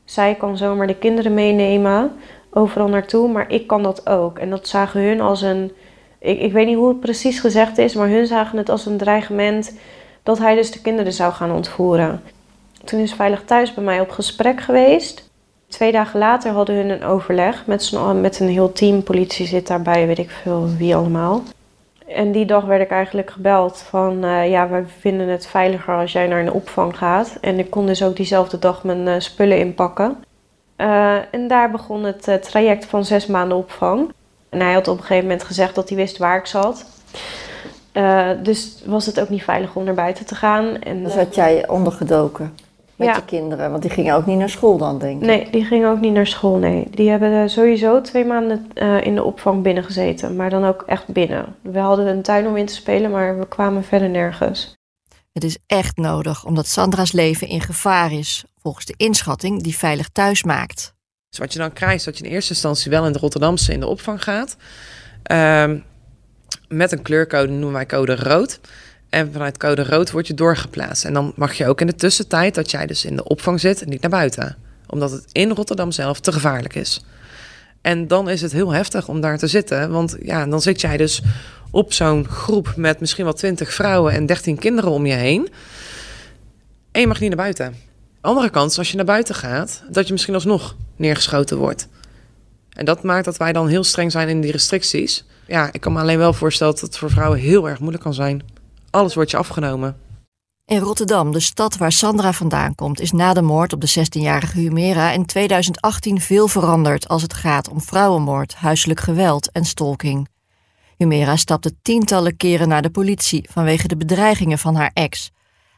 zij 0.05 0.34
kan 0.34 0.57
zomaar 0.57 0.86
de 0.86 0.98
kinderen 0.98 1.34
meenemen 1.34 2.12
overal 2.50 2.88
naartoe, 2.88 3.28
maar 3.28 3.50
ik 3.50 3.66
kan 3.66 3.82
dat 3.82 4.09
ook. 4.09 4.38
En 4.38 4.50
dat 4.50 4.68
zagen 4.68 5.00
hun 5.00 5.20
als 5.20 5.42
een... 5.42 5.72
Ik, 6.18 6.40
ik 6.40 6.53
weet 6.53 6.66
niet 6.66 6.76
hoe 6.76 6.88
het 6.88 7.00
precies 7.00 7.40
gezegd 7.40 7.78
is, 7.78 7.94
maar 7.94 8.09
hun 8.09 8.26
zagen 8.26 8.59
het 8.59 8.68
als 8.68 8.86
een 8.86 8.98
dreigement... 8.98 9.78
dat 10.22 10.38
hij 10.38 10.55
dus 10.55 10.70
de 10.70 10.80
kinderen 10.80 11.12
zou 11.12 11.32
gaan 11.32 11.53
ontvoeren. 11.53 12.22
Toen 12.85 13.01
is 13.01 13.12
Veilig 13.12 13.45
Thuis 13.45 13.74
bij 13.74 13.85
mij 13.85 14.01
op 14.01 14.11
gesprek 14.11 14.61
geweest... 14.61 15.30
Twee 15.72 15.93
dagen 15.93 16.18
later 16.18 16.53
hadden 16.53 16.76
hun 16.76 16.91
een 16.91 17.05
overleg 17.05 17.66
met, 17.66 17.93
met 18.14 18.41
een 18.41 18.49
heel 18.49 18.72
team. 18.72 19.03
Politie 19.03 19.47
zit 19.47 19.66
daarbij, 19.66 20.07
weet 20.07 20.18
ik 20.18 20.30
veel 20.30 20.68
wie 20.78 20.97
allemaal. 20.97 21.43
En 22.07 22.33
die 22.33 22.47
dag 22.47 22.64
werd 22.64 22.83
ik 22.83 22.91
eigenlijk 22.91 23.30
gebeld 23.30 23.78
van... 23.78 24.24
Uh, 24.24 24.51
ja, 24.51 24.68
we 24.68 24.83
vinden 24.99 25.28
het 25.28 25.47
veiliger 25.47 25.95
als 25.95 26.12
jij 26.12 26.26
naar 26.26 26.41
een 26.41 26.53
opvang 26.53 26.97
gaat. 26.97 27.39
En 27.41 27.59
ik 27.59 27.70
kon 27.70 27.87
dus 27.87 28.03
ook 28.03 28.16
diezelfde 28.16 28.59
dag 28.59 28.85
mijn 28.85 29.07
uh, 29.07 29.14
spullen 29.18 29.59
inpakken. 29.59 30.24
Uh, 30.76 31.35
en 31.35 31.49
daar 31.49 31.70
begon 31.70 32.05
het 32.05 32.39
traject 32.43 32.85
van 32.85 33.05
zes 33.05 33.26
maanden 33.26 33.57
opvang. 33.57 34.12
En 34.49 34.61
hij 34.61 34.72
had 34.72 34.89
op 34.89 34.97
een 34.97 35.05
gegeven 35.05 35.28
moment 35.28 35.45
gezegd 35.45 35.74
dat 35.74 35.89
hij 35.89 35.99
wist 35.99 36.18
waar 36.18 36.39
ik 36.39 36.47
zat. 36.47 36.85
dus 38.43 38.83
was 38.87 39.07
het 39.07 39.20
ook 39.20 39.28
niet 39.28 39.45
veilig 39.45 39.74
om 39.74 39.85
naar 39.85 39.95
buiten 39.95 40.26
te 40.26 40.35
gaan. 40.35 40.78
En, 40.78 41.11
had 41.11 41.35
jij 41.35 41.68
ondergedoken? 41.68 42.55
Met 43.05 43.14
ja. 43.14 43.20
je 43.20 43.24
kinderen? 43.24 43.70
Want 43.70 43.82
die 43.82 43.90
gingen 43.90 44.14
ook 44.14 44.26
niet 44.26 44.38
naar 44.38 44.48
school 44.48 44.78
dan, 44.78 44.98
denk 44.98 45.20
ik. 45.20 45.26
Nee, 45.26 45.50
die 45.50 45.64
gingen 45.64 45.90
ook 45.90 46.00
niet 46.00 46.12
naar 46.12 46.26
school, 46.26 46.57
nee. 46.57 46.86
Die 46.90 47.11
hebben 47.11 47.50
sowieso 47.50 48.00
twee 48.00 48.24
maanden 48.24 48.70
uh, 48.74 49.05
in 49.05 49.14
de 49.14 49.22
opvang 49.22 49.62
binnen 49.62 49.84
gezeten. 49.84 50.36
Maar 50.36 50.50
dan 50.50 50.64
ook 50.64 50.82
echt 50.86 51.07
binnen. 51.07 51.57
We 51.62 51.78
hadden 51.78 52.07
een 52.07 52.22
tuin 52.22 52.46
om 52.46 52.57
in 52.57 52.66
te 52.66 52.74
spelen, 52.74 53.11
maar 53.11 53.38
we 53.38 53.48
kwamen 53.48 53.84
verder 53.84 54.11
nergens. 54.11 54.74
Het 55.32 55.44
is 55.44 55.59
echt 55.66 55.96
nodig 55.96 56.44
omdat 56.44 56.66
Sandra's 56.66 57.12
leven 57.12 57.48
in 57.48 57.61
gevaar 57.61 58.12
is, 58.12 58.44
volgens 58.62 58.84
de 58.84 58.94
inschatting 58.96 59.62
die 59.62 59.76
Veilig 59.76 60.09
Thuis 60.09 60.42
maakt. 60.42 60.94
Dus 61.28 61.38
wat 61.38 61.53
je 61.53 61.59
dan 61.59 61.72
krijgt, 61.72 61.96
is 61.96 62.05
dat 62.05 62.18
je 62.18 62.24
in 62.24 62.30
eerste 62.30 62.53
instantie 62.53 62.90
wel 62.90 63.07
in 63.07 63.12
de 63.12 63.18
Rotterdamse 63.18 63.72
in 63.72 63.80
de 63.80 63.86
opvang 63.86 64.22
gaat. 64.22 64.57
Uh, 65.32 65.70
met 66.68 66.92
een 66.92 67.03
kleurcode 67.03 67.53
noemen 67.53 67.72
wij 67.72 67.86
code 67.86 68.16
rood. 68.16 68.61
En 69.12 69.32
vanuit 69.32 69.56
code 69.56 69.84
rood 69.84 70.10
word 70.10 70.26
je 70.26 70.34
doorgeplaatst. 70.34 71.04
En 71.04 71.12
dan 71.12 71.32
mag 71.36 71.52
je 71.54 71.66
ook 71.66 71.80
in 71.80 71.86
de 71.86 71.94
tussentijd 71.94 72.54
dat 72.54 72.70
jij 72.70 72.86
dus 72.86 73.04
in 73.04 73.16
de 73.16 73.24
opvang 73.24 73.60
zit, 73.60 73.86
niet 73.86 74.00
naar 74.00 74.10
buiten. 74.10 74.56
Omdat 74.86 75.10
het 75.10 75.24
in 75.32 75.50
Rotterdam 75.50 75.92
zelf 75.92 76.20
te 76.20 76.32
gevaarlijk 76.32 76.74
is. 76.74 77.04
En 77.80 78.08
dan 78.08 78.28
is 78.28 78.42
het 78.42 78.52
heel 78.52 78.70
heftig 78.70 79.08
om 79.08 79.20
daar 79.20 79.38
te 79.38 79.46
zitten. 79.46 79.90
Want 79.90 80.16
ja, 80.22 80.46
dan 80.46 80.62
zit 80.62 80.80
jij 80.80 80.96
dus 80.96 81.22
op 81.70 81.92
zo'n 81.92 82.28
groep 82.28 82.72
met 82.76 83.00
misschien 83.00 83.24
wel 83.24 83.32
20 83.32 83.74
vrouwen 83.74 84.12
en 84.12 84.26
13 84.26 84.58
kinderen 84.58 84.90
om 84.90 85.06
je 85.06 85.14
heen. 85.14 85.48
En 86.92 87.00
je 87.00 87.06
mag 87.06 87.20
niet 87.20 87.28
naar 87.28 87.38
buiten. 87.38 87.74
Andere 88.20 88.50
kans, 88.50 88.78
als 88.78 88.90
je 88.90 88.96
naar 88.96 89.04
buiten 89.04 89.34
gaat, 89.34 89.82
dat 89.90 90.06
je 90.06 90.12
misschien 90.12 90.34
alsnog 90.34 90.76
neergeschoten 90.96 91.56
wordt. 91.56 91.88
En 92.70 92.84
dat 92.84 93.02
maakt 93.02 93.24
dat 93.24 93.36
wij 93.36 93.52
dan 93.52 93.68
heel 93.68 93.84
streng 93.84 94.12
zijn 94.12 94.28
in 94.28 94.40
die 94.40 94.52
restricties. 94.52 95.24
Ja, 95.46 95.68
ik 95.72 95.80
kan 95.80 95.92
me 95.92 96.00
alleen 96.00 96.18
wel 96.18 96.32
voorstellen 96.32 96.72
dat 96.72 96.82
het 96.82 96.96
voor 96.96 97.10
vrouwen 97.10 97.38
heel 97.38 97.68
erg 97.68 97.78
moeilijk 97.78 98.02
kan 98.02 98.14
zijn. 98.14 98.42
Alles 98.93 99.14
wordt 99.14 99.30
je 99.30 99.36
afgenomen. 99.36 99.97
In 100.64 100.78
Rotterdam, 100.78 101.32
de 101.32 101.40
stad 101.40 101.76
waar 101.76 101.93
Sandra 101.93 102.32
vandaan 102.32 102.74
komt, 102.74 103.01
is 103.01 103.12
na 103.12 103.34
de 103.34 103.43
moord 103.43 103.72
op 103.72 103.80
de 103.80 103.90
16-jarige 103.90 104.59
Humera 104.59 105.11
in 105.11 105.26
2018 105.26 106.20
veel 106.20 106.49
veranderd 106.49 107.09
als 107.09 107.22
het 107.22 107.34
gaat 107.34 107.68
om 107.68 107.80
vrouwenmoord, 107.80 108.55
huiselijk 108.55 109.01
geweld 109.01 109.51
en 109.51 109.64
stalking. 109.64 110.28
Humera 110.97 111.36
stapte 111.36 111.74
tientallen 111.82 112.36
keren 112.36 112.68
naar 112.68 112.82
de 112.82 112.90
politie 112.90 113.49
vanwege 113.51 113.88
de 113.88 113.97
bedreigingen 113.97 114.59
van 114.59 114.74
haar 114.74 114.90
ex. 114.95 115.30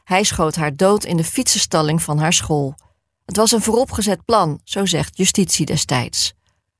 Hij 0.03 0.23
schoot 0.23 0.55
haar 0.55 0.75
dood 0.75 1.03
in 1.03 1.17
de 1.17 1.23
fietsenstalling 1.23 2.01
van 2.01 2.17
haar 2.17 2.33
school. 2.33 2.75
Het 3.25 3.37
was 3.37 3.51
een 3.51 3.61
vooropgezet 3.61 4.25
plan, 4.25 4.59
zo 4.63 4.85
zegt 4.85 5.17
justitie 5.17 5.65
destijds. 5.65 6.33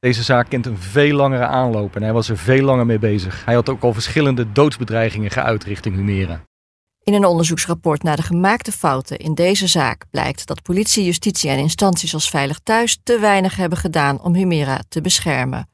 Deze 0.05 0.23
zaak 0.23 0.49
kent 0.49 0.65
een 0.65 0.77
veel 0.77 1.15
langere 1.15 1.45
aanloop 1.45 1.95
en 1.95 2.03
hij 2.03 2.13
was 2.13 2.29
er 2.29 2.37
veel 2.37 2.63
langer 2.63 2.85
mee 2.85 2.99
bezig. 2.99 3.45
Hij 3.45 3.53
had 3.53 3.69
ook 3.69 3.83
al 3.83 3.93
verschillende 3.93 4.51
doodsbedreigingen 4.51 5.31
geuit 5.31 5.63
richting 5.63 5.95
Humera. 5.95 6.41
In 7.03 7.13
een 7.13 7.25
onderzoeksrapport 7.25 8.03
naar 8.03 8.15
de 8.15 8.21
gemaakte 8.21 8.71
fouten 8.71 9.17
in 9.17 9.33
deze 9.33 9.67
zaak 9.67 10.05
blijkt 10.09 10.47
dat 10.47 10.61
politie, 10.61 11.05
justitie 11.05 11.49
en 11.49 11.57
instanties 11.57 12.13
als 12.13 12.29
Veilig 12.29 12.59
Thuis 12.63 12.99
te 13.03 13.19
weinig 13.19 13.55
hebben 13.55 13.77
gedaan 13.77 14.21
om 14.21 14.35
Humera 14.35 14.81
te 14.89 15.01
beschermen. 15.01 15.69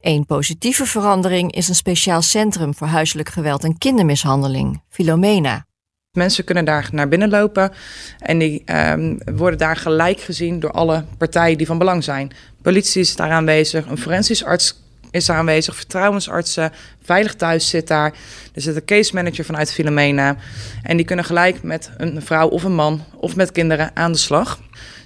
Een 0.00 0.26
positieve 0.26 0.86
verandering 0.86 1.52
is 1.52 1.68
een 1.68 1.74
speciaal 1.74 2.22
centrum 2.22 2.74
voor 2.74 2.86
huiselijk 2.86 3.28
geweld 3.28 3.64
en 3.64 3.78
kindermishandeling, 3.78 4.82
Filomena. 4.88 5.66
Mensen 6.14 6.44
kunnen 6.44 6.64
daar 6.64 6.88
naar 6.92 7.08
binnen 7.08 7.30
lopen 7.30 7.72
en 8.18 8.38
die 8.38 8.62
um, 8.90 9.18
worden 9.24 9.58
daar 9.58 9.76
gelijk 9.76 10.20
gezien 10.20 10.60
door 10.60 10.70
alle 10.70 11.04
partijen 11.18 11.58
die 11.58 11.66
van 11.66 11.78
belang 11.78 12.04
zijn. 12.04 12.30
Politie 12.62 13.00
is 13.00 13.16
daar 13.16 13.30
aanwezig, 13.30 13.86
een 13.86 13.98
forensisch 13.98 14.44
arts 14.44 14.82
is 15.10 15.26
daar 15.26 15.36
aanwezig, 15.36 15.76
vertrouwensartsen, 15.76 16.72
Veilig 17.02 17.34
Thuis 17.34 17.68
zit 17.68 17.88
daar. 17.88 18.12
Er 18.54 18.60
zit 18.60 18.76
een 18.76 18.84
case 18.84 19.14
manager 19.14 19.44
vanuit 19.44 19.72
Filomena. 19.72 20.36
En 20.82 20.96
die 20.96 21.06
kunnen 21.06 21.24
gelijk 21.24 21.62
met 21.62 21.90
een 21.96 22.22
vrouw 22.22 22.48
of 22.48 22.62
een 22.62 22.74
man 22.74 23.04
of 23.16 23.36
met 23.36 23.52
kinderen 23.52 23.90
aan 23.94 24.12
de 24.12 24.18
slag. 24.18 24.60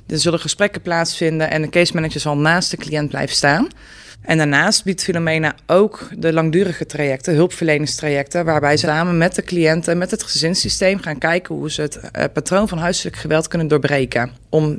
Er 0.06 0.18
zullen 0.18 0.40
gesprekken 0.40 0.82
plaatsvinden 0.82 1.50
en 1.50 1.62
de 1.62 1.68
case 1.68 1.94
manager 1.94 2.20
zal 2.20 2.36
naast 2.36 2.70
de 2.70 2.76
cliënt 2.76 3.08
blijven 3.08 3.36
staan. 3.36 3.68
En 4.22 4.36
daarnaast 4.36 4.84
biedt 4.84 5.02
Filomena 5.02 5.54
ook 5.66 6.08
de 6.16 6.32
langdurige 6.32 6.86
trajecten, 6.86 7.34
hulpverleningstrajecten, 7.34 8.44
waarbij 8.44 8.76
ze 8.76 8.86
samen 8.86 9.18
met 9.18 9.34
de 9.34 9.42
cliënten, 9.42 9.98
met 9.98 10.10
het 10.10 10.22
gezinssysteem 10.22 10.98
gaan 10.98 11.18
kijken 11.18 11.54
hoe 11.54 11.70
ze 11.70 11.82
het 11.82 11.96
uh, 11.96 12.24
patroon 12.32 12.68
van 12.68 12.78
huiselijk 12.78 13.16
geweld 13.16 13.48
kunnen 13.48 13.68
doorbreken. 13.68 14.30
Om 14.48 14.78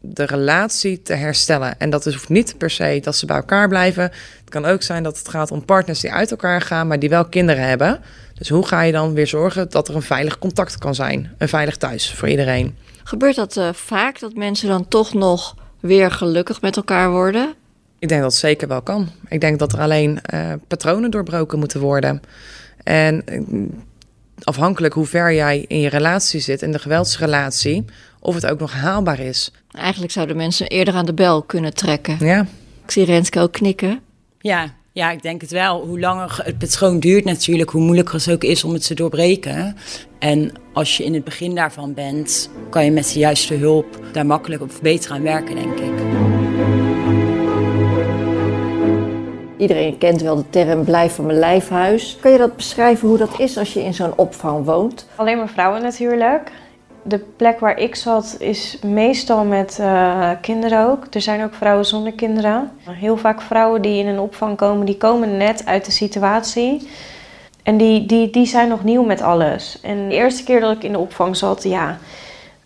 de 0.00 0.24
relatie 0.24 1.02
te 1.02 1.14
herstellen. 1.14 1.78
En 1.78 1.90
dat 1.90 2.06
is, 2.06 2.14
hoeft 2.14 2.28
niet 2.28 2.58
per 2.58 2.70
se 2.70 3.00
dat 3.02 3.16
ze 3.16 3.26
bij 3.26 3.36
elkaar 3.36 3.68
blijven. 3.68 4.02
Het 4.02 4.48
kan 4.48 4.64
ook 4.64 4.82
zijn 4.82 5.02
dat 5.02 5.18
het 5.18 5.28
gaat 5.28 5.50
om 5.50 5.64
partners 5.64 6.00
die 6.00 6.12
uit 6.12 6.30
elkaar 6.30 6.60
gaan, 6.60 6.86
maar 6.86 6.98
die 6.98 7.08
wel 7.08 7.24
kinderen 7.24 7.68
hebben. 7.68 8.00
Dus 8.34 8.48
hoe 8.48 8.66
ga 8.66 8.82
je 8.82 8.92
dan 8.92 9.14
weer 9.14 9.26
zorgen 9.26 9.70
dat 9.70 9.88
er 9.88 9.94
een 9.94 10.02
veilig 10.02 10.38
contact 10.38 10.78
kan 10.78 10.94
zijn? 10.94 11.34
Een 11.38 11.48
veilig 11.48 11.76
thuis 11.76 12.12
voor 12.12 12.28
iedereen. 12.28 12.76
Gebeurt 13.04 13.36
dat 13.36 13.56
uh, 13.56 13.68
vaak 13.72 14.20
dat 14.20 14.34
mensen 14.34 14.68
dan 14.68 14.88
toch 14.88 15.14
nog 15.14 15.56
weer 15.80 16.10
gelukkig 16.10 16.60
met 16.60 16.76
elkaar 16.76 17.10
worden? 17.10 17.54
Ik 18.04 18.10
denk 18.10 18.22
dat 18.22 18.30
het 18.30 18.40
zeker 18.40 18.68
wel 18.68 18.82
kan. 18.82 19.08
Ik 19.28 19.40
denk 19.40 19.58
dat 19.58 19.72
er 19.72 19.80
alleen 19.80 20.18
uh, 20.34 20.52
patronen 20.68 21.10
doorbroken 21.10 21.58
moeten 21.58 21.80
worden. 21.80 22.20
En 22.82 23.24
uh, 23.28 23.68
afhankelijk 24.42 24.94
hoe 24.94 25.06
ver 25.06 25.34
jij 25.34 25.64
in 25.68 25.80
je 25.80 25.88
relatie 25.88 26.40
zit, 26.40 26.62
in 26.62 26.72
de 26.72 26.78
geweldsrelatie, 26.78 27.84
of 28.20 28.34
het 28.34 28.46
ook 28.46 28.58
nog 28.58 28.72
haalbaar 28.72 29.20
is. 29.20 29.52
Eigenlijk 29.70 30.12
zouden 30.12 30.36
mensen 30.36 30.66
eerder 30.66 30.94
aan 30.94 31.06
de 31.06 31.14
bel 31.14 31.42
kunnen 31.42 31.74
trekken. 31.74 32.16
Ja. 32.20 32.46
Ik 32.84 32.90
zie 32.90 33.04
Renske 33.04 33.40
ook 33.40 33.52
knikken. 33.52 34.00
Ja, 34.38 34.74
Ja, 34.92 35.10
ik 35.10 35.22
denk 35.22 35.40
het 35.40 35.50
wel. 35.50 35.86
Hoe 35.86 36.00
langer 36.00 36.40
het 36.42 36.58
patroon 36.58 37.00
duurt 37.00 37.24
natuurlijk, 37.24 37.70
hoe 37.70 37.82
moeilijker 37.82 38.14
het 38.14 38.30
ook 38.30 38.44
is 38.44 38.64
om 38.64 38.72
het 38.72 38.86
te 38.86 38.94
doorbreken. 38.94 39.76
En 40.18 40.52
als 40.72 40.96
je 40.96 41.04
in 41.04 41.14
het 41.14 41.24
begin 41.24 41.54
daarvan 41.54 41.94
bent, 41.94 42.50
kan 42.70 42.84
je 42.84 42.90
met 42.90 43.12
de 43.12 43.18
juiste 43.18 43.54
hulp 43.54 44.00
daar 44.12 44.26
makkelijk 44.26 44.62
of 44.62 44.82
beter 44.82 45.10
aan 45.10 45.22
werken, 45.22 45.54
denk 45.54 45.78
ik. 45.78 46.33
Iedereen 49.56 49.98
kent 49.98 50.20
wel 50.20 50.36
de 50.36 50.50
term 50.50 50.84
blijf 50.84 51.14
van 51.14 51.26
mijn 51.26 51.38
lijfhuis. 51.38 52.18
Kan 52.20 52.32
je 52.32 52.38
dat 52.38 52.56
beschrijven 52.56 53.08
hoe 53.08 53.18
dat 53.18 53.38
is 53.38 53.58
als 53.58 53.72
je 53.72 53.84
in 53.84 53.94
zo'n 53.94 54.16
opvang 54.16 54.64
woont? 54.64 55.06
Alleen 55.16 55.36
maar 55.36 55.48
vrouwen 55.48 55.82
natuurlijk. 55.82 56.52
De 57.02 57.18
plek 57.18 57.60
waar 57.60 57.78
ik 57.78 57.94
zat 57.94 58.36
is 58.38 58.78
meestal 58.82 59.44
met 59.44 59.78
uh, 59.80 60.30
kinderen 60.40 60.86
ook. 60.86 61.06
Er 61.10 61.20
zijn 61.20 61.44
ook 61.44 61.54
vrouwen 61.54 61.86
zonder 61.86 62.12
kinderen. 62.12 62.70
Heel 62.90 63.16
vaak 63.16 63.40
vrouwen 63.40 63.82
die 63.82 63.98
in 63.98 64.06
een 64.06 64.18
opvang 64.20 64.56
komen, 64.56 64.86
die 64.86 64.96
komen 64.96 65.36
net 65.36 65.66
uit 65.66 65.84
de 65.84 65.90
situatie. 65.90 66.88
En 67.62 67.76
die, 67.76 68.06
die, 68.06 68.30
die 68.30 68.46
zijn 68.46 68.68
nog 68.68 68.84
nieuw 68.84 69.02
met 69.04 69.22
alles. 69.22 69.78
En 69.82 70.08
de 70.08 70.14
eerste 70.14 70.44
keer 70.44 70.60
dat 70.60 70.76
ik 70.76 70.82
in 70.82 70.92
de 70.92 70.98
opvang 70.98 71.36
zat, 71.36 71.62
ja, 71.62 71.98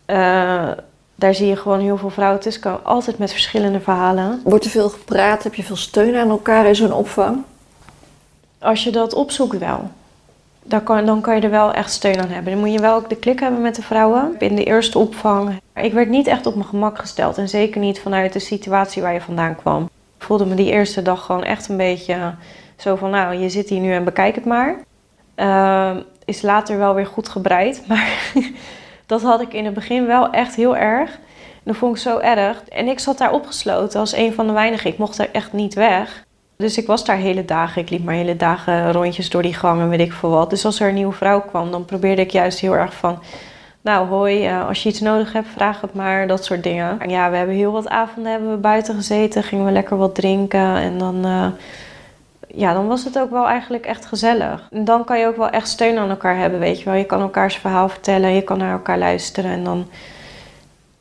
uh, 0.07 0.71
daar 1.19 1.35
zie 1.35 1.47
je 1.47 1.57
gewoon 1.57 1.81
heel 1.81 1.97
veel 1.97 2.11
vrouwen 2.11 2.41
tussen. 2.41 2.85
Altijd 2.85 3.19
met 3.19 3.31
verschillende 3.31 3.81
verhalen. 3.81 4.41
Wordt 4.45 4.65
er 4.65 4.71
veel 4.71 4.89
gepraat? 4.89 5.43
Heb 5.43 5.55
je 5.55 5.63
veel 5.63 5.77
steun 5.77 6.17
aan 6.17 6.29
elkaar 6.29 6.67
in 6.67 6.77
zo'n 6.77 6.93
opvang? 6.93 7.43
Als 8.59 8.85
je 8.85 8.91
dat 8.91 9.15
opzoekt 9.15 9.59
wel. 9.59 9.91
Dan 10.63 10.83
kan, 10.83 11.07
dan 11.07 11.21
kan 11.21 11.37
je 11.37 11.41
er 11.41 11.51
wel 11.51 11.73
echt 11.73 11.93
steun 11.93 12.21
aan 12.21 12.29
hebben. 12.29 12.53
Dan 12.53 12.61
moet 12.61 12.73
je 12.73 12.81
wel 12.81 12.95
ook 12.95 13.09
de 13.09 13.17
klik 13.17 13.41
hebben 13.41 13.63
met 13.63 13.75
de 13.75 13.83
vrouwen. 13.83 14.35
In 14.39 14.55
de 14.55 14.65
eerste 14.65 14.99
opvang. 14.99 15.61
Ik 15.75 15.93
werd 15.93 16.09
niet 16.09 16.27
echt 16.27 16.47
op 16.47 16.55
mijn 16.55 16.69
gemak 16.69 16.99
gesteld. 16.99 17.39
En 17.39 17.49
zeker 17.49 17.81
niet 17.81 18.01
vanuit 18.01 18.33
de 18.33 18.39
situatie 18.39 19.03
waar 19.03 19.13
je 19.13 19.21
vandaan 19.21 19.57
kwam. 19.57 19.85
Ik 20.19 20.25
voelde 20.25 20.47
me 20.47 20.55
die 20.55 20.71
eerste 20.71 21.03
dag 21.03 21.25
gewoon 21.25 21.45
echt 21.45 21.69
een 21.69 21.77
beetje 21.77 22.35
zo 22.77 22.97
van... 22.97 23.11
Nou, 23.11 23.35
je 23.35 23.49
zit 23.49 23.69
hier 23.69 23.81
nu 23.81 23.93
en 23.93 24.05
bekijk 24.05 24.35
het 24.35 24.45
maar. 24.45 24.77
Uh, 25.37 25.97
is 26.25 26.43
later 26.43 26.79
wel 26.79 26.95
weer 26.95 27.07
goed 27.07 27.29
gebreid. 27.29 27.83
Maar 27.89 28.33
dat 29.09 29.23
had 29.23 29.41
ik 29.41 29.53
in 29.53 29.65
het 29.65 29.75
begin 29.75 30.07
wel 30.07 30.31
echt 30.31 30.55
heel 30.55 30.77
erg. 30.77 31.11
En 31.11 31.65
dat 31.65 31.77
vond 31.77 31.97
ik 31.97 32.03
zo 32.03 32.19
erg. 32.19 32.63
En 32.63 32.89
ik 32.89 32.99
zat 32.99 33.19
daar 33.19 33.33
opgesloten 33.33 34.01
als 34.01 34.13
een 34.13 34.33
van 34.33 34.47
de 34.47 34.53
weinigen. 34.53 34.91
Ik 34.91 34.99
mocht 34.99 35.19
er 35.19 35.29
echt 35.33 35.53
niet 35.53 35.75
weg. 35.75 36.25
Dus 36.57 36.79
ik 36.79 36.87
was 36.87 37.05
daar 37.05 37.17
hele 37.17 37.45
dagen. 37.45 37.83
Ik 37.83 37.91
liep 37.91 38.05
maar 38.05 38.15
hele 38.15 38.37
dagen 38.37 38.93
rondjes 38.93 39.31
door 39.31 39.43
die 39.43 39.55
gangen, 39.55 39.89
weet 39.89 40.01
ik 40.01 40.13
veel 40.13 40.31
wat. 40.31 40.51
Dus 40.51 40.65
als 40.65 40.81
er 40.81 40.89
een 40.89 40.95
nieuwe 40.95 41.13
vrouw 41.13 41.41
kwam, 41.41 41.71
dan 41.71 41.85
probeerde 41.85 42.23
ik 42.23 42.31
juist 42.31 42.59
heel 42.59 42.77
erg 42.77 42.95
van... 42.95 43.19
Nou, 43.81 44.09
hoi, 44.09 44.49
als 44.49 44.83
je 44.83 44.89
iets 44.89 45.01
nodig 45.01 45.33
hebt, 45.33 45.49
vraag 45.49 45.81
het 45.81 45.95
maar, 45.95 46.27
dat 46.27 46.45
soort 46.45 46.63
dingen. 46.63 47.01
En 47.01 47.11
ja, 47.11 47.31
we 47.31 47.37
hebben 47.37 47.55
heel 47.55 47.73
wat 47.73 47.89
avonden 47.89 48.33
hebben 48.33 48.51
we 48.51 48.57
buiten 48.57 48.95
gezeten. 48.95 49.43
Gingen 49.43 49.65
we 49.65 49.71
lekker 49.71 49.97
wat 49.97 50.15
drinken 50.15 50.77
en 50.77 50.99
dan... 50.99 51.27
Uh, 51.27 51.47
ja, 52.55 52.73
dan 52.73 52.87
was 52.87 53.05
het 53.05 53.19
ook 53.19 53.31
wel 53.31 53.47
eigenlijk 53.47 53.87
echt 53.87 54.07
gezellig. 54.07 54.69
En 54.71 54.85
dan 54.85 55.05
kan 55.05 55.19
je 55.19 55.27
ook 55.27 55.37
wel 55.37 55.51
echt 55.51 55.69
steun 55.69 55.99
aan 55.99 56.11
elkaar 56.11 56.37
hebben, 56.37 56.61
weet 56.61 56.79
je 56.79 56.85
wel. 56.85 56.95
Je 56.95 57.05
kan 57.05 57.21
elkaars 57.21 57.57
verhaal 57.57 57.89
vertellen, 57.89 58.35
je 58.35 58.43
kan 58.43 58.59
naar 58.59 58.73
elkaar 58.73 58.99
luisteren 58.99 59.51
en 59.51 59.65
dan 59.65 59.87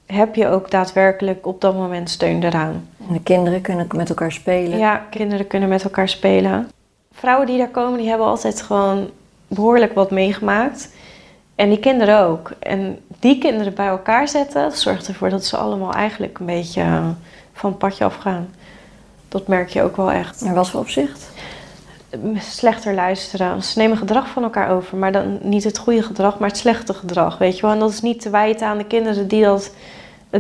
heb 0.06 0.36
je 0.36 0.48
ook 0.48 0.72
daadwerkelijk 0.72 1.48
op 1.48 1.62
dat 1.62 1.74
moment 1.74 2.10
steun 2.10 2.44
eraan. 2.44 2.90
En 3.08 3.14
de 3.14 3.22
kinderen 3.22 3.62
kunnen 3.62 3.88
met 3.96 4.10
elkaar 4.10 4.32
spelen? 4.32 4.78
Ja, 4.78 5.06
kinderen 5.10 5.48
kunnen 5.48 5.70
met 5.70 5.84
elkaar 5.84 6.10
spelen. 6.10 6.70
Vrouwen 7.12 7.48
die 7.48 7.58
daar 7.58 7.70
komen, 7.70 8.00
die 8.00 8.10
hebben 8.10 8.28
altijd 8.28 8.62
gewoon 8.62 9.10
behoorlijk 9.48 9.94
wat 9.94 10.12
meegemaakt. 10.12 10.90
En 11.56 11.70
die 11.70 11.80
kinderen 11.80 12.20
ook. 12.20 12.52
En 12.60 13.00
die 13.20 13.38
kinderen 13.38 13.74
bij 13.74 13.88
elkaar 13.88 14.28
zetten, 14.28 14.72
zorgt 14.72 15.08
ervoor 15.08 15.30
dat 15.30 15.46
ze 15.46 15.58
allemaal 15.58 15.94
eigenlijk 15.94 16.40
een 16.40 16.46
beetje 16.46 16.84
van 17.54 17.70
het 17.70 17.80
padje 17.80 18.06
afgaan. 18.06 18.50
Dat 19.30 19.48
merk 19.48 19.70
je 19.70 19.82
ook 19.82 19.96
wel 19.96 20.12
echt. 20.12 20.42
En 20.42 20.54
wat 20.54 20.70
voor 20.70 20.80
opzicht? 20.80 21.32
Slechter 22.40 22.94
luisteren. 22.94 23.64
Ze 23.64 23.80
nemen 23.80 23.98
gedrag 23.98 24.28
van 24.28 24.44
elkaar 24.44 24.72
over, 24.72 24.98
maar 24.98 25.12
dan 25.12 25.40
niet 25.42 25.64
het 25.64 25.78
goede 25.78 26.02
gedrag, 26.02 26.40
maar 26.40 26.50
het 26.50 26.58
slechte 26.58 26.94
gedrag. 26.94 27.38
Weet 27.38 27.56
je 27.56 27.62
wel? 27.62 27.72
En 27.72 27.80
dat 27.80 27.90
is 27.90 28.02
niet 28.02 28.22
te 28.22 28.30
wijten 28.30 28.68
aan 28.68 28.78
de 28.78 28.86
kinderen 28.86 29.28
die, 29.28 29.44
dat, 29.44 29.72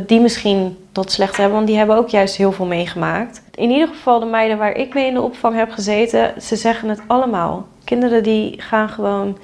die 0.08 0.20
misschien 0.20 0.78
dat 0.92 1.12
slecht 1.12 1.38
hebben, 1.38 1.56
want 1.56 1.68
die 1.68 1.78
hebben 1.78 1.96
ook 1.96 2.10
juist 2.10 2.36
heel 2.36 2.52
veel 2.52 2.66
meegemaakt. 2.66 3.42
In 3.56 3.70
ieder 3.70 3.88
geval 3.88 4.20
de 4.20 4.26
meiden 4.26 4.58
waar 4.58 4.76
ik 4.76 4.94
mee 4.94 5.08
in 5.08 5.14
de 5.14 5.22
opvang 5.22 5.56
heb 5.56 5.72
gezeten, 5.72 6.42
ze 6.42 6.56
zeggen 6.56 6.90
het 6.90 7.02
allemaal. 7.08 7.68
Kinderen 7.84 8.24
die 8.24 8.62
gaan 8.62 8.90
gewoon, 8.90 9.38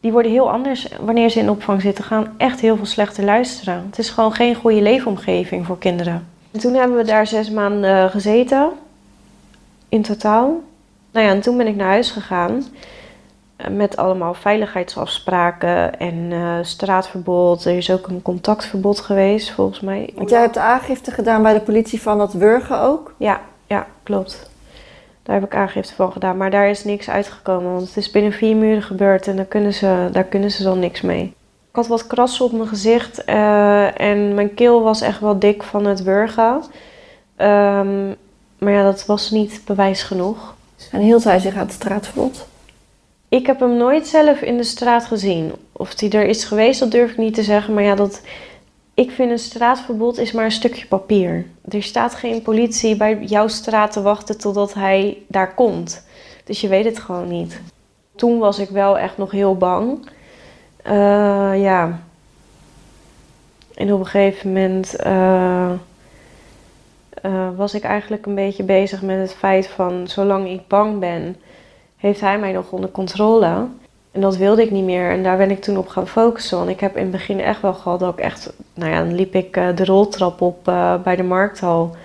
die 0.00 0.12
worden 0.12 0.32
heel 0.32 0.50
anders 0.50 0.88
wanneer 1.00 1.28
ze 1.28 1.38
in 1.38 1.50
opvang 1.50 1.80
zitten, 1.80 2.04
gaan 2.04 2.34
echt 2.36 2.60
heel 2.60 2.76
veel 2.76 2.86
slechter 2.86 3.24
luisteren. 3.24 3.84
Het 3.86 3.98
is 3.98 4.10
gewoon 4.10 4.32
geen 4.32 4.54
goede 4.54 4.82
leefomgeving 4.82 5.66
voor 5.66 5.78
kinderen. 5.78 6.26
En 6.50 6.60
toen 6.60 6.74
hebben 6.74 6.96
we 6.96 7.04
daar 7.04 7.26
zes 7.26 7.50
maanden 7.50 8.10
gezeten, 8.10 8.68
in 9.88 10.02
totaal. 10.02 10.62
Nou 11.14 11.26
ja, 11.26 11.32
en 11.32 11.40
toen 11.40 11.56
ben 11.56 11.66
ik 11.66 11.76
naar 11.76 11.88
huis 11.88 12.10
gegaan 12.10 12.64
met 13.70 13.96
allemaal 13.96 14.34
veiligheidsafspraken 14.34 15.98
en 15.98 16.14
uh, 16.14 16.58
straatverbod. 16.62 17.64
Er 17.64 17.76
is 17.76 17.90
ook 17.90 18.06
een 18.06 18.22
contactverbod 18.22 19.00
geweest, 19.00 19.50
volgens 19.50 19.80
mij. 19.80 20.10
Want 20.14 20.30
jij 20.30 20.40
hebt 20.40 20.58
aangifte 20.58 21.10
gedaan 21.10 21.42
bij 21.42 21.52
de 21.52 21.60
politie 21.60 22.02
van 22.02 22.18
dat 22.18 22.32
wurgen 22.32 22.80
ook? 22.80 23.14
Ja, 23.16 23.40
ja, 23.66 23.86
klopt. 24.02 24.50
Daar 25.22 25.34
heb 25.34 25.44
ik 25.44 25.54
aangifte 25.54 25.94
van 25.94 26.12
gedaan, 26.12 26.36
maar 26.36 26.50
daar 26.50 26.68
is 26.68 26.84
niks 26.84 27.10
uitgekomen. 27.10 27.72
Want 27.72 27.86
het 27.86 27.96
is 27.96 28.10
binnen 28.10 28.32
vier 28.32 28.56
muren 28.56 28.82
gebeurd 28.82 29.26
en 29.26 29.36
daar 29.36 29.44
kunnen 29.44 29.74
ze, 29.74 30.08
daar 30.12 30.24
kunnen 30.24 30.50
ze 30.50 30.62
dan 30.62 30.78
niks 30.78 31.00
mee. 31.00 31.34
Ik 31.70 31.80
had 31.80 31.86
wat 31.86 32.06
krassen 32.06 32.44
op 32.44 32.52
mijn 32.52 32.68
gezicht 32.68 33.28
uh, 33.28 34.00
en 34.00 34.34
mijn 34.34 34.54
keel 34.54 34.82
was 34.82 35.00
echt 35.00 35.20
wel 35.20 35.38
dik 35.38 35.62
van 35.62 35.84
het 35.86 36.02
wurgen. 36.02 36.62
Um, 37.36 38.16
maar 38.58 38.72
ja, 38.72 38.82
dat 38.82 39.06
was 39.06 39.30
niet 39.30 39.62
bewijs 39.64 40.02
genoeg. 40.02 40.53
En 40.90 41.00
hield 41.00 41.24
hij 41.24 41.38
zich 41.38 41.54
aan 41.54 41.66
het 41.66 41.72
straatverbod? 41.72 42.46
Ik 43.28 43.46
heb 43.46 43.60
hem 43.60 43.76
nooit 43.76 44.06
zelf 44.06 44.40
in 44.40 44.56
de 44.56 44.64
straat 44.64 45.04
gezien. 45.04 45.52
Of 45.72 46.00
hij 46.00 46.10
er 46.10 46.26
is 46.26 46.44
geweest, 46.44 46.80
dat 46.80 46.90
durf 46.90 47.10
ik 47.10 47.16
niet 47.16 47.34
te 47.34 47.42
zeggen. 47.42 47.74
Maar 47.74 47.82
ja, 47.82 47.94
dat, 47.94 48.20
ik 48.94 49.10
vind 49.10 49.30
een 49.30 49.38
straatverbod 49.38 50.18
is 50.18 50.32
maar 50.32 50.44
een 50.44 50.50
stukje 50.50 50.86
papier. 50.86 51.46
Er 51.68 51.82
staat 51.82 52.14
geen 52.14 52.42
politie 52.42 52.96
bij 52.96 53.18
jouw 53.22 53.48
straat 53.48 53.92
te 53.92 54.02
wachten 54.02 54.38
totdat 54.38 54.74
hij 54.74 55.18
daar 55.28 55.54
komt. 55.54 56.06
Dus 56.44 56.60
je 56.60 56.68
weet 56.68 56.84
het 56.84 56.98
gewoon 56.98 57.28
niet. 57.28 57.60
Toen 58.16 58.38
was 58.38 58.58
ik 58.58 58.68
wel 58.68 58.98
echt 58.98 59.16
nog 59.16 59.30
heel 59.30 59.56
bang. 59.56 60.08
Uh, 60.86 61.62
ja. 61.62 62.00
En 63.74 63.92
op 63.92 64.00
een 64.00 64.06
gegeven 64.06 64.52
moment 64.52 64.94
uh, 65.06 65.70
uh, 67.26 67.48
was 67.56 67.74
ik 67.74 67.82
eigenlijk 67.82 68.26
een 68.26 68.34
beetje 68.34 68.62
bezig 68.62 69.02
met 69.02 69.18
het 69.18 69.34
feit 69.34 69.66
van... 69.66 70.08
zolang 70.08 70.48
ik 70.48 70.68
bang 70.68 70.98
ben, 70.98 71.36
heeft 71.96 72.20
hij 72.20 72.38
mij 72.38 72.52
nog 72.52 72.70
onder 72.70 72.90
controle. 72.90 73.66
En 74.10 74.20
dat 74.20 74.36
wilde 74.36 74.62
ik 74.62 74.70
niet 74.70 74.84
meer. 74.84 75.10
En 75.10 75.22
daar 75.22 75.36
ben 75.36 75.50
ik 75.50 75.60
toen 75.60 75.76
op 75.76 75.88
gaan 75.88 76.08
focussen. 76.08 76.58
Want 76.58 76.70
ik 76.70 76.80
heb 76.80 76.96
in 76.96 77.02
het 77.02 77.10
begin 77.10 77.40
echt 77.40 77.60
wel 77.60 77.74
gehad 77.74 78.00
dat 78.00 78.12
ik 78.12 78.24
echt... 78.24 78.52
Nou 78.74 78.90
ja, 78.90 78.98
dan 78.98 79.14
liep 79.14 79.34
ik 79.34 79.54
de 79.54 79.84
roltrap 79.84 80.40
op 80.40 80.64
bij 81.02 81.16
de 81.16 81.22
markthal... 81.22 81.96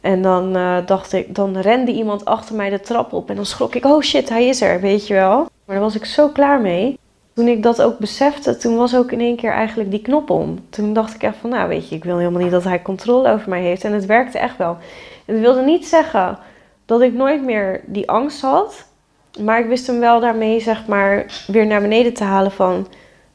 En 0.00 0.22
dan 0.22 0.52
dacht 0.86 1.12
ik, 1.12 1.34
dan 1.34 1.58
rende 1.58 1.92
iemand 1.92 2.24
achter 2.24 2.54
mij 2.54 2.70
de 2.70 2.80
trap 2.80 3.12
op 3.12 3.30
en 3.30 3.36
dan 3.36 3.46
schrok 3.46 3.74
ik, 3.74 3.84
oh 3.84 4.02
shit, 4.02 4.28
hij 4.28 4.46
is 4.46 4.60
er, 4.60 4.80
weet 4.80 5.06
je 5.06 5.14
wel. 5.14 5.36
Maar 5.36 5.76
daar 5.76 5.80
was 5.80 5.94
ik 5.94 6.04
zo 6.04 6.28
klaar 6.28 6.60
mee. 6.60 6.98
Toen 7.34 7.48
ik 7.48 7.62
dat 7.62 7.82
ook 7.82 7.98
besefte, 7.98 8.56
toen 8.56 8.76
was 8.76 8.96
ook 8.96 9.12
in 9.12 9.20
één 9.20 9.36
keer 9.36 9.52
eigenlijk 9.52 9.90
die 9.90 10.02
knop 10.02 10.30
om. 10.30 10.58
Toen 10.70 10.92
dacht 10.92 11.14
ik 11.14 11.22
echt 11.22 11.36
van, 11.36 11.50
nou 11.50 11.68
weet 11.68 11.88
je, 11.88 11.94
ik 11.94 12.04
wil 12.04 12.18
helemaal 12.18 12.42
niet 12.42 12.50
dat 12.50 12.64
hij 12.64 12.82
controle 12.82 13.30
over 13.30 13.48
mij 13.48 13.62
heeft. 13.62 13.84
En 13.84 13.92
het 13.92 14.06
werkte 14.06 14.38
echt 14.38 14.56
wel. 14.56 14.76
Het 15.24 15.40
wilde 15.40 15.62
niet 15.62 15.86
zeggen 15.86 16.38
dat 16.86 17.00
ik 17.00 17.12
nooit 17.12 17.44
meer 17.44 17.80
die 17.86 18.08
angst 18.08 18.40
had. 18.40 18.86
Maar 19.40 19.60
ik 19.60 19.66
wist 19.66 19.86
hem 19.86 20.00
wel 20.00 20.20
daarmee, 20.20 20.60
zeg 20.60 20.86
maar, 20.86 21.44
weer 21.46 21.66
naar 21.66 21.80
beneden 21.80 22.14
te 22.14 22.24
halen 22.24 22.52
van... 22.52 22.86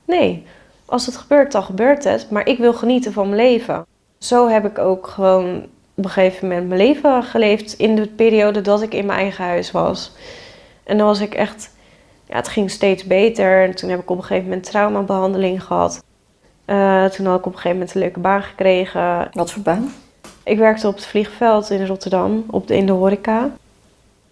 Nee, 0.06 0.46
als 0.86 1.06
het 1.06 1.18
gebeurt, 1.18 1.52
dan 1.52 1.64
gebeurt 1.64 2.04
het. 2.04 2.28
Maar 2.30 2.48
ik 2.48 2.58
wil 2.58 2.74
genieten 2.74 3.14
van 3.14 3.30
mijn 3.30 3.42
leven. 3.42 3.86
Zo 4.18 4.48
heb 4.48 4.66
ik 4.66 4.78
ook 4.78 5.08
gewoon 5.08 5.66
op 5.96 6.04
een 6.04 6.10
gegeven 6.10 6.48
moment 6.48 6.68
mijn 6.68 6.82
leven 6.82 7.24
geleefd 7.24 7.74
in 7.74 7.96
de 7.96 8.08
periode 8.08 8.62
dat 8.62 8.82
ik 8.82 8.94
in 8.94 9.06
mijn 9.06 9.20
eigen 9.20 9.44
huis 9.44 9.72
was. 9.72 10.12
En 10.84 10.98
dan 10.98 11.08
was 11.08 11.20
ik 11.20 11.34
echt, 11.34 11.72
ja, 12.30 12.36
het 12.36 12.48
ging 12.48 12.72
steeds 12.72 13.04
beter. 13.04 13.64
En 13.64 13.76
toen 13.76 13.90
heb 13.90 14.00
ik 14.00 14.10
op 14.10 14.18
een 14.18 14.24
gegeven 14.24 14.48
moment 14.48 14.66
traumabehandeling 14.66 15.64
gehad. 15.64 16.04
Uh, 16.66 17.06
toen 17.06 17.26
had 17.26 17.40
ik 17.40 17.46
op 17.46 17.52
een 17.54 17.60
gegeven 17.60 17.78
moment 17.78 17.96
een 17.96 18.02
leuke 18.02 18.20
baan 18.20 18.44
gekregen. 18.44 19.30
Wat 19.32 19.52
voor 19.52 19.62
baan? 19.62 19.94
Ik 20.44 20.58
werkte 20.58 20.88
op 20.88 20.96
het 20.96 21.06
vliegveld 21.06 21.70
in 21.70 21.86
Rotterdam, 21.86 22.44
op 22.50 22.68
de, 22.68 22.76
in 22.76 22.86
de 22.86 22.92
horeca. 22.92 23.52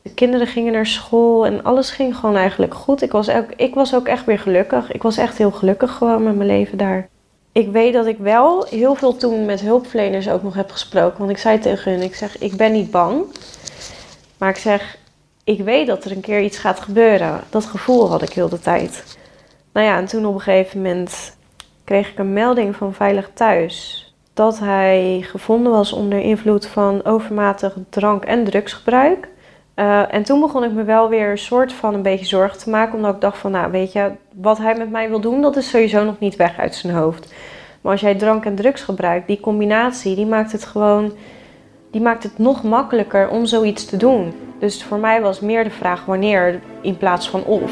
De 0.02 0.14
kinderen 0.14 0.48
gingen 0.48 0.74
naar 0.74 0.86
school 0.86 1.46
en 1.46 1.64
alles 1.64 1.92
ging 1.92 2.16
gewoon 2.16 2.36
eigenlijk 2.36 2.74
goed. 2.74 3.02
Ik 3.02 3.12
was, 3.12 3.30
ook, 3.30 3.52
ik 3.56 3.74
was 3.74 3.96
ook 3.96 4.08
echt 4.08 4.26
weer 4.26 4.40
gelukkig. 4.40 4.92
Ik 4.92 5.04
was 5.04 5.18
echt 5.18 5.38
heel 5.38 5.52
gelukkig 5.52 5.92
gewoon 5.92 6.24
met 6.24 6.36
mijn 6.36 6.50
leven 6.50 6.78
daar 6.78 7.10
ik 7.58 7.72
weet 7.72 7.94
dat 7.94 8.06
ik 8.06 8.18
wel 8.18 8.66
heel 8.70 8.96
veel 8.96 9.16
toen 9.16 9.46
met 9.46 9.62
hulpverleners 9.62 10.30
ook 10.30 10.44
nog 10.44 10.56
heb 10.56 10.72
gesproken. 10.72 11.18
Want 11.18 11.30
ik 11.30 11.38
zei 11.38 11.60
tegen 11.60 11.92
hun, 11.92 12.02
ik 12.02 12.16
zeg, 12.16 12.38
ik 12.38 12.56
ben 12.56 12.72
niet 12.72 12.92
bang. 12.92 13.24
Maar 14.38 14.50
ik 14.50 14.56
zeg, 14.56 14.98
ik 15.48 15.62
weet 15.62 15.88
dat 15.88 16.06
er 16.06 16.12
een 16.12 16.22
keer 16.22 16.42
iets 16.42 16.58
gaat 16.58 16.80
gebeuren. 16.80 17.40
Dat 17.50 17.66
gevoel 17.66 18.10
had 18.10 18.22
ik 18.22 18.34
heel 18.34 18.50
de 18.50 18.60
tijd. 18.60 19.18
Nou 19.74 19.86
ja, 19.86 19.98
en 19.98 20.06
toen 20.06 20.26
op 20.26 20.34
een 20.34 20.42
gegeven 20.42 20.82
moment 20.82 21.38
kreeg 21.84 22.12
ik 22.12 22.18
een 22.18 22.34
melding 22.34 22.76
van 22.76 22.94
Veilig 22.94 23.30
Thuis. 23.34 24.06
Dat 24.34 24.60
hij 24.60 25.20
gevonden 25.22 25.72
was 25.72 25.94
onder 25.94 26.20
invloed 26.20 26.66
van 26.66 27.06
overmatig 27.06 27.74
drank- 27.90 28.26
en 28.26 28.44
drugsgebruik. 28.44 29.28
Uh, 29.76 30.14
en 30.14 30.24
toen 30.24 30.40
begon 30.40 30.64
ik 30.64 30.72
me 30.72 30.84
wel 30.84 31.10
weer 31.10 31.30
een 31.30 31.38
soort 31.38 31.74
van 31.74 31.94
een 31.94 32.02
beetje 32.02 32.26
zorgen 32.26 32.60
te 32.60 32.70
maken. 32.70 32.96
Omdat 32.96 33.16
ik 33.16 33.22
dacht 33.22 33.38
van, 33.38 33.52
nou 33.52 33.72
weet 33.72 33.92
je, 33.92 34.12
wat 34.34 34.58
hij 34.58 34.76
met 34.76 34.90
mij 34.90 35.10
wil 35.10 35.20
doen, 35.20 35.42
dat 35.42 35.56
is 35.56 35.70
sowieso 35.70 36.04
nog 36.04 36.20
niet 36.20 36.36
weg 36.36 36.58
uit 36.58 36.76
zijn 36.76 36.94
hoofd. 36.94 37.34
Maar 37.82 37.92
als 37.92 38.02
jij 38.02 38.16
drank 38.16 38.46
en 38.46 38.56
drugs 38.56 38.82
gebruikt, 38.82 39.28
die 39.28 39.40
combinatie, 39.40 40.16
die 40.16 40.26
maakt 40.26 40.52
het 40.52 40.66
gewoon, 40.66 41.14
die 41.92 42.02
maakt 42.02 42.24
het 42.24 42.38
nog 42.38 42.64
makkelijker 42.64 43.30
om 43.30 43.46
zoiets 43.46 43.86
te 43.86 43.98
doen. 43.98 44.34
Dus 44.60 44.84
voor 44.84 44.98
mij 44.98 45.22
was 45.22 45.40
meer 45.40 45.64
de 45.64 45.70
vraag 45.70 46.06
wanneer 46.06 46.62
in 46.82 46.98
plaats 46.98 47.30
van 47.30 47.44
of. 47.44 47.72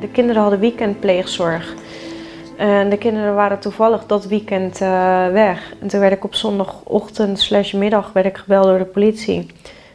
De 0.00 0.08
kinderen 0.12 0.42
hadden 0.42 0.60
weekendpleegzorg. 0.60 1.74
En 2.56 2.88
de 2.88 2.98
kinderen 2.98 3.34
waren 3.34 3.58
toevallig 3.58 4.06
dat 4.06 4.26
weekend 4.26 4.80
uh, 4.80 4.88
weg. 5.28 5.72
En 5.80 5.88
toen 5.88 6.00
werd 6.00 6.12
ik 6.12 6.24
op 6.24 6.34
zondagochtend 6.34 7.40
slash 7.40 7.72
middag 7.72 8.12
werd 8.12 8.26
ik 8.26 8.36
gebeld 8.36 8.64
door 8.64 8.78
de 8.78 8.84
politie. 8.84 9.46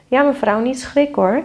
Ja 0.08 0.24
mevrouw, 0.24 0.60
niet 0.60 0.80
schrik 0.80 1.16
hoor. 1.16 1.44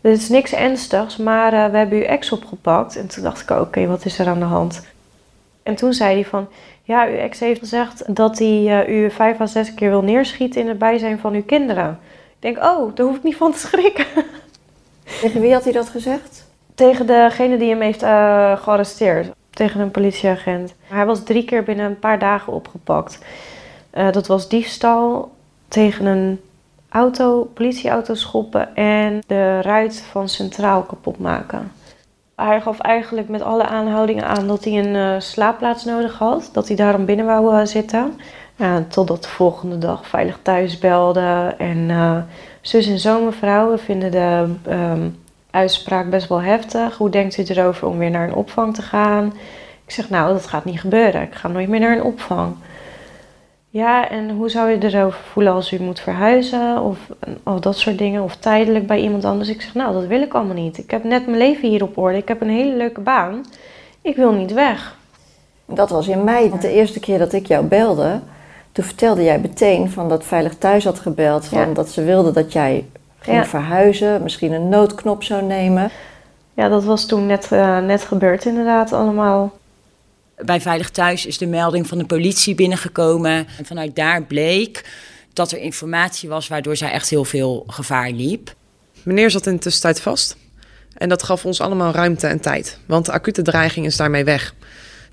Dit 0.00 0.16
is 0.16 0.28
niks 0.28 0.52
ernstigs, 0.52 1.16
maar 1.16 1.52
uh, 1.52 1.66
we 1.66 1.76
hebben 1.76 1.98
uw 1.98 2.04
ex 2.04 2.32
opgepakt. 2.32 2.96
En 2.96 3.08
toen 3.08 3.22
dacht 3.22 3.40
ik, 3.40 3.50
oké, 3.50 3.86
wat 3.86 4.04
is 4.04 4.18
er 4.18 4.26
aan 4.26 4.38
de 4.38 4.44
hand? 4.44 4.86
En 5.62 5.74
toen 5.74 5.92
zei 5.92 6.14
hij 6.14 6.24
van, 6.24 6.48
ja, 6.88 7.06
uw 7.06 7.16
ex 7.16 7.40
heeft 7.40 7.58
gezegd 7.58 8.14
dat 8.16 8.38
hij 8.38 8.86
uh, 8.88 8.88
u 8.88 9.10
vijf 9.10 9.40
à 9.40 9.46
zes 9.46 9.74
keer 9.74 9.90
wil 9.90 10.02
neerschieten 10.02 10.60
in 10.60 10.68
het 10.68 10.78
bijzijn 10.78 11.18
van 11.18 11.34
uw 11.34 11.42
kinderen. 11.42 11.98
Ik 12.28 12.36
denk, 12.38 12.56
oh, 12.56 12.94
daar 12.94 13.06
hoef 13.06 13.16
ik 13.16 13.22
niet 13.22 13.36
van 13.36 13.52
te 13.52 13.58
schrikken. 13.58 14.06
Tegen 15.20 15.40
wie 15.40 15.52
had 15.52 15.64
hij 15.64 15.72
dat 15.72 15.88
gezegd? 15.88 16.46
Tegen 16.74 17.06
degene 17.06 17.56
die 17.56 17.70
hem 17.70 17.80
heeft 17.80 18.02
uh, 18.02 18.56
gearresteerd. 18.56 19.30
Tegen 19.50 19.80
een 19.80 19.90
politieagent. 19.90 20.74
Hij 20.82 21.06
was 21.06 21.24
drie 21.24 21.44
keer 21.44 21.62
binnen 21.62 21.86
een 21.86 21.98
paar 21.98 22.18
dagen 22.18 22.52
opgepakt. 22.52 23.18
Uh, 23.94 24.12
dat 24.12 24.26
was 24.26 24.48
diefstal 24.48 25.30
tegen 25.68 26.06
een 26.06 26.40
auto, 26.88 27.50
politieauto 27.54 28.14
schoppen 28.14 28.76
en 28.76 29.20
de 29.26 29.60
ruit 29.60 30.04
van 30.10 30.28
Centraal 30.28 30.82
kapot 30.82 31.18
maken. 31.18 31.72
Hij 32.42 32.60
gaf 32.60 32.78
eigenlijk 32.78 33.28
met 33.28 33.42
alle 33.42 33.66
aanhoudingen 33.66 34.26
aan 34.26 34.46
dat 34.46 34.64
hij 34.64 34.78
een 34.78 34.94
uh, 34.94 35.20
slaapplaats 35.20 35.84
nodig 35.84 36.18
had. 36.18 36.50
Dat 36.52 36.68
hij 36.68 36.76
daarom 36.76 37.04
binnen 37.04 37.26
wou 37.26 37.54
uh, 37.54 37.66
zitten. 37.66 38.20
Totdat 38.88 39.22
de 39.22 39.28
volgende 39.28 39.78
dag 39.78 40.06
veilig 40.06 40.38
thuis 40.42 40.78
belde. 40.78 41.54
En 41.58 41.90
zus 42.60 42.86
en 42.86 42.98
zo 42.98 43.24
mevrouw, 43.24 43.78
vinden 43.78 44.10
de 44.10 44.54
um, 44.68 45.16
uitspraak 45.50 46.10
best 46.10 46.28
wel 46.28 46.42
heftig. 46.42 46.96
Hoe 46.96 47.10
denkt 47.10 47.38
u 47.38 47.44
erover 47.46 47.88
om 47.88 47.98
weer 47.98 48.10
naar 48.10 48.28
een 48.28 48.34
opvang 48.34 48.74
te 48.74 48.82
gaan? 48.82 49.26
Ik 49.84 49.90
zeg, 49.94 50.10
nou, 50.10 50.32
dat 50.32 50.46
gaat 50.46 50.64
niet 50.64 50.80
gebeuren. 50.80 51.22
Ik 51.22 51.34
ga 51.34 51.48
nooit 51.48 51.68
meer 51.68 51.80
naar 51.80 51.96
een 51.96 52.02
opvang. 52.02 52.54
Ja, 53.70 54.08
en 54.10 54.30
hoe 54.30 54.48
zou 54.50 54.70
je 54.70 54.82
erover 54.82 55.20
voelen 55.32 55.52
als 55.52 55.72
u 55.72 55.80
moet 55.82 56.00
verhuizen 56.00 56.80
of, 56.82 56.98
of 57.42 57.60
dat 57.60 57.76
soort 57.78 57.98
dingen, 57.98 58.22
of 58.22 58.36
tijdelijk 58.36 58.86
bij 58.86 59.00
iemand 59.00 59.24
anders? 59.24 59.48
Ik 59.48 59.62
zeg, 59.62 59.74
nou, 59.74 59.92
dat 59.92 60.06
wil 60.06 60.22
ik 60.22 60.34
allemaal 60.34 60.54
niet. 60.54 60.78
Ik 60.78 60.90
heb 60.90 61.04
net 61.04 61.26
mijn 61.26 61.38
leven 61.38 61.68
hier 61.68 61.82
op 61.82 61.98
orde. 61.98 62.16
Ik 62.18 62.28
heb 62.28 62.40
een 62.40 62.48
hele 62.50 62.76
leuke 62.76 63.00
baan. 63.00 63.44
Ik 64.02 64.16
wil 64.16 64.32
niet 64.32 64.52
weg. 64.52 64.96
Dat 65.66 65.90
was 65.90 66.08
in 66.08 66.24
mei, 66.24 66.48
want 66.50 66.62
de 66.62 66.70
eerste 66.72 67.00
keer 67.00 67.18
dat 67.18 67.32
ik 67.32 67.46
jou 67.46 67.64
belde, 67.64 68.20
toen 68.72 68.84
vertelde 68.84 69.22
jij 69.24 69.38
meteen 69.38 69.90
van 69.90 70.08
dat 70.08 70.24
Veilig 70.24 70.54
Thuis 70.54 70.84
had 70.84 70.98
gebeld, 70.98 71.46
van 71.46 71.58
Ja. 71.58 71.74
dat 71.74 71.88
ze 71.88 72.04
wilden 72.04 72.32
dat 72.32 72.52
jij 72.52 72.84
ging 73.18 73.36
Ja. 73.36 73.44
verhuizen, 73.44 74.22
misschien 74.22 74.52
een 74.52 74.68
noodknop 74.68 75.22
zou 75.22 75.42
nemen. 75.42 75.90
Ja, 76.54 76.68
dat 76.68 76.84
was 76.84 77.06
toen 77.06 77.26
net, 77.26 77.52
eh, 77.52 77.78
net 77.78 78.02
gebeurd 78.02 78.44
inderdaad 78.44 78.92
allemaal. 78.92 79.52
Bij 80.44 80.60
Veilig 80.60 80.90
Thuis 80.90 81.26
is 81.26 81.38
de 81.38 81.46
melding 81.46 81.86
van 81.86 81.98
de 81.98 82.06
politie 82.06 82.54
binnengekomen. 82.54 83.46
En 83.58 83.64
vanuit 83.64 83.96
daar 83.96 84.22
bleek 84.22 84.84
dat 85.32 85.52
er 85.52 85.58
informatie 85.58 86.28
was 86.28 86.48
waardoor 86.48 86.76
zij 86.76 86.90
echt 86.90 87.08
heel 87.08 87.24
veel 87.24 87.64
gevaar 87.66 88.10
liep. 88.10 88.54
Meneer 89.02 89.30
zat 89.30 89.46
in 89.46 89.52
de 89.52 89.58
tussentijd 89.58 90.00
vast. 90.00 90.36
En 90.96 91.08
dat 91.08 91.22
gaf 91.22 91.44
ons 91.44 91.60
allemaal 91.60 91.92
ruimte 91.92 92.26
en 92.26 92.40
tijd. 92.40 92.78
Want 92.86 93.06
de 93.06 93.12
acute 93.12 93.42
dreiging 93.42 93.86
is 93.86 93.96
daarmee 93.96 94.24
weg. 94.24 94.54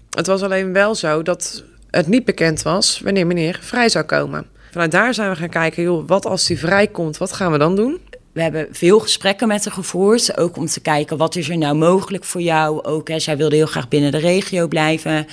Het 0.10 0.28
was 0.28 0.42
alleen 0.42 0.74
wel 0.74 0.96
zo 0.96 1.22
dat 1.22 1.64
het 1.90 2.08
niet 2.08 2.26
bekend 2.26 2.62
was 2.62 3.00
wanneer 3.04 3.28
meneer 3.28 3.60
vrij 3.62 3.90
zou 3.90 4.06
komen. 4.06 4.46
Vanuit 4.72 4.92
daar 4.92 5.14
zijn 5.14 5.30
we 5.30 5.36
gaan 5.36 5.50
kijken, 5.50 5.84
joh, 5.84 6.08
wat 6.08 6.26
als 6.26 6.48
hij 6.48 6.58
vrijkomt, 6.58 7.18
wat 7.18 7.34
gaan 7.34 7.52
we 7.52 7.58
dan 7.58 7.76
doen? 7.76 8.00
We 8.36 8.42
hebben 8.42 8.68
veel 8.72 9.00
gesprekken 9.00 9.48
met 9.48 9.66
haar 9.66 9.74
gevoerd. 9.74 10.38
Ook 10.38 10.58
om 10.58 10.66
te 10.66 10.80
kijken 10.80 11.18
wat 11.18 11.36
is 11.36 11.50
er 11.50 11.58
nou 11.58 11.76
mogelijk 11.76 12.24
voor 12.24 12.42
jou. 12.42 12.84
Ook, 12.84 13.08
hè, 13.08 13.20
zij 13.20 13.38
wilde 13.38 13.56
heel 13.56 13.66
graag 13.66 13.88
binnen 13.88 14.12
de 14.12 14.18
regio 14.18 14.68
blijven. 14.68 15.28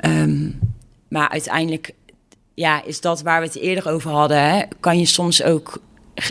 Ehm, 0.00 0.50
maar 1.08 1.28
uiteindelijk 1.28 1.92
ja, 2.54 2.84
is 2.84 3.00
dat 3.00 3.22
waar 3.22 3.40
we 3.40 3.46
het 3.46 3.56
eerder 3.56 3.88
over 3.88 4.10
hadden. 4.10 4.50
Hè, 4.50 4.62
kan 4.80 4.98
je 4.98 5.06
soms 5.06 5.42
ook 5.42 5.78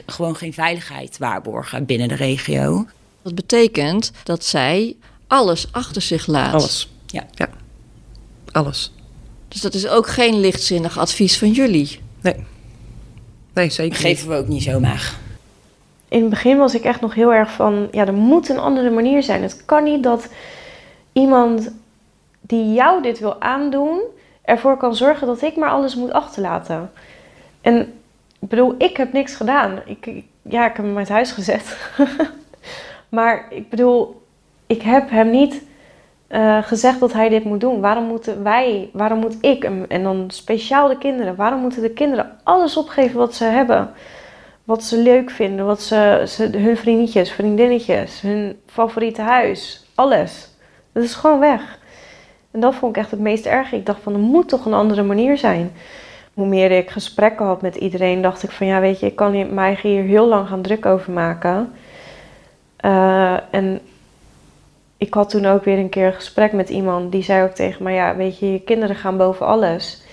gewoon 0.06 0.36
geen 0.36 0.54
veiligheid 0.54 1.18
waarborgen 1.18 1.86
binnen 1.86 2.08
de 2.08 2.16
regio. 2.16 2.86
Dat 3.22 3.36
betekent 3.36 4.12
dat 4.24 4.46
zij 4.46 4.96
alles 5.28 5.68
achter 5.72 6.02
zich 6.02 6.28
laat. 6.28 6.54
Alles. 6.54 6.90
Ja. 7.06 7.26
ja. 7.32 7.50
Alles. 8.52 8.92
Dus 9.48 9.62
dat 9.62 9.74
is 9.74 9.88
ook 9.88 10.08
geen 10.08 10.40
lichtzinnig 10.40 10.98
advies 10.98 11.38
van 11.38 11.52
jullie. 11.52 12.00
Nee. 12.22 12.36
Nee, 13.54 13.70
zeker 13.70 13.92
Dat 13.92 14.02
geven 14.02 14.30
we 14.30 14.36
ook 14.36 14.48
niet 14.48 14.64
zomaar. 14.64 15.24
In 16.08 16.22
het 16.22 16.30
begin 16.30 16.58
was 16.58 16.76
ik 16.76 16.84
echt 16.84 17.02
nog 17.02 17.14
heel 17.14 17.34
erg 17.34 17.52
van, 17.52 17.88
ja, 17.92 18.06
er 18.06 18.14
moet 18.14 18.50
een 18.50 18.60
andere 18.60 18.90
manier 18.90 19.24
zijn. 19.24 19.42
Het 19.42 19.66
kan 19.66 19.84
niet 19.84 20.04
dat 20.04 20.28
iemand 21.14 21.76
die 22.42 22.74
jou 22.74 23.02
dit 23.02 23.20
wil 23.20 23.42
aandoen, 23.42 24.02
ervoor 24.42 24.78
kan 24.78 24.96
zorgen 24.96 25.28
dat 25.28 25.42
ik 25.42 25.56
maar 25.56 25.70
alles 25.70 25.96
moet 25.96 26.12
achterlaten. 26.12 26.92
En 27.62 27.80
ik 28.40 28.50
bedoel, 28.50 28.76
ik 28.78 28.98
heb 28.98 29.14
niks 29.14 29.36
gedaan. 29.36 29.82
Ik, 29.86 30.06
ja, 30.42 30.70
ik 30.70 30.76
heb 30.76 30.86
hem 30.86 30.98
uit 30.98 31.10
huis 31.10 31.32
gezet. 31.32 31.92
maar 33.10 33.46
ik 33.50 33.70
bedoel, 33.70 34.22
ik 34.68 34.82
heb 34.82 35.10
hem 35.10 35.30
niet 35.30 35.64
eh, 36.28 36.64
gezegd 36.64 37.00
dat 37.00 37.14
hij 37.14 37.30
dit 37.30 37.44
moet 37.44 37.62
doen. 37.62 37.82
Waarom 37.82 38.04
moeten 38.04 38.44
wij, 38.44 38.90
waarom 38.94 39.20
moet 39.20 39.38
ik, 39.42 39.64
en 39.88 40.04
dan 40.04 40.26
speciaal 40.28 40.88
de 40.88 40.98
kinderen, 40.98 41.36
waarom 41.36 41.60
moeten 41.60 41.82
de 41.82 41.94
kinderen 41.94 42.38
alles 42.44 42.78
opgeven 42.78 43.18
wat 43.18 43.36
ze 43.36 43.44
hebben? 43.44 43.90
Wat 44.66 44.84
ze 44.84 44.98
leuk 44.98 45.30
vinden, 45.30 45.66
wat 45.66 45.82
ze, 45.82 46.24
ze, 46.28 46.58
hun 46.58 46.78
vriendinnetjes, 46.78 47.32
vriendinnetjes, 47.32 48.22
hun 48.22 48.60
favoriete 48.66 49.22
huis, 49.22 49.86
alles. 49.96 50.50
Dat 50.92 51.04
is 51.04 51.14
gewoon 51.14 51.40
weg. 51.40 51.80
En 52.52 52.60
dat 52.60 52.76
vond 52.76 52.96
ik 52.96 53.02
echt 53.02 53.12
het 53.12 53.20
meest 53.20 53.46
erg. 53.46 53.72
Ik 53.72 53.86
dacht 53.86 54.02
van, 54.02 54.14
er 54.14 54.20
moet 54.20 54.50
toch 54.50 54.66
een 54.66 54.74
andere 54.74 55.04
manier 55.04 55.38
zijn. 55.38 55.72
Hoe 56.34 56.48
meer 56.48 56.72
ik 56.72 56.90
gesprekken 56.90 57.46
had 57.46 57.62
met 57.62 57.76
iedereen, 57.76 58.22
dacht 58.22 58.44
ik 58.44 58.52
van, 58.52 58.68
ja 58.68 58.80
weet 58.80 59.00
je, 59.00 59.06
ik 59.06 59.16
kan 59.16 59.32
hier- 59.32 59.54
mij 59.54 59.80
hier 59.82 60.04
heel 60.04 60.28
lang 60.28 60.48
gaan 60.48 60.62
druk 60.62 60.86
over 60.86 61.12
maken. 61.12 61.74
Eh, 62.76 63.38
en 63.52 63.80
ik 64.98 65.14
had 65.14 65.30
toen 65.30 65.46
ook 65.46 65.64
weer 65.64 65.78
een 65.78 65.90
keer 65.90 66.06
een 66.06 66.14
gesprek 66.14 66.52
met 66.52 66.70
iemand 66.70 67.12
die 67.12 67.24
zei 67.24 67.44
ook 67.44 67.52
tegen 67.56 67.84
mij, 67.84 67.94
ja 67.94 68.16
weet 68.16 68.40
je, 68.40 68.52
je 68.52 68.62
kinderen 68.62 68.96
gaan 68.96 69.18
boven 69.18 69.46
alles. 69.46 70.04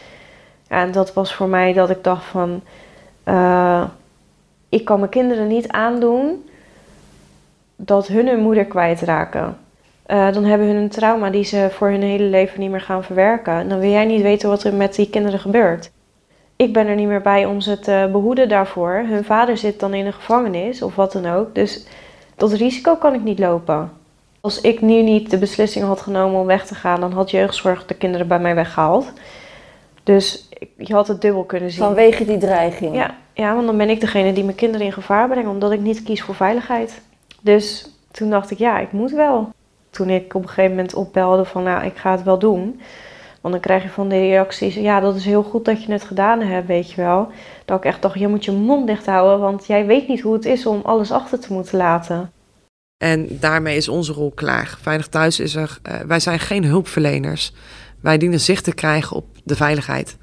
En 0.69 0.93
dat 0.93 1.13
was 1.13 1.35
voor 1.35 1.49
mij 1.49 1.73
dat 1.73 1.91
ik 1.91 2.05
dacht 2.05 2.25
van, 2.25 2.63
eh, 3.25 3.85
ik 4.73 4.85
kan 4.85 4.99
mijn 4.99 5.11
kinderen 5.11 5.47
niet 5.47 5.69
aandoen 5.69 6.49
dat 7.77 8.07
hun 8.07 8.29
hun 8.29 8.41
moeder 8.41 8.65
kwijtraken. 8.65 9.57
Eh, 10.03 10.33
dan 10.33 10.45
hebben 10.45 10.67
hun 10.67 10.77
een 10.77 10.89
trauma 10.89 11.31
die 11.31 11.45
ze 11.45 11.69
voor 11.71 11.89
hun 11.89 12.03
hele 12.03 12.25
leven 12.25 12.61
niet 12.61 12.71
meer 12.71 12.81
gaan 12.81 13.05
verwerken. 13.05 13.53
En 13.53 13.69
dan 13.69 13.79
wil 13.79 13.91
jij 13.91 14.05
niet 14.05 14.23
weten 14.23 14.49
wat 14.49 14.65
er 14.65 14.75
met 14.75 14.95
die 14.95 15.11
kinderen 15.11 15.39
gebeurt. 15.39 15.91
Ik 16.57 16.73
ben 16.73 16.87
er 16.87 16.95
niet 16.95 17.07
meer 17.07 17.21
bij 17.21 17.47
om 17.47 17.61
ze 17.61 17.79
te 17.79 18.09
behoeden 18.13 18.49
daarvoor. 18.49 19.05
Hun 19.09 19.25
vader 19.25 19.57
zit 19.57 19.81
dan 19.81 19.95
in 19.95 20.07
een 20.07 20.13
gevangenis 20.13 20.83
of 20.83 20.95
wat 20.95 21.13
dan 21.13 21.27
ook. 21.27 21.55
Dus 21.55 21.87
dat 22.37 22.53
risico 22.53 22.97
kan 22.97 23.15
ik 23.15 23.23
niet 23.23 23.39
lopen. 23.39 23.91
Als 24.41 24.61
ik 24.61 24.81
nu 24.81 25.03
niet 25.03 25.31
de 25.31 25.39
beslissing 25.39 25.85
had 25.85 26.01
genomen 26.01 26.41
om 26.41 26.47
weg 26.47 26.67
te 26.67 26.75
gaan, 26.75 27.01
dan 27.01 27.13
had 27.13 27.31
jeugdzorg 27.31 27.87
de 27.87 27.95
kinderen 27.95 28.29
bij 28.29 28.39
mij 28.39 28.55
weggehaald. 28.55 29.13
Dus 30.03 30.49
je 30.77 30.95
had 30.95 31.09
het 31.09 31.21
dubbel 31.21 31.45
kunnen 31.45 31.71
zien. 31.71 31.85
Vanwege 31.85 32.25
die 32.25 32.39
dreiging. 32.39 32.95
Ja, 32.95 33.15
ja, 33.35 33.55
want 33.55 33.67
dan 33.67 33.77
ben 33.77 33.91
ik 33.91 34.01
degene 34.01 34.33
die 34.33 34.45
mijn 34.45 34.57
kinderen 34.57 34.87
in 34.87 34.93
gevaar 34.93 35.29
brengt, 35.29 35.49
omdat 35.49 35.73
ik 35.73 35.81
niet 35.81 36.03
kies 36.03 36.23
voor 36.23 36.35
veiligheid. 36.35 37.01
Dus 37.41 37.91
toen 38.11 38.31
dacht 38.31 38.51
ik, 38.51 38.59
ja, 38.59 38.79
ik 38.79 38.93
moet 38.93 39.11
wel. 39.11 39.51
Toen 39.91 40.11
ik 40.11 40.35
op 40.35 40.43
een 40.43 40.49
gegeven 40.49 40.71
moment 40.71 40.95
opbelde 40.95 41.45
van, 41.45 41.63
nou, 41.63 41.85
ik 41.85 41.97
ga 41.97 42.11
het 42.11 42.23
wel 42.23 42.39
doen. 42.39 42.81
Want 43.41 43.55
dan 43.55 43.63
krijg 43.63 43.83
je 43.83 43.89
van 43.89 44.09
de 44.09 44.19
reacties, 44.19 44.75
ja, 44.75 45.01
dat 45.01 45.17
is 45.17 45.25
heel 45.25 45.43
goed 45.43 45.65
dat 45.65 45.85
je 45.85 45.93
het 45.93 46.05
gedaan 46.05 46.41
hebt, 46.41 46.67
weet 46.67 46.91
je 46.91 46.97
wel. 47.01 47.29
Dat 47.65 47.79
ik 47.79 47.85
echt 47.85 48.03
dacht, 48.03 48.19
je 48.19 48.29
moet 48.29 48.45
je 48.45 48.53
mond 48.53 48.87
dicht 48.87 49.07
houden, 49.07 49.39
want 49.39 49.67
jij 49.67 49.87
weet 49.87 50.09
niet 50.09 50.21
hoe 50.21 50.33
het 50.33 50.45
is 50.45 50.67
om 50.67 50.81
alles 50.85 51.11
achter 51.11 51.41
te 51.41 51.53
moeten 51.53 51.79
laten. 51.79 52.31
En 53.05 53.27
daarmee 53.31 53.77
is 53.77 53.89
onze 53.89 54.13
rol 54.13 54.31
klaar. 54.31 54.79
Veilig 54.81 55.09
Thuis 55.09 55.41
is 55.41 55.55
er. 55.55 55.79
eh, 55.83 56.01
wij 56.01 56.21
zijn 56.21 56.39
geen 56.39 56.65
hulpverleners. 56.65 57.53
Wij 58.01 58.19
dienen 58.19 58.41
zicht 58.41 58.65
te 58.65 58.75
krijgen 58.75 59.17
op 59.17 59.27
de 59.45 59.57
veiligheid. 59.57 60.17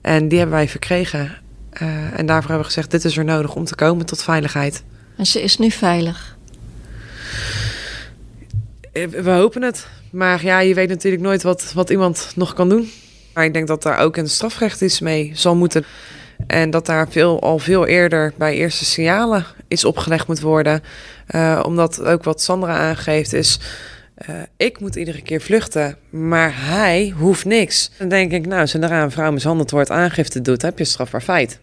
En 0.00 0.28
die 0.28 0.38
hebben 0.38 0.56
wij 0.56 0.68
verkregen. 0.68 1.44
Eh, 1.78 2.18
en 2.18 2.26
daarvoor 2.26 2.50
hebben 2.50 2.58
we 2.58 2.74
gezegd: 2.74 2.90
dit 2.90 3.04
is 3.04 3.16
er 3.16 3.24
nodig 3.24 3.54
om 3.54 3.64
te 3.64 3.74
komen 3.74 4.06
tot 4.06 4.22
veiligheid. 4.22 4.82
En 5.16 5.26
ze 5.26 5.42
is 5.42 5.58
nu 5.58 5.70
veilig. 5.70 6.36
Eh, 8.92 9.08
We 9.08 9.30
hopen 9.30 9.62
het. 9.62 9.86
Maar 10.10 10.44
ja, 10.44 10.58
je 10.60 10.74
weet 10.74 10.88
natuurlijk 10.88 11.22
nooit 11.22 11.42
wat, 11.42 11.72
wat 11.74 11.90
iemand 11.90 12.32
nog 12.34 12.54
kan 12.54 12.68
doen. 12.68 12.90
Maar 13.34 13.44
ik 13.44 13.52
denk 13.52 13.66
dat 13.66 13.82
daar 13.82 13.98
ook 13.98 14.16
een 14.16 14.28
strafrecht 14.28 14.80
iets 14.80 15.00
mee 15.00 15.30
zal 15.34 15.56
moeten. 15.56 15.84
En 16.46 16.70
dat 16.70 16.86
daar 16.86 17.08
veel, 17.08 17.40
al 17.40 17.58
veel 17.58 17.86
eerder 17.86 18.32
bij 18.36 18.54
eerste 18.54 18.84
signalen 18.84 19.44
iets 19.68 19.84
opgelegd 19.84 20.26
moet 20.26 20.40
worden. 20.40 20.82
Uh, 21.30 21.62
omdat 21.66 22.02
ook 22.02 22.24
wat 22.24 22.42
Sandra 22.42 22.76
aangeeft 22.76 23.32
is... 23.32 23.58
Uh, 24.28 24.36
ik 24.56 24.80
moet 24.80 24.96
iedere 24.96 25.22
keer 25.22 25.40
vluchten, 25.40 25.96
maar 26.10 26.52
hij 26.54 27.14
hoeft 27.16 27.44
niks. 27.44 27.90
Dan 27.98 28.08
denk 28.08 28.32
ik, 28.32 28.46
nou, 28.46 28.66
zodra 28.66 29.02
een 29.02 29.10
vrouw 29.10 29.32
mishandeld 29.32 29.70
wordt, 29.70 29.90
aangifte 29.90 30.40
doet, 30.40 30.62
heb 30.62 30.78
je 30.78 30.84
een 30.84 30.90
strafbaar 30.90 31.20
feit. 31.20 31.60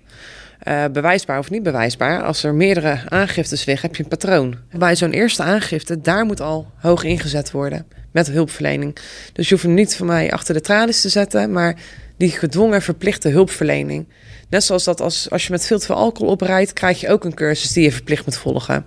Uh, 0.67 0.85
bewijsbaar 0.91 1.39
of 1.39 1.49
niet 1.49 1.63
bewijsbaar. 1.63 2.23
Als 2.23 2.43
er 2.43 2.53
meerdere 2.53 2.99
aangiftes 3.09 3.65
liggen, 3.65 3.87
heb 3.87 3.97
je 3.97 4.03
een 4.03 4.09
patroon. 4.09 4.57
Bij 4.77 4.95
zo'n 4.95 5.11
eerste 5.11 5.43
aangifte, 5.43 6.01
daar 6.01 6.25
moet 6.25 6.41
al 6.41 6.71
hoog 6.75 7.03
ingezet 7.03 7.51
worden 7.51 7.85
met 8.11 8.27
hulpverlening. 8.27 8.97
Dus 9.33 9.47
je 9.47 9.53
hoeft 9.53 9.65
hem 9.65 9.75
niet 9.75 9.95
van 9.95 10.07
mij 10.07 10.31
achter 10.31 10.53
de 10.53 10.61
tralies 10.61 11.01
te 11.01 11.09
zetten, 11.09 11.51
maar 11.51 11.75
die 12.17 12.29
gedwongen 12.29 12.81
verplichte 12.81 13.29
hulpverlening. 13.29 14.07
Net 14.49 14.63
zoals 14.63 14.83
dat 14.83 15.01
als, 15.01 15.29
als 15.29 15.45
je 15.45 15.51
met 15.51 15.65
veel 15.65 15.79
te 15.79 15.85
veel 15.85 15.95
alcohol 15.95 16.31
oprijdt, 16.31 16.73
krijg 16.73 16.99
je 16.99 17.09
ook 17.09 17.25
een 17.25 17.33
cursus 17.33 17.71
die 17.71 17.83
je 17.83 17.91
verplicht 17.91 18.25
moet 18.25 18.37
volgen. 18.37 18.85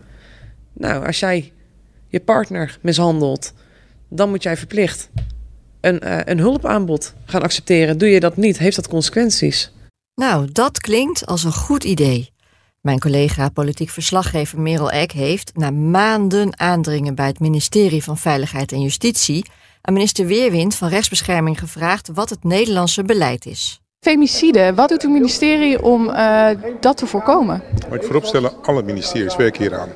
Nou, 0.72 1.06
als 1.06 1.20
jij 1.20 1.52
je 2.08 2.20
partner 2.20 2.78
mishandelt, 2.82 3.52
dan 4.08 4.28
moet 4.28 4.42
jij 4.42 4.56
verplicht 4.56 5.10
een, 5.80 6.00
uh, 6.04 6.18
een 6.24 6.38
hulpaanbod 6.38 7.14
gaan 7.24 7.42
accepteren. 7.42 7.98
Doe 7.98 8.08
je 8.08 8.20
dat 8.20 8.36
niet, 8.36 8.58
heeft 8.58 8.76
dat 8.76 8.88
consequenties. 8.88 9.72
Nou, 10.14 10.48
dat 10.52 10.80
klinkt 10.80 11.26
als 11.26 11.44
een 11.44 11.52
goed 11.52 11.84
idee. 11.84 12.34
Mijn 12.80 12.98
collega 12.98 13.48
politiek 13.48 13.90
verslaggever 13.90 14.60
Merel 14.60 14.90
Eck 14.90 15.12
heeft, 15.12 15.50
na 15.54 15.70
maanden 15.70 16.58
aandringen 16.58 17.14
bij 17.14 17.26
het 17.26 17.40
ministerie 17.40 18.04
van 18.04 18.18
Veiligheid 18.18 18.72
en 18.72 18.80
Justitie, 18.80 19.44
aan 19.80 19.94
minister 19.94 20.26
Weerwind 20.26 20.74
van 20.74 20.88
Rechtsbescherming 20.88 21.58
gevraagd 21.58 22.10
wat 22.14 22.30
het 22.30 22.44
Nederlandse 22.44 23.02
beleid 23.02 23.46
is. 23.46 23.80
Femicide, 24.00 24.74
wat 24.74 24.88
doet 24.88 25.02
uw 25.02 25.10
ministerie 25.10 25.82
om 25.82 26.08
uh, 26.08 26.48
dat 26.80 26.96
te 26.96 27.06
voorkomen? 27.06 27.62
Maar 27.88 27.98
ik 27.98 28.04
vooropstellen, 28.04 28.62
alle 28.62 28.82
ministeries 28.82 29.36
werken 29.36 29.62
hieraan. 29.62 29.88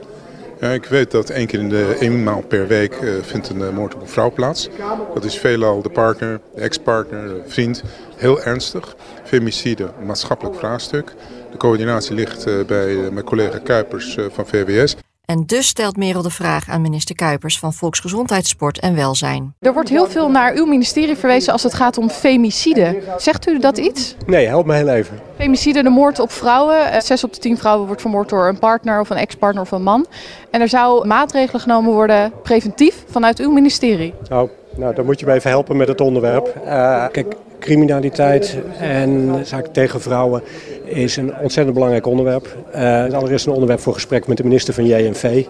Ja, 0.61 0.71
ik 0.71 0.85
weet 0.85 1.11
dat 1.11 1.31
één 1.31 1.47
keer 1.47 1.59
in 1.59 1.69
de 1.69 1.97
eenmaal 1.99 2.43
per 2.43 2.67
week 2.67 3.01
uh, 3.01 3.23
vindt 3.23 3.49
een 3.49 3.59
uh, 3.59 3.71
moord 3.71 3.95
op 3.95 4.01
een 4.01 4.09
vrouw 4.09 4.31
plaats. 4.31 4.69
Dat 5.15 5.25
is 5.25 5.39
veelal 5.39 5.83
de 5.83 5.91
partner, 5.91 6.41
de 6.55 6.61
ex-partner, 6.61 7.29
de 7.29 7.43
vriend. 7.47 7.83
Heel 8.17 8.43
ernstig. 8.43 8.97
Femicide, 9.25 9.91
maatschappelijk 10.05 10.57
vraagstuk. 10.57 11.15
De 11.51 11.57
coördinatie 11.57 12.15
ligt 12.15 12.47
uh, 12.47 12.65
bij 12.65 12.95
mijn 12.95 13.25
collega 13.25 13.59
Kuipers 13.59 14.19
van 14.31 14.47
VWS. 14.47 14.97
En 15.31 15.43
dus 15.47 15.67
stelt 15.67 15.97
Merel 15.97 16.23
de 16.23 16.31
vraag 16.31 16.69
aan 16.69 16.81
minister 16.81 17.15
Kuipers 17.15 17.59
van 17.59 17.73
Volksgezondheid, 17.73 18.47
Sport 18.47 18.81
en 18.81 18.95
Welzijn. 18.95 19.55
Er 19.61 19.73
wordt 19.73 19.89
heel 19.89 20.07
veel 20.07 20.31
naar 20.31 20.55
uw 20.55 20.67
ministerie 20.67 21.17
verwezen 21.17 21.53
als 21.53 21.63
het 21.63 21.75
gaat 21.75 21.99
om 21.99 22.09
femicide. 22.09 23.03
Zegt 23.17 23.49
u 23.49 23.59
dat 23.59 23.79
iets? 23.79 24.17
Nee, 24.27 24.47
help 24.47 24.67
me 24.67 24.75
heel 24.75 24.89
even. 24.89 25.19
Femicide, 25.39 25.83
de 25.83 25.89
moord 25.89 26.19
op 26.19 26.31
vrouwen. 26.31 27.03
Zes 27.03 27.25
op 27.25 27.33
de 27.33 27.41
tien 27.41 27.59
vrouwen 27.59 27.87
wordt 27.87 28.01
vermoord 28.01 28.29
door 28.29 28.49
een 28.49 28.59
partner 28.59 29.01
of 29.01 29.11
een 29.11 29.17
ex-partner 29.17 29.63
of 29.63 29.71
een 29.71 29.83
man. 29.83 30.07
En 30.51 30.61
er 30.61 30.69
zou 30.69 31.07
maatregelen 31.07 31.61
genomen 31.61 31.93
worden 31.93 32.33
preventief 32.43 33.05
vanuit 33.11 33.39
uw 33.39 33.51
ministerie. 33.51 34.15
Nou, 34.29 34.49
nou 34.77 34.95
dan 34.95 35.05
moet 35.05 35.21
je 35.21 35.27
me 35.27 35.33
even 35.33 35.51
helpen 35.51 35.77
met 35.77 35.89
het 35.89 36.01
onderwerp. 36.01 36.55
Uh, 36.65 37.07
kijk, 37.13 37.37
criminaliteit 37.61 38.59
en 38.79 39.41
zaken 39.47 39.73
tegen 39.73 40.01
vrouwen 40.01 40.43
is 40.85 41.17
een 41.17 41.39
ontzettend 41.39 41.75
belangrijk 41.75 42.07
onderwerp. 42.07 42.57
Uh, 42.75 43.05
allereerst 43.13 43.47
een 43.47 43.53
onderwerp 43.53 43.81
voor 43.81 43.95
gesprek 43.95 44.27
met 44.27 44.37
de 44.37 44.43
minister 44.43 44.75
van 44.75 44.87
JNV. 44.87 45.47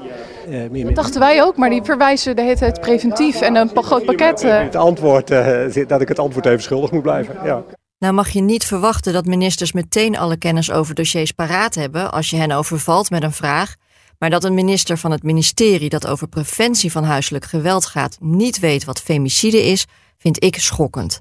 Uh, 0.48 0.84
dat 0.84 0.94
dachten 0.94 1.20
wij 1.20 1.42
ook, 1.42 1.56
maar 1.56 1.70
die 1.70 1.82
verwijzen 1.82 2.36
de 2.36 2.42
hele 2.42 2.56
tijd 2.56 2.80
preventief 2.80 3.40
en 3.40 3.56
een 3.56 3.70
groot 3.74 4.04
pakket. 4.04 4.44
Uh... 4.44 4.58
Het 4.62 4.76
antwoord, 4.76 5.30
uh, 5.30 5.86
dat 5.86 6.00
ik 6.00 6.08
het 6.08 6.18
antwoord 6.18 6.46
even 6.46 6.62
schuldig 6.62 6.90
moet 6.90 7.02
blijven. 7.02 7.34
Ja. 7.44 7.62
Nou 7.98 8.14
mag 8.14 8.28
je 8.28 8.40
niet 8.40 8.64
verwachten 8.64 9.12
dat 9.12 9.24
ministers 9.24 9.72
meteen 9.72 10.18
alle 10.18 10.36
kennis 10.36 10.70
over 10.70 10.94
dossiers 10.94 11.32
paraat 11.32 11.74
hebben 11.74 12.12
als 12.12 12.30
je 12.30 12.36
hen 12.36 12.50
overvalt 12.50 13.11
met 13.11 13.22
een 13.22 13.32
vraag. 13.32 13.74
Maar 14.18 14.30
dat 14.30 14.44
een 14.44 14.54
minister 14.54 14.98
van 14.98 15.11
het 15.11 15.22
ministerie 15.22 15.88
dat 15.88 16.06
over 16.06 16.28
preventie 16.28 16.92
van 16.92 17.04
huiselijk 17.04 17.44
geweld 17.44 17.86
gaat 17.86 18.16
niet 18.20 18.58
weet 18.58 18.84
wat 18.84 19.00
femicide 19.00 19.62
is, 19.62 19.86
vind 20.18 20.44
ik 20.44 20.56
schokkend. 20.56 21.20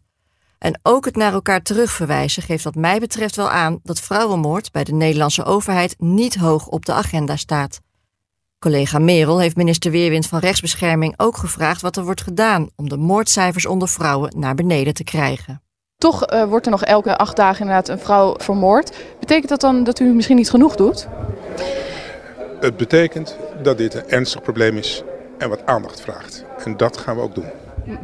En 0.60 0.80
ook 0.84 1.05
het 1.05 1.16
naar 1.16 1.34
elkaar 1.34 1.62
terugverwijzen 1.62 2.43
geeft 2.43 2.64
wat 2.64 2.76
mij 2.76 2.99
betreft 2.99 3.36
wel 3.36 3.49
aan 3.49 3.80
dat 3.84 3.99
vrouwenmoord 3.99 4.72
bij 4.72 4.84
de 4.84 4.93
Nederlandse 4.93 5.43
overheid 5.43 5.95
niet 5.97 6.36
hoog 6.36 6.68
op 6.68 6.86
de 6.86 6.93
agenda 6.93 7.36
staat. 7.36 7.80
Collega 8.60 8.99
Merel 8.99 9.39
heeft 9.39 9.55
minister 9.55 9.91
Weerwind 9.91 10.28
van 10.28 10.39
Rechtsbescherming 10.39 11.14
ook 11.18 11.38
gevraagd 11.38 11.82
wat 11.82 11.97
er 11.97 12.03
wordt 12.03 12.22
gedaan 12.22 12.70
om 12.76 12.89
de 12.89 12.97
moordcijfers 12.97 13.66
onder 13.66 13.88
vrouwen 13.88 14.39
naar 14.39 14.55
beneden 14.55 14.93
te 14.93 15.03
krijgen. 15.03 15.62
Toch 15.97 16.32
uh, 16.34 16.43
wordt 16.43 16.66
er 16.66 16.72
nog 16.72 16.84
elke 16.84 17.18
acht 17.18 17.36
dagen 17.36 17.60
inderdaad 17.60 17.88
een 17.88 17.99
vrouw 17.99 18.36
vermoord. 18.38 18.97
Betekent 19.20 19.49
dat 19.49 19.62
dan 19.62 19.84
dat 19.84 19.99
u 19.99 20.14
misschien 20.14 20.36
niet 20.36 20.49
genoeg 20.49 20.76
doet? 20.76 21.07
Het 22.60 22.78
betekent 22.78 23.38
dat 23.64 23.78
dit 23.78 23.93
een 23.93 24.10
ernstig 24.10 24.41
probleem 24.41 24.78
is 24.78 25.03
en 25.38 25.49
wat 25.49 25.66
aandacht 25.66 26.01
vraagt. 26.01 26.45
En 26.64 26.78
dat 26.78 26.97
gaan 26.97 27.16
we 27.16 27.22
ook 27.22 27.36
doen. 27.36 27.49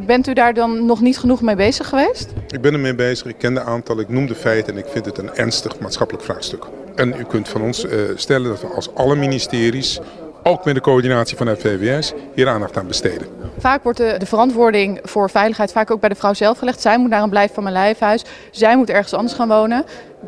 Bent 0.06 0.28
u 0.28 0.34
daar 0.34 0.54
dan 0.54 0.86
nog 0.86 1.02
niet 1.02 1.18
genoeg 1.18 1.42
mee 1.42 1.56
bezig 1.56 1.90
geweest? 1.90 2.34
Ik 2.48 2.62
ben 2.62 2.74
ermee 2.74 2.96
bezig, 2.96 3.26
ik 3.26 3.38
ken 3.38 3.54
de 3.54 3.62
aantallen, 3.62 4.04
ik 4.04 4.10
noem 4.10 4.28
de 4.28 4.36
feiten 4.36 4.74
en 4.74 4.80
ik 4.80 4.86
vind 4.88 5.06
het 5.06 5.18
een 5.18 5.36
ernstig 5.36 5.80
maatschappelijk 5.80 6.26
vraagstuk. 6.26 6.66
En 6.96 7.16
u 7.20 7.24
kunt 7.24 7.50
van 7.50 7.62
ons 7.62 7.86
uh, 7.86 7.92
stellen 8.16 8.50
dat 8.50 8.62
we 8.62 8.68
als 8.68 8.96
alle 8.96 9.16
ministeries, 9.16 10.00
ook 10.44 10.66
met 10.66 10.76
de 10.76 10.82
coördinatie 10.82 11.38
van 11.38 11.48
het 11.48 11.62
VWS, 11.62 12.14
hier 12.36 12.48
aandacht 12.48 12.78
aan 12.78 12.88
besteden. 12.88 13.28
Vaak 13.58 13.84
wordt 13.84 13.98
de, 13.98 14.16
de, 14.18 14.26
verantwoording 14.26 15.00
voor 15.04 15.30
veiligheid 15.30 15.72
vaak 15.72 15.92
ook 15.92 16.00
bij 16.00 16.10
de 16.10 16.16
vrouw 16.16 16.34
zelf 16.34 16.58
gelegd. 16.58 16.82
Zij 16.82 16.98
moet 16.98 17.10
naar 17.10 17.24
een 17.24 17.30
blijf 17.30 17.54
van 17.54 17.64
mijn 17.64 17.76
lijfhuis, 17.76 18.26
zij 18.52 18.78
moet 18.78 18.90
ergens 18.90 19.14
anders 19.14 19.34
gaan 19.34 19.48
wonen. 19.48 19.86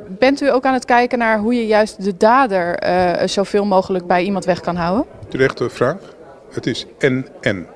Bent 0.08 0.42
u 0.42 0.52
ook 0.52 0.66
aan 0.66 0.74
het 0.74 0.86
kijken 0.86 1.18
naar 1.18 1.40
hoe 1.40 1.56
je 1.56 1.68
juist 1.68 2.04
de 2.04 2.18
dader 2.18 2.84
uh, 2.84 3.28
zoveel 3.28 3.66
mogelijk 3.66 4.08
bij 4.08 4.24
iemand 4.24 4.46
weg 4.46 4.62
kan 4.62 4.76
houden? 4.76 5.06
Terechte 5.30 5.70
vraag. 5.70 5.98
Het 6.52 6.68
is 6.68 6.86
en-en. 6.98 7.68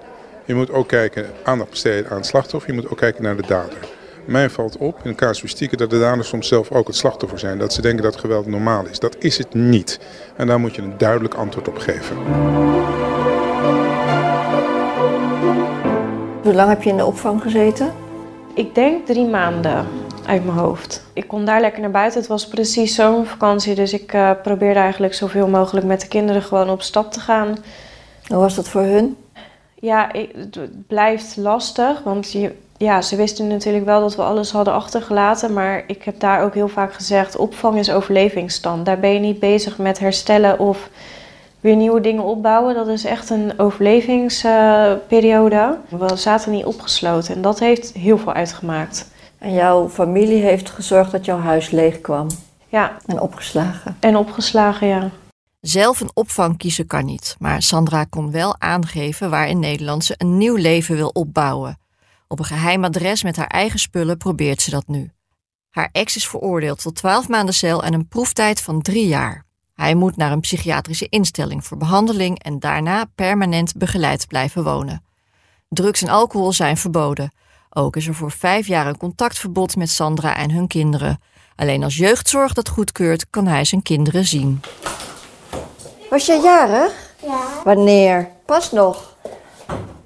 Je 0.46 0.56
moet 0.56 0.72
ook 0.72 0.88
kijken, 0.88 1.26
aandacht 1.44 1.70
besteden 1.70 2.10
aan 2.10 2.18
het 2.18 2.26
slachtoffer. 2.26 2.74
Je 2.74 2.82
moet 2.82 2.92
ook 2.92 2.98
kijken 2.98 3.24
naar 3.24 3.36
de 3.36 3.48
dader. 3.48 3.78
Mij 4.26 4.50
valt 4.50 4.78
op 4.78 5.00
in 5.04 5.16
casuïstieken 5.16 5.78
dat 5.78 5.90
de 5.90 6.00
daders 6.00 6.28
soms 6.28 6.48
zelf 6.48 6.72
ook 6.72 6.88
het 6.88 6.96
slachtoffer 6.96 7.40
zijn. 7.40 7.58
Dat 7.58 7.74
ze 7.74 7.82
denken 7.82 8.04
dat 8.04 8.16
geweld 8.16 8.46
normaal 8.46 8.86
is. 8.86 9.00
Dat 9.00 9.16
is 9.20 9.38
het 9.38 9.54
niet. 9.54 10.00
En 10.36 10.48
daar 10.48 10.60
moet 10.60 10.76
je 10.76 10.82
een 10.82 10.98
duidelijk 10.98 11.34
antwoord 11.34 11.68
op 11.68 11.78
geven. 11.78 12.16
Hoe 16.42 16.54
lang 16.54 16.70
heb 16.70 16.84
je 16.84 16.90
in 16.90 16.98
de 16.98 17.06
opvang 17.06 17.42
gezeten? 17.42 17.94
Ik 18.54 18.76
denk 18.76 19.06
drie 19.06 19.28
maanden 19.28 19.86
uit 20.26 20.46
mijn 20.46 20.58
hoofd. 20.58 21.04
Ik 21.14 21.28
kon 21.28 21.46
daar 21.46 21.62
lekker 21.62 21.82
naar 21.82 21.92
buiten. 21.92 22.20
Het 22.20 22.30
was 22.30 22.48
precies 22.48 22.96
zomervakantie. 22.96 23.76
Dus 23.76 23.94
ik 23.94 24.14
uh, 24.14 24.32
probeerde 24.44 24.80
eigenlijk 24.80 25.14
zoveel 25.14 25.48
mogelijk 25.48 25.86
met 25.86 26.02
de 26.02 26.08
kinderen 26.08 26.42
gewoon 26.42 26.70
op 26.70 26.82
stap 26.82 27.12
te 27.12 27.20
gaan. 27.20 27.58
Hoe 28.28 28.38
was 28.38 28.56
dat 28.56 28.70
voor 28.70 28.82
hun? 28.82 29.18
Ja, 29.82 30.14
ik, 30.14 30.32
het 30.36 30.88
blijft 30.88 31.38
lastig, 31.38 32.04
want 32.04 32.32
je, 32.32 32.56
ja, 32.78 33.02
ze 33.02 33.16
wisten 33.16 33.48
natuurlijk 33.48 33.86
wel 33.86 34.00
dat 34.00 34.16
we 34.16 34.22
alles 34.22 34.52
hadden 34.52 34.74
achtergelaten. 34.74 35.54
Maar 35.54 35.84
ik 35.88 36.04
heb 36.04 36.20
daar 36.20 36.44
ook 36.44 36.54
heel 36.54 36.68
vaak 36.68 36.94
gezegd, 36.94 37.36
opvang 37.36 37.78
is 37.78 37.92
overlevingsstand. 37.92 38.86
Daar 38.86 39.00
ben 39.00 39.14
je 39.14 39.20
niet 39.20 39.40
bezig 39.40 39.78
met 39.78 40.00
herstellen 40.00 40.60
of 40.60 40.90
weer 41.60 41.76
nieuwe 41.76 42.02
dingen 42.02 42.24
opbouwen. 42.24 42.76
Dat 42.76 42.88
is 42.88 43.06
echt 43.06 43.30
een 43.30 43.54
overlevingsperiode. 43.58 45.78
Uh, 45.94 46.00
we 46.00 46.16
zaten 46.16 46.52
niet 46.52 46.66
opgesloten 46.66 47.36
en 47.36 47.42
dat 47.42 47.60
heeft 47.60 47.94
heel 47.94 48.18
veel 48.18 48.34
uitgemaakt. 48.34 49.10
En 49.38 49.54
jouw 49.54 49.90
familie 49.90 50.42
heeft 50.42 50.70
gezorgd 50.70 51.12
dat 51.12 51.26
jouw 51.26 51.40
huis 51.40 51.70
leeg 51.70 52.02
kwam? 52.02 52.28
Ja. 52.68 52.92
En 53.06 53.22
opgeslagen? 53.22 53.98
En 54.00 54.16
opgeslagen, 54.16 54.88
ja. 54.88 55.10
Zelf 55.62 56.00
een 56.00 56.12
opvang 56.14 56.58
kiezen 56.58 56.88
kan 56.88 57.06
niet, 57.06 57.36
maar 57.40 57.62
Sandra 57.62 58.04
kon 58.04 58.32
wel 58.32 58.60
aangeven 58.60 59.30
waar 59.30 59.48
in 59.48 59.60
Nederland 59.60 60.06
ze 60.06 60.14
een 60.18 60.38
nieuw 60.38 60.56
leven 60.56 60.96
wil 60.96 61.08
opbouwen. 61.08 61.80
Op 62.28 62.40
een 62.40 62.46
geheim 62.46 62.84
adres 62.84 63.24
met 63.24 63.36
haar 63.36 63.48
eigen 63.48 63.80
spullen 63.80 64.18
probeert 64.18 64.62
ze 64.62 64.70
dat 64.70 64.88
nu. 64.88 65.12
Haar 65.70 65.90
ex 65.92 66.16
is 66.16 66.28
veroordeeld 66.28 66.82
tot 66.82 66.96
12 66.96 67.28
maanden 67.28 67.54
cel 67.54 67.84
en 67.84 67.94
een 67.94 68.08
proeftijd 68.08 68.62
van 68.62 68.82
drie 68.82 69.08
jaar. 69.08 69.46
Hij 69.74 69.96
moet 69.96 70.16
naar 70.18 70.32
een 70.32 70.40
psychiatrische 70.40 71.10
instelling 71.10 71.66
voor 71.66 71.78
behandeling 71.78 72.44
en 72.44 72.60
daarna 72.60 73.06
permanent 73.16 73.76
begeleid 73.76 74.28
blijven 74.28 74.64
wonen. 74.64 75.04
Drugs 75.70 76.02
en 76.02 76.10
alcohol 76.10 76.54
zijn 76.54 76.78
verboden. 76.78 77.32
Ook 77.70 77.96
is 77.96 78.08
er 78.08 78.16
voor 78.16 78.32
vijf 78.32 78.68
jaar 78.68 78.88
een 78.88 78.98
contactverbod 78.98 79.76
met 79.76 79.90
Sandra 79.90 80.36
en 80.36 80.52
hun 80.52 80.68
kinderen. 80.68 81.22
Alleen 81.56 81.84
als 81.84 81.98
jeugdzorg 81.98 82.54
dat 82.54 82.70
goedkeurt, 82.70 83.30
kan 83.30 83.48
hij 83.48 83.66
zijn 83.66 83.82
kinderen 83.82 84.26
zien. 84.26 84.62
Was 86.12 86.26
jij 86.26 86.40
jarig? 86.40 86.94
Ja. 87.26 87.40
Wanneer? 87.64 88.30
Pas 88.46 88.72
nog. 88.72 89.16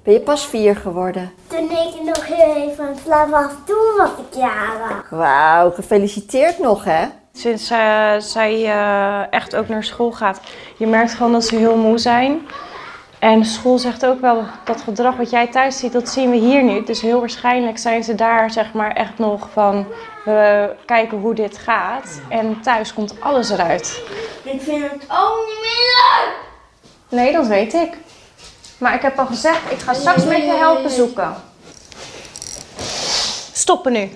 Ben 0.02 0.12
je 0.12 0.20
pas 0.20 0.46
vier 0.46 0.76
geworden? 0.76 1.32
Toen 1.46 1.70
ik 1.70 2.02
nog 2.04 2.26
heel 2.26 2.54
even 2.56 2.84
aan 2.84 2.90
het 2.90 3.00
slapen 3.04 3.30
was, 3.30 3.50
toen 3.64 3.96
was 3.96 4.10
ik 4.10 4.38
jarig. 4.38 5.10
Wauw, 5.10 5.70
gefeliciteerd 5.70 6.58
nog 6.58 6.84
hè? 6.84 7.06
Sinds 7.32 7.70
uh, 7.70 8.18
zij 8.18 8.60
uh, 8.60 9.32
echt 9.32 9.56
ook 9.56 9.68
naar 9.68 9.84
school 9.84 10.12
gaat, 10.12 10.40
je 10.76 10.86
merkt 10.86 11.14
gewoon 11.14 11.32
dat 11.32 11.44
ze 11.44 11.56
heel 11.56 11.76
moe 11.76 11.98
zijn. 11.98 12.46
En 13.26 13.44
school 13.44 13.78
zegt 13.78 14.06
ook 14.06 14.20
wel 14.20 14.44
dat 14.64 14.80
gedrag 14.80 15.16
wat 15.16 15.30
jij 15.30 15.46
thuis 15.46 15.78
ziet, 15.78 15.92
dat 15.92 16.08
zien 16.08 16.30
we 16.30 16.36
hier 16.36 16.62
nu. 16.62 16.84
Dus 16.84 17.00
heel 17.00 17.20
waarschijnlijk 17.20 17.78
zijn 17.78 18.04
ze 18.04 18.14
daar 18.14 18.50
zeg 18.50 18.72
maar 18.72 18.92
echt 18.92 19.18
nog 19.18 19.48
van, 19.52 19.86
we 20.24 20.70
kijken 20.84 21.18
hoe 21.18 21.34
dit 21.34 21.58
gaat. 21.58 22.20
En 22.28 22.60
thuis 22.60 22.94
komt 22.94 23.20
alles 23.20 23.50
eruit. 23.50 24.02
Ik 24.42 24.60
vind 24.60 24.82
het 24.82 25.02
ook 25.08 25.46
niet 25.46 25.60
meer 25.60 25.86
leuk. 25.96 26.34
Nee, 27.08 27.32
dat 27.32 27.46
weet 27.46 27.74
ik. 27.74 27.96
Maar 28.78 28.94
ik 28.94 29.02
heb 29.02 29.18
al 29.18 29.26
gezegd, 29.26 29.70
ik 29.70 29.78
ga 29.78 29.94
straks 29.94 30.24
met 30.24 30.44
je 30.44 30.56
helpen 30.58 30.90
zoeken. 30.90 31.34
Stoppen 33.52 33.92
nu. 33.92 34.10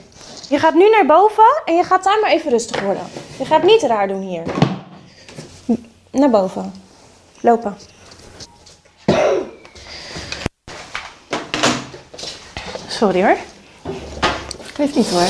Je 0.48 0.58
gaat 0.58 0.74
nu 0.74 0.90
naar 0.90 1.06
boven 1.06 1.62
en 1.64 1.74
je 1.74 1.84
gaat 1.84 2.04
daar 2.04 2.18
maar 2.20 2.30
even 2.30 2.50
rustig 2.50 2.80
worden. 2.80 3.06
Je 3.38 3.44
gaat 3.44 3.62
niet 3.62 3.82
raar 3.82 4.08
doen 4.08 4.20
hier. 4.20 4.42
Naar 6.10 6.30
boven. 6.30 6.72
Lopen. 7.40 7.76
Sorry 13.00 13.22
hoor. 13.22 13.36
Geeft 14.62 14.96
niet 14.96 15.10
hoor. 15.10 15.28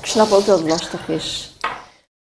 Ik 0.00 0.06
snap 0.06 0.30
ook 0.30 0.46
dat 0.46 0.58
het 0.58 0.68
lastig 0.68 1.08
is. 1.08 1.56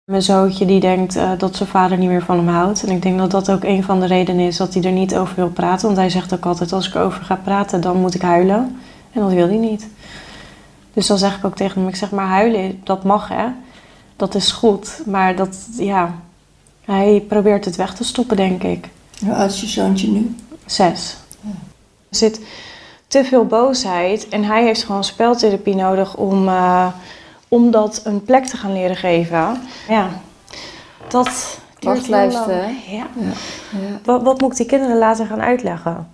Mijn 0.05 0.23
zoontje 0.23 0.67
die 0.67 0.81
denkt 0.81 1.17
eh, 1.17 1.31
dat 1.39 1.57
zijn 1.57 1.69
vader 1.69 1.99
niet 1.99 2.09
meer 2.09 2.23
van 2.23 2.37
hem 2.37 2.49
houdt. 2.49 2.83
En 2.83 2.95
ik 2.95 3.03
denk 3.03 3.19
dat 3.19 3.31
dat 3.31 3.51
ook 3.51 3.65
een 3.65 3.83
van 3.83 4.01
de 4.01 4.07
redenen 4.07 4.47
is 4.47 4.57
dat 4.57 4.75
hij 4.75 4.83
er 4.83 4.93
niet 4.93 5.17
over 5.17 5.35
wil 5.37 5.49
praten. 5.49 5.87
Want 5.87 5.99
hij 5.99 6.11
zegt 6.11 6.35
ook 6.35 6.47
altijd, 6.47 6.73
als 6.73 6.89
ik 6.89 6.95
erover 6.95 7.23
ga 7.23 7.37
praten, 7.37 7.81
dan 7.81 7.97
moet 7.97 8.15
ik 8.15 8.23
huilen. 8.23 8.81
En 9.13 9.21
dat 9.21 9.33
wil 9.33 9.49
hij 9.49 9.57
niet. 9.57 9.89
Dus 10.93 11.07
dan 11.07 11.19
zeg 11.19 11.37
ik 11.37 11.45
ook 11.45 11.57
tegen 11.57 11.81
hem, 11.81 11.89
ik 11.89 11.97
zeg 11.97 12.11
maar 12.11 12.27
huilen, 12.27 12.81
dat 12.85 13.05
mag 13.05 13.29
hè. 13.29 13.47
Dat 14.17 14.35
is 14.35 14.53
goed. 14.53 15.03
Maar 15.07 15.37
dat, 15.37 15.57
ja, 15.77 16.15
hij 16.85 17.25
probeert 17.29 17.65
het 17.65 17.77
weg 17.77 17.95
te 17.95 18.05
stoppen, 18.05 18.37
denk 18.37 18.63
ik. 18.63 18.89
Hoe 19.25 19.35
oud 19.35 19.51
is 19.51 19.61
je 19.61 19.67
zoontje 19.67 20.09
nu? 20.09 20.37
Zes. 20.67 21.17
Er 22.09 22.17
zit 22.17 22.41
te 23.11 23.25
veel 23.25 23.47
boosheid 23.47 24.29
en 24.29 24.45
hij 24.45 24.65
heeft 24.65 24.85
gewoon 24.85 25.05
speltherapie 25.05 25.75
nodig 25.75 26.17
om, 26.17 26.49
eh, 26.49 26.87
om 27.49 27.71
dat 27.71 28.01
een 28.05 28.25
plek 28.25 28.47
te 28.47 28.57
gaan 28.57 28.73
leren 28.73 28.97
geven. 28.97 29.61
Ja, 29.89 30.09
dat 31.09 31.25
duurt 31.25 31.57
heel 31.79 31.93
Wachtlijsten, 31.93 32.57
lang. 32.57 32.85
hè? 32.85 32.97
Ja. 32.97 33.07
Ja. 33.71 34.01
Wat, 34.05 34.23
wat 34.23 34.41
moet 34.41 34.51
ik 34.51 34.57
die 34.57 34.67
kinderen 34.67 34.99
laten 34.99 35.27
gaan 35.27 35.41
uitleggen? 35.41 36.09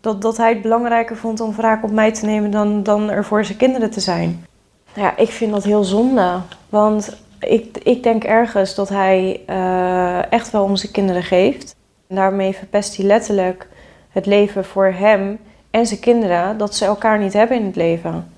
Dat, 0.00 0.22
dat 0.22 0.36
hij 0.36 0.48
het 0.48 0.62
belangrijker 0.62 1.16
vond 1.16 1.40
om 1.40 1.54
wraak 1.54 1.84
op 1.84 1.90
mij 1.90 2.12
te 2.12 2.26
nemen 2.26 2.50
dan, 2.50 2.82
dan 2.82 3.10
er 3.10 3.24
voor 3.24 3.44
zijn 3.44 3.58
kinderen 3.58 3.90
te 3.90 4.00
zijn. 4.00 4.46
Ja, 4.94 5.16
ik 5.16 5.30
vind 5.30 5.52
dat 5.52 5.64
heel 5.64 5.84
zonde. 5.84 6.40
Want 6.68 7.16
ik, 7.40 7.78
ik 7.82 8.02
denk 8.02 8.24
ergens 8.24 8.74
dat 8.74 8.88
hij 8.88 9.40
eh, 9.46 10.32
echt 10.32 10.50
wel 10.50 10.64
om 10.64 10.76
zijn 10.76 10.92
kinderen 10.92 11.22
geeft. 11.22 11.74
En 12.08 12.16
daarmee 12.16 12.52
verpest 12.54 12.96
hij 12.96 13.06
letterlijk 13.06 13.68
het 14.08 14.26
leven 14.26 14.64
voor 14.64 14.86
hem 14.86 15.38
en 15.72 15.86
zijn 15.86 16.00
kinderen, 16.00 16.58
dat 16.58 16.74
ze 16.74 16.84
elkaar 16.84 17.18
niet 17.18 17.32
hebben 17.32 17.56
in 17.56 17.64
het 17.66 17.76
leven. 17.76 18.32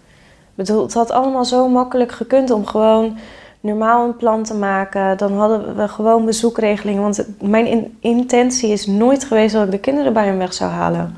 Bedoel, 0.54 0.82
het 0.82 0.94
had 0.94 1.10
allemaal 1.10 1.44
zo 1.44 1.68
makkelijk 1.68 2.12
gekund 2.12 2.50
om 2.50 2.66
gewoon 2.66 3.18
normaal 3.60 4.04
een 4.04 4.16
plan 4.16 4.42
te 4.42 4.54
maken. 4.54 5.16
Dan 5.16 5.38
hadden 5.38 5.76
we 5.76 5.88
gewoon 5.88 6.24
bezoekregelingen. 6.24 7.02
Want 7.02 7.26
mijn 7.40 7.66
in- 7.66 7.96
intentie 8.00 8.70
is 8.70 8.86
nooit 8.86 9.24
geweest 9.24 9.54
dat 9.54 9.64
ik 9.64 9.70
de 9.70 9.78
kinderen 9.78 10.12
bij 10.12 10.24
hem 10.24 10.38
weg 10.38 10.52
zou 10.54 10.70
halen. 10.70 11.16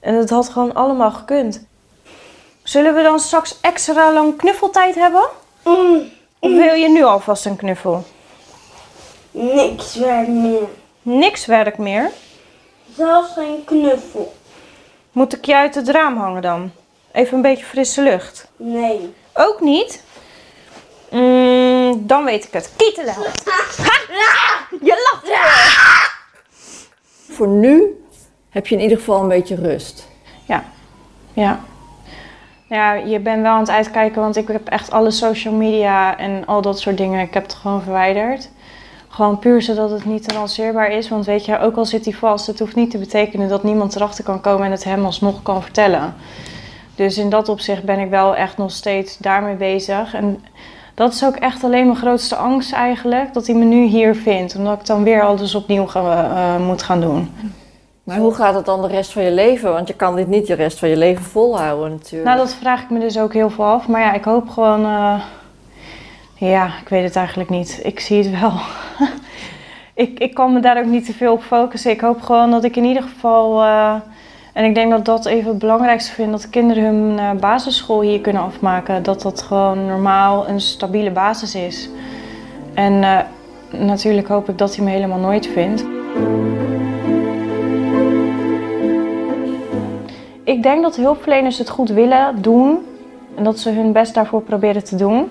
En 0.00 0.14
het 0.14 0.30
had 0.30 0.48
gewoon 0.48 0.74
allemaal 0.74 1.10
gekund. 1.10 1.66
Zullen 2.62 2.94
we 2.94 3.02
dan 3.02 3.18
straks 3.20 3.58
extra 3.60 4.12
lang 4.12 4.36
knuffeltijd 4.36 4.94
hebben? 4.94 5.28
Of 6.38 6.50
wil 6.52 6.74
je 6.74 6.88
nu 6.88 7.02
alvast 7.02 7.46
een 7.46 7.56
knuffel? 7.56 8.04
Niks 9.30 9.94
werkt 9.94 10.28
meer. 10.28 10.68
Niks 11.02 11.46
werkt 11.46 11.78
meer. 11.78 12.10
Zelfs 12.96 13.32
geen 13.32 13.64
knuffel. 13.64 14.32
Moet 15.12 15.36
ik 15.36 15.44
je 15.44 15.56
uit 15.56 15.74
het 15.74 15.88
raam 15.88 16.16
hangen 16.16 16.42
dan? 16.42 16.70
Even 17.12 17.36
een 17.36 17.42
beetje 17.42 17.64
frisse 17.64 18.02
lucht. 18.02 18.48
Nee. 18.56 19.14
Ook 19.34 19.60
niet? 19.60 20.02
Mm, 21.10 22.06
dan 22.06 22.24
weet 22.24 22.44
ik 22.44 22.52
het. 22.52 22.72
Kietelen. 22.76 23.14
Je 24.80 25.10
lacht 25.12 25.26
weer. 25.26 25.78
Voor 27.36 27.48
nu 27.48 28.04
heb 28.50 28.66
je 28.66 28.74
in 28.74 28.80
ieder 28.80 28.98
geval 28.98 29.20
een 29.20 29.28
beetje 29.28 29.54
rust. 29.54 30.08
Ja. 30.46 30.64
Ja. 31.32 31.60
Ja, 32.68 32.92
je 32.92 33.18
bent 33.18 33.42
wel 33.42 33.52
aan 33.52 33.60
het 33.60 33.70
uitkijken, 33.70 34.20
want 34.20 34.36
ik 34.36 34.48
heb 34.48 34.68
echt 34.68 34.90
alle 34.90 35.10
social 35.10 35.54
media 35.54 36.18
en 36.18 36.46
al 36.46 36.62
dat 36.62 36.80
soort 36.80 36.96
dingen, 36.96 37.20
ik 37.20 37.34
heb 37.34 37.42
het 37.42 37.54
gewoon 37.54 37.82
verwijderd. 37.82 38.50
Gewoon 39.20 39.38
puur 39.38 39.62
zodat 39.62 39.90
het 39.90 40.04
niet 40.04 40.28
te 40.28 40.34
lanceerbaar 40.34 40.90
is. 40.90 41.08
Want 41.08 41.26
weet 41.26 41.44
je, 41.44 41.58
ook 41.58 41.76
al 41.76 41.84
zit 41.84 42.04
hij 42.04 42.14
vast, 42.14 42.46
het 42.46 42.58
hoeft 42.58 42.74
niet 42.74 42.90
te 42.90 42.98
betekenen 42.98 43.48
dat 43.48 43.62
niemand 43.62 43.96
erachter 43.96 44.24
kan 44.24 44.40
komen 44.40 44.64
en 44.64 44.70
het 44.70 44.84
hem 44.84 45.04
alsnog 45.04 45.42
kan 45.42 45.62
vertellen. 45.62 46.14
Dus 46.94 47.18
in 47.18 47.30
dat 47.30 47.48
opzicht 47.48 47.84
ben 47.84 47.98
ik 47.98 48.10
wel 48.10 48.36
echt 48.36 48.56
nog 48.56 48.70
steeds 48.70 49.18
daarmee 49.18 49.54
bezig. 49.54 50.14
En 50.14 50.44
dat 50.94 51.12
is 51.12 51.24
ook 51.24 51.36
echt 51.36 51.64
alleen 51.64 51.86
mijn 51.86 51.98
grootste 51.98 52.36
angst 52.36 52.72
eigenlijk, 52.72 53.34
dat 53.34 53.46
hij 53.46 53.56
me 53.56 53.64
nu 53.64 53.84
hier 53.84 54.14
vindt. 54.14 54.56
Omdat 54.56 54.80
ik 54.80 54.86
dan 54.86 55.02
weer 55.02 55.22
alles 55.22 55.54
opnieuw 55.54 55.86
ga, 55.86 56.00
eh, 56.00 56.66
moet 56.66 56.82
gaan 56.82 57.00
doen. 57.00 57.30
Maar 58.04 58.18
hoe 58.18 58.34
gaat 58.34 58.54
het 58.54 58.64
dan 58.64 58.82
de 58.82 58.88
rest 58.88 59.12
van 59.12 59.22
je 59.22 59.32
leven? 59.32 59.72
Want 59.72 59.88
je 59.88 59.94
kan 59.94 60.16
dit 60.16 60.26
niet 60.28 60.46
de 60.46 60.54
rest 60.54 60.78
van 60.78 60.88
je 60.88 60.96
leven 60.96 61.24
volhouden 61.24 61.90
natuurlijk. 61.90 62.24
Nou, 62.24 62.38
dat 62.38 62.54
vraag 62.54 62.82
ik 62.82 62.90
me 62.90 62.98
dus 62.98 63.18
ook 63.18 63.32
heel 63.32 63.50
veel 63.50 63.64
af. 63.64 63.88
Maar 63.88 64.00
ja, 64.00 64.12
ik 64.12 64.24
hoop 64.24 64.48
gewoon. 64.48 64.84
eh, 64.84 65.20
ja, 66.48 66.66
ik 66.66 66.88
weet 66.88 67.04
het 67.04 67.16
eigenlijk 67.16 67.50
niet. 67.50 67.80
Ik 67.82 68.00
zie 68.00 68.22
het 68.22 68.40
wel. 68.40 68.52
ik, 70.04 70.18
ik 70.18 70.34
kan 70.34 70.52
me 70.52 70.60
daar 70.60 70.78
ook 70.78 70.84
niet 70.84 71.04
te 71.06 71.12
veel 71.12 71.32
op 71.32 71.42
focussen. 71.42 71.90
Ik 71.90 72.00
hoop 72.00 72.20
gewoon 72.20 72.50
dat 72.50 72.64
ik 72.64 72.76
in 72.76 72.84
ieder 72.84 73.02
geval. 73.02 73.62
eh, 73.62 73.94
en 74.52 74.64
ik 74.64 74.74
denk 74.74 74.90
dat 74.90 75.04
dat 75.04 75.26
even 75.26 75.48
het 75.48 75.58
belangrijkste 75.58 76.12
vind: 76.12 76.30
dat 76.30 76.50
kinderen 76.50 76.84
hun 76.84 77.18
eh, 77.18 77.30
basisschool 77.40 78.00
hier 78.00 78.20
kunnen 78.20 78.42
afmaken. 78.42 79.02
Dat 79.02 79.22
dat 79.22 79.42
gewoon 79.42 79.86
normaal 79.86 80.48
een 80.48 80.60
stabiele 80.60 81.10
basis 81.10 81.54
is. 81.54 81.88
En 82.74 83.02
eh, 83.02 83.18
natuurlijk 83.70 84.28
hoop 84.28 84.48
ik 84.48 84.58
dat 84.58 84.76
hij 84.76 84.84
me 84.84 84.90
helemaal 84.90 85.18
nooit 85.18 85.46
vindt. 85.46 85.84
Ik 90.44 90.62
denk 90.62 90.82
dat 90.82 90.96
hulpverleners 90.96 91.58
het 91.58 91.68
goed 91.68 91.88
willen 91.88 92.42
doen 92.42 92.78
en 93.34 93.44
dat 93.44 93.58
ze 93.58 93.70
hun 93.70 93.92
best 93.92 94.14
daarvoor 94.14 94.42
proberen 94.42 94.84
te 94.84 94.96
doen. 94.96 95.30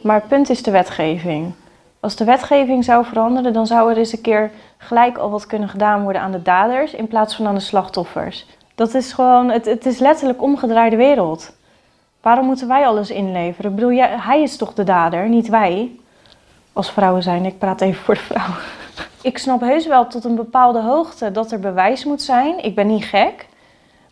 Maar 0.00 0.14
het 0.14 0.28
punt 0.28 0.50
is 0.50 0.62
de 0.62 0.70
wetgeving. 0.70 1.52
Als 2.00 2.16
de 2.16 2.24
wetgeving 2.24 2.84
zou 2.84 3.04
veranderen, 3.04 3.52
dan 3.52 3.66
zou 3.66 3.90
er 3.90 3.96
eens 3.96 4.12
een 4.12 4.20
keer 4.20 4.50
gelijk 4.76 5.18
al 5.18 5.30
wat 5.30 5.46
kunnen 5.46 5.68
gedaan 5.68 6.02
worden 6.02 6.22
aan 6.22 6.32
de 6.32 6.42
daders 6.42 6.92
in 6.94 7.08
plaats 7.08 7.36
van 7.36 7.46
aan 7.46 7.54
de 7.54 7.60
slachtoffers. 7.60 8.46
Dat 8.74 8.94
is 8.94 9.12
gewoon, 9.12 9.48
het, 9.50 9.64
het 9.64 9.86
is 9.86 9.98
letterlijk 9.98 10.42
omgedraaide 10.42 10.96
wereld. 10.96 11.52
Waarom 12.22 12.46
moeten 12.46 12.68
wij 12.68 12.86
alles 12.86 13.10
inleveren? 13.10 13.70
Ik 13.70 13.76
bedoel, 13.76 13.92
jij- 13.92 14.16
hij 14.18 14.42
is 14.42 14.56
toch 14.56 14.74
de 14.74 14.84
dader, 14.84 15.28
niet 15.28 15.48
wij? 15.48 15.90
Als 16.72 16.90
vrouwen 16.92 17.22
zijn, 17.22 17.44
ik 17.44 17.58
praat 17.58 17.80
even 17.80 18.02
voor 18.04 18.14
de 18.14 18.20
vrouwen. 18.20 18.56
Ik 19.22 19.38
snap 19.38 19.60
heus 19.60 19.86
wel 19.86 20.06
tot 20.06 20.24
een 20.24 20.34
bepaalde 20.34 20.80
hoogte 20.80 21.32
dat 21.32 21.52
er 21.52 21.60
bewijs 21.60 22.04
moet 22.04 22.22
zijn. 22.22 22.64
Ik 22.64 22.74
ben 22.74 22.86
niet 22.86 23.04
gek. 23.04 23.48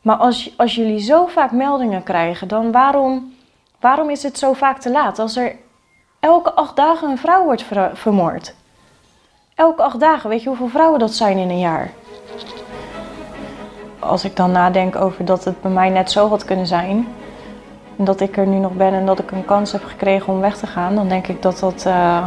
Maar 0.03 0.16
als, 0.16 0.53
als 0.57 0.74
jullie 0.74 0.99
zo 0.99 1.26
vaak 1.26 1.51
meldingen 1.53 2.03
krijgen, 2.03 2.49
dan 2.49 2.72
waarom, 2.72 3.34
waarom 3.80 4.11
is 4.11 4.22
het 4.22 4.39
zo 4.39 4.53
vaak 4.53 4.78
te 4.80 4.91
laat? 4.91 5.18
Als 5.18 5.36
er 5.36 5.57
elke 6.21 6.53
acht 6.53 6.77
dagen 6.77 7.11
een 7.11 7.19
vrouw 7.19 7.45
wordt 7.45 7.62
ver- 7.62 7.91
vermoord. 7.97 8.55
Elke 9.55 9.83
acht 9.83 10.01
dagen, 10.01 10.31
weet 10.31 10.43
je 10.43 10.49
hoeveel 10.49 10.69
vrouwen 10.69 10.99
dat 10.99 11.14
zijn 11.14 11.39
in 11.39 11.51
een 11.51 11.59
jaar? 11.59 11.93
Als 13.99 14.25
ik 14.25 14.37
dan 14.37 14.51
nadenk 14.51 14.97
over 14.97 15.25
dat 15.25 15.45
het 15.45 15.61
bij 15.61 15.71
mij 15.71 15.89
net 15.89 16.11
zo 16.11 16.29
had 16.29 16.45
kunnen 16.45 16.66
zijn. 16.66 17.09
En 17.97 18.05
dat 18.05 18.21
ik 18.21 18.37
er 18.37 18.47
nu 18.47 18.59
nog 18.59 18.73
ben 18.73 18.93
en 18.93 19.07
dat 19.07 19.19
ik 19.19 19.31
een 19.31 19.45
kans 19.45 19.73
heb 19.73 19.85
gekregen 19.85 20.33
om 20.33 20.41
weg 20.41 20.57
te 20.57 20.66
gaan. 20.66 20.95
Dan 20.95 21.09
denk 21.09 21.27
ik 21.27 21.43
dat 21.43 21.59
dat, 21.59 21.87
eh, 21.87 22.27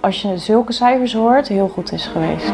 als 0.00 0.22
je 0.22 0.38
zulke 0.38 0.72
cijfers 0.72 1.12
hoort, 1.14 1.48
heel 1.48 1.68
goed 1.68 1.92
is 1.92 2.06
geweest. 2.06 2.50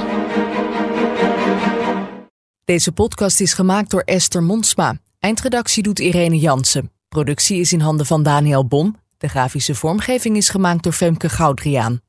Deze 2.65 2.93
podcast 2.93 3.41
is 3.41 3.53
gemaakt 3.53 3.91
door 3.91 4.03
Esther 4.05 4.43
Monsma. 4.43 4.95
Eindredactie 5.19 5.83
doet 5.83 5.99
Irene 5.99 6.39
Jansen. 6.39 6.91
Productie 7.09 7.61
is 7.61 7.73
in 7.73 7.81
handen 7.81 8.07
van 8.07 8.23
Daniel 8.23 8.67
Bom. 8.67 8.97
De 9.19 9.29
grafische 9.29 9.75
vormgeving 9.75 10.37
is 10.37 10.49
gemaakt 10.49 10.83
door 10.83 10.93
Femke 10.93 11.29
Goudriaan. 11.29 12.01